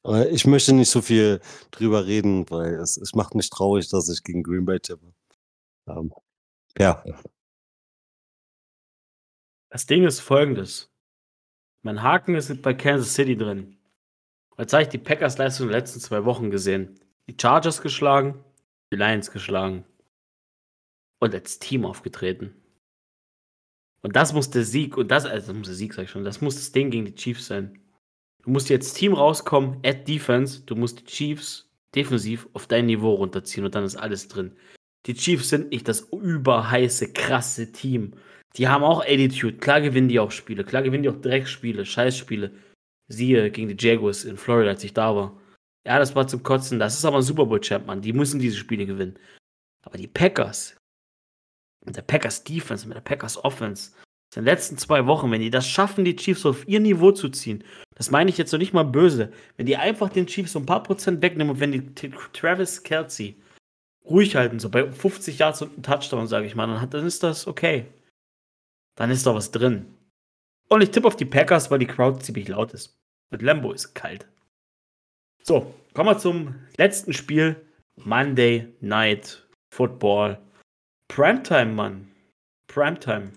[0.06, 1.42] Aber ich möchte nicht so viel
[1.72, 5.14] drüber reden, weil es, es macht mich traurig, dass ich gegen Green Bay tippe.
[5.88, 6.14] Ähm,
[6.78, 7.04] ja.
[9.70, 10.92] Das Ding ist folgendes.
[11.82, 13.78] Mein Haken ist bei Kansas City drin.
[14.60, 18.44] Jetzt habe ich die Packers Leistung in den letzten zwei Wochen gesehen die Chargers geschlagen,
[18.92, 19.84] die Lions geschlagen
[21.20, 22.54] und als Team aufgetreten.
[24.02, 26.24] Und das muss der Sieg, und das, also das muss der Sieg, sag ich schon,
[26.24, 27.80] das muss das Ding gegen die Chiefs sein.
[28.46, 33.16] Du musst jetzt Team rauskommen, at Defense, du musst die Chiefs defensiv auf dein Niveau
[33.16, 34.56] runterziehen und dann ist alles drin.
[35.08, 38.14] Die Chiefs sind nicht das überheiße, krasse Team.
[38.56, 39.58] Die haben auch Attitude.
[39.58, 40.64] Klar gewinnen die auch Spiele.
[40.64, 42.52] Klar gewinnen die auch Dreckspiele, Scheißspiele.
[43.08, 45.40] Siehe gegen die Jaguars in Florida, als ich da war.
[45.86, 46.80] Ja, das war zum Kotzen.
[46.80, 48.02] Das ist aber ein Super Bowl-Champ, Mann.
[48.02, 49.18] Die müssen diese Spiele gewinnen.
[49.84, 50.76] Aber die Packers,
[51.84, 53.92] mit der Packers Defense, mit der Packers Offense,
[54.36, 57.30] in den letzten zwei Wochen, wenn die das schaffen, die Chiefs auf ihr Niveau zu
[57.30, 57.64] ziehen,
[57.96, 60.66] das meine ich jetzt noch nicht mal böse, wenn die einfach den Chiefs so ein
[60.66, 63.38] paar Prozent wegnehmen und wenn die Travis Kelsey
[64.04, 67.24] ruhig halten, so bei 50 Yards und einem Touchdown, sage ich mal, dann, dann ist
[67.24, 67.86] das okay.
[68.96, 69.86] Dann ist da was drin.
[70.70, 72.98] Und ich tippe auf die Packers, weil die Crowd ziemlich laut ist.
[73.32, 74.28] Mit Lambo ist kalt.
[75.44, 77.56] So, kommen wir zum letzten Spiel.
[77.98, 80.38] Monday Night Football.
[81.08, 82.12] Primetime, Mann.
[82.68, 83.32] Primetime.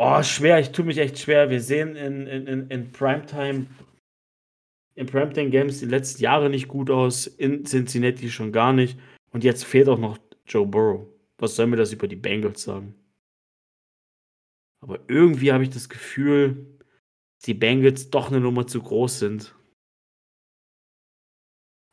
[0.00, 1.50] Oh, schwer, ich tue mich echt schwer.
[1.50, 3.66] Wir sehen in, in, in Primetime,
[4.94, 8.96] in Primetime Games die letzten Jahre nicht gut aus, in Cincinnati schon gar nicht.
[9.32, 11.06] Und jetzt fehlt auch noch Joe Burrow.
[11.38, 12.94] Was soll mir das über die Bengals sagen?
[14.80, 16.78] Aber irgendwie habe ich das Gefühl,
[17.44, 19.52] die Bengals doch eine Nummer zu groß sind.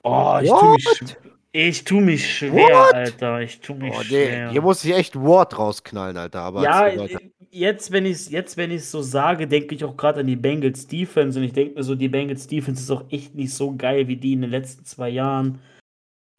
[0.04, 0.74] Oh, ich tu What?
[0.76, 1.18] mich, sch-
[1.52, 2.94] ich tu mich schwer, What?
[2.94, 3.42] Alter.
[3.42, 4.52] Ich tu mich Oh, nee, schwer.
[4.52, 6.42] hier muss ich echt Wort rausknallen, Alter.
[6.42, 6.86] Aber Ja,
[7.56, 10.36] jetzt, wenn ich es jetzt, wenn ich's so sage, denke ich auch gerade an die
[10.36, 13.76] Bengals Defense und ich denke mir so, die Bengals Defense ist auch echt nicht so
[13.76, 15.60] geil wie die in den letzten zwei Jahren.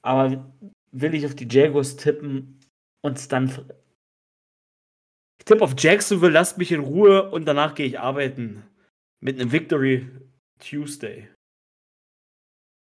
[0.02, 0.52] Aber
[0.92, 2.60] will ich auf die Jaguars tippen
[3.02, 3.48] und dann.
[5.38, 8.62] Ich tippe auf Jacksonville, lasst mich in Ruhe und danach gehe ich arbeiten.
[9.20, 10.08] Mit einem Victory
[10.58, 11.28] Tuesday.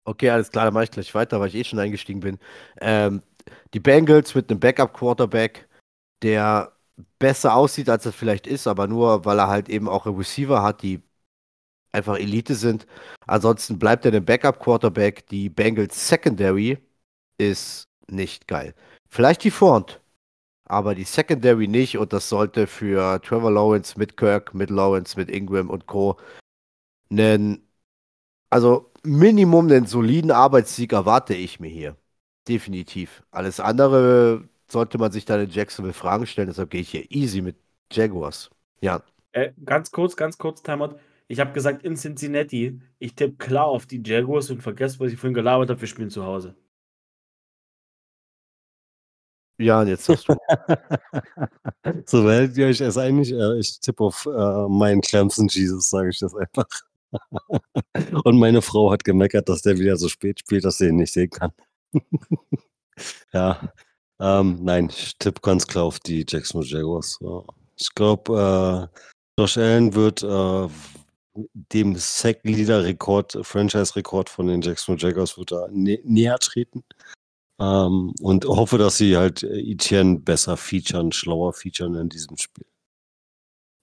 [0.05, 2.39] Okay, alles klar, dann mache ich gleich weiter, weil ich eh schon eingestiegen bin.
[2.79, 3.21] Ähm,
[3.73, 5.67] die Bengals mit einem Backup-Quarterback,
[6.21, 6.78] der
[7.19, 10.81] besser aussieht, als er vielleicht ist, aber nur, weil er halt eben auch Receiver hat,
[10.83, 11.01] die
[11.91, 12.85] einfach Elite sind.
[13.27, 15.27] Ansonsten bleibt er ein Backup-Quarterback.
[15.27, 16.77] Die Bengals Secondary
[17.37, 18.75] ist nicht geil.
[19.09, 20.01] Vielleicht die Front,
[20.65, 25.29] aber die Secondary nicht und das sollte für Trevor Lawrence mit Kirk, mit Lawrence, mit
[25.31, 26.17] Ingram und Co.
[27.11, 27.69] einen
[28.49, 31.95] also Minimum einen soliden Arbeitssieg erwarte ich mir hier.
[32.47, 33.23] Definitiv.
[33.31, 37.41] Alles andere sollte man sich dann in Jacksonville Fragen stellen, deshalb gehe ich hier easy
[37.41, 37.57] mit
[37.91, 38.49] Jaguars.
[38.81, 39.03] Ja.
[39.31, 40.95] Äh, ganz kurz, ganz kurz, Timeout.
[41.27, 42.81] Ich habe gesagt in Cincinnati.
[42.97, 45.79] Ich tippe klar auf die Jaguars und vergesst, was ich vorhin gelabert habe.
[45.79, 46.55] Wir spielen zu Hause.
[49.59, 50.35] Ja, und jetzt sagst du.
[52.05, 53.31] so werdet ihr euch erst einig.
[53.31, 56.65] Äh, ich tippe auf äh, meinen Clemson Jesus, sage ich das einfach.
[58.23, 61.11] Und meine Frau hat gemeckert, dass der wieder so spät spielt, dass sie ihn nicht
[61.11, 61.51] sehen kann.
[63.33, 63.73] ja,
[64.19, 67.17] ähm, nein, ich tippe ganz klar auf die Jacksonville Jaguars.
[67.21, 67.43] Ja.
[67.77, 68.99] Ich glaube, äh,
[69.39, 70.67] Josh Allen wird äh,
[71.53, 76.83] dem Sack-Leader-Rekord, Franchise-Rekord von den Jacksonville Jaguars wird da nä näher treten.
[77.59, 82.65] Ähm, und hoffe, dass sie halt äh, Etienne besser featuren, schlauer featuren in diesem Spiel.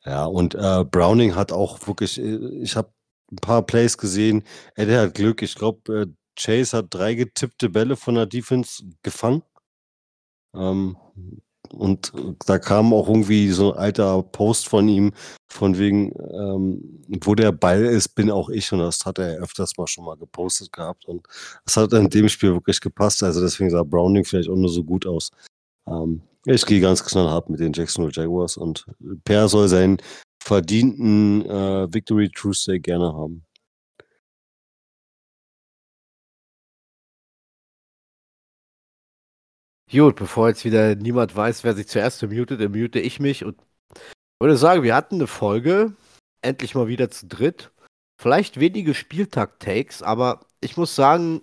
[0.04, 2.92] Ja, und äh, Browning hat auch wirklich, äh, ich habe
[3.30, 4.44] ein paar Plays gesehen,
[4.76, 5.42] er hat Glück.
[5.42, 6.06] Ich glaube, äh,
[6.38, 9.42] Chase hat drei getippte Bälle von der Defense gefangen.
[10.56, 10.96] Ähm,
[11.70, 12.12] und
[12.46, 15.12] da kam auch irgendwie so ein alter Post von ihm,
[15.48, 18.72] von wegen, ähm, wo der Ball ist, bin auch ich.
[18.72, 21.04] Und das hat er öfters mal schon mal gepostet gehabt.
[21.06, 21.26] Und
[21.64, 23.22] das hat in dem Spiel wirklich gepasst.
[23.22, 25.30] Also deswegen sah Browning vielleicht auch nur so gut aus.
[25.88, 28.86] Ähm, ich gehe ganz knallhart mit den Jacksonville Jaguars und
[29.24, 29.98] Per soll seinen
[30.40, 33.44] verdienten äh, Victory Tuesday gerne haben.
[39.90, 43.56] Gut, bevor jetzt wieder niemand weiß, wer sich zuerst mutet, dann mute ich mich und
[44.40, 45.94] würde sagen, wir hatten eine Folge,
[46.42, 47.70] endlich mal wieder zu dritt.
[48.20, 51.42] Vielleicht wenige Spieltag-Takes, aber ich muss sagen,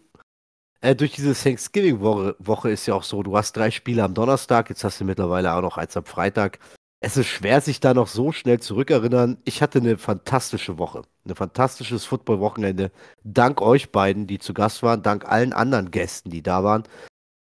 [0.81, 4.69] äh, durch diese Thanksgiving-Woche Woche ist ja auch so, du hast drei Spiele am Donnerstag,
[4.69, 6.59] jetzt hast du mittlerweile auch noch eins am Freitag.
[6.99, 9.37] Es ist schwer, sich da noch so schnell zurückerinnern.
[9.45, 12.91] Ich hatte eine fantastische Woche, ein fantastisches Football-Wochenende.
[13.23, 16.83] Dank euch beiden, die zu Gast waren, dank allen anderen Gästen, die da waren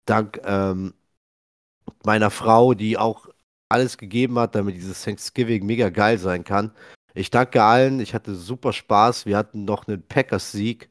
[0.06, 0.94] dank ähm,
[2.04, 3.28] meiner Frau, die auch
[3.68, 6.72] alles gegeben hat, damit dieses Thanksgiving mega geil sein kann.
[7.14, 9.26] Ich danke allen, ich hatte super Spaß.
[9.26, 10.88] Wir hatten noch einen Packers-Sieg.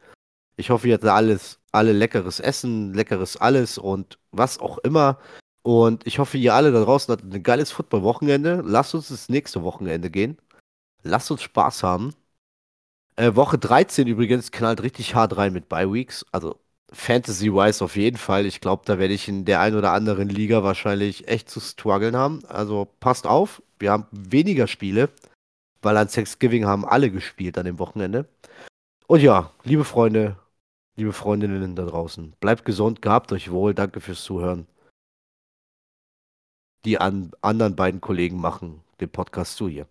[0.55, 5.19] Ich hoffe, ihr hattet alles, alle leckeres Essen, leckeres alles und was auch immer.
[5.63, 8.61] Und ich hoffe, ihr alle da draußen hattet ein geiles Football-Wochenende.
[8.65, 10.37] Lasst uns das nächste Wochenende gehen.
[11.03, 12.13] Lasst uns Spaß haben.
[13.15, 16.25] Äh, Woche 13 übrigens knallt richtig hart rein mit Bye Weeks.
[16.31, 16.59] Also
[16.93, 18.45] Fantasy-wise auf jeden Fall.
[18.45, 22.15] Ich glaube, da werde ich in der ein oder anderen Liga wahrscheinlich echt zu strugglen
[22.15, 22.43] haben.
[22.47, 25.09] Also passt auf, wir haben weniger Spiele,
[25.81, 28.27] weil an Thanksgiving haben alle gespielt an dem Wochenende.
[29.07, 30.37] Und ja, liebe Freunde,
[30.97, 34.67] liebe Freundinnen da draußen, bleibt gesund, gehabt euch wohl, danke fürs Zuhören.
[36.83, 39.87] Die an, anderen beiden Kollegen machen den Podcast zu hier.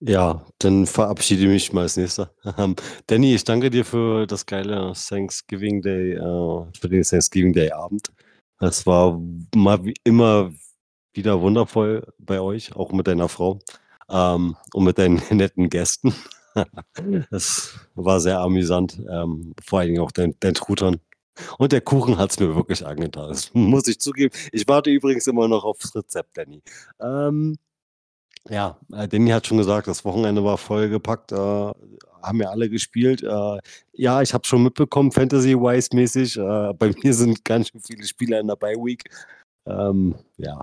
[0.00, 2.32] Ja, dann verabschiede ich mich mal als nächster.
[2.58, 2.76] Ähm,
[3.08, 8.08] Danny, ich danke dir für das geile Thanksgiving Day, äh, für den Thanksgiving Day Abend.
[8.60, 9.20] Es war
[9.54, 10.52] mal wie immer
[11.14, 13.58] wieder wundervoll bei euch, auch mit deiner Frau
[14.08, 16.14] ähm, und mit deinen netten Gästen.
[17.30, 21.00] Es war sehr amüsant, ähm, vor allen Dingen auch dein, dein Truthahn.
[21.58, 24.34] Und der Kuchen hat es mir wirklich angetan, das muss ich zugeben.
[24.52, 26.62] Ich warte übrigens immer noch aufs Rezept, Danny.
[27.00, 27.58] Ähm,
[28.48, 33.22] ja, äh, Danny hat schon gesagt, das Wochenende war vollgepackt, äh, haben ja alle gespielt.
[33.22, 33.58] Äh,
[33.92, 36.36] ja, ich habe schon mitbekommen, Fantasy-wise mäßig.
[36.36, 39.04] Äh, bei mir sind ganz schön viele Spieler in der Bye-Week.
[39.66, 40.60] Ähm, ja.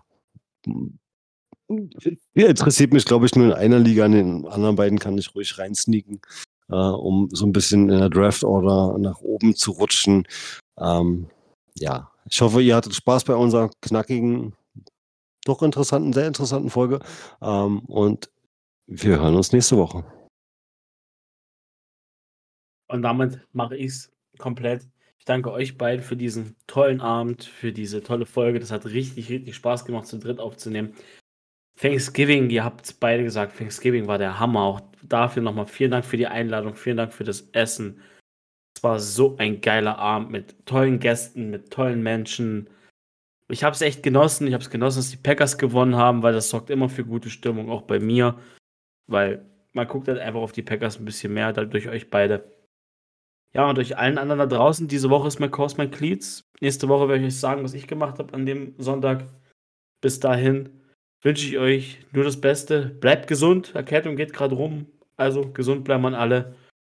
[2.35, 4.05] Ja, interessiert mich, glaube ich, nur in einer Liga.
[4.05, 6.21] In den anderen beiden kann ich ruhig reinsneaken,
[6.69, 10.27] äh, um so ein bisschen in der Draft-Order nach oben zu rutschen.
[10.77, 11.27] Ähm,
[11.77, 14.53] ja, ich hoffe, ihr hattet Spaß bei unserer knackigen,
[15.45, 16.99] doch interessanten, sehr interessanten Folge.
[17.41, 18.29] Ähm, und
[18.87, 20.03] wir hören uns nächste Woche.
[22.87, 24.87] Und damit mache ich es komplett.
[25.17, 28.59] Ich danke euch beiden für diesen tollen Abend, für diese tolle Folge.
[28.59, 30.93] Das hat richtig, richtig Spaß gemacht, zu dritt aufzunehmen.
[31.77, 34.61] Thanksgiving, ihr habt beide gesagt, Thanksgiving war der Hammer.
[34.61, 38.01] Auch dafür nochmal vielen Dank für die Einladung, vielen Dank für das Essen.
[38.75, 42.69] Es war so ein geiler Abend mit tollen Gästen, mit tollen Menschen.
[43.47, 44.47] Ich habe es echt genossen.
[44.47, 47.29] Ich habe es genossen, dass die Packers gewonnen haben, weil das sorgt immer für gute
[47.29, 48.39] Stimmung, auch bei mir.
[49.07, 52.49] Weil man guckt halt einfach auf die Packers ein bisschen mehr, durch euch beide.
[53.53, 54.87] Ja, und durch allen anderen da draußen.
[54.87, 56.43] Diese Woche ist mein Kurs, mein Cleats.
[56.59, 59.23] Nächste Woche werde ich euch sagen, was ich gemacht habe an dem Sonntag.
[60.01, 60.81] Bis dahin
[61.21, 62.87] wünsche ich euch nur das Beste.
[62.99, 63.73] Bleibt gesund.
[63.73, 64.87] Erkältung geht gerade rum.
[65.17, 66.55] Also gesund bleiben wir alle.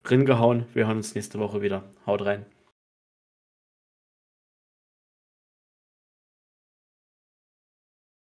[0.08, 0.66] Ringehauen.
[0.74, 1.84] Wir hören uns nächste Woche wieder.
[2.06, 2.46] Haut rein.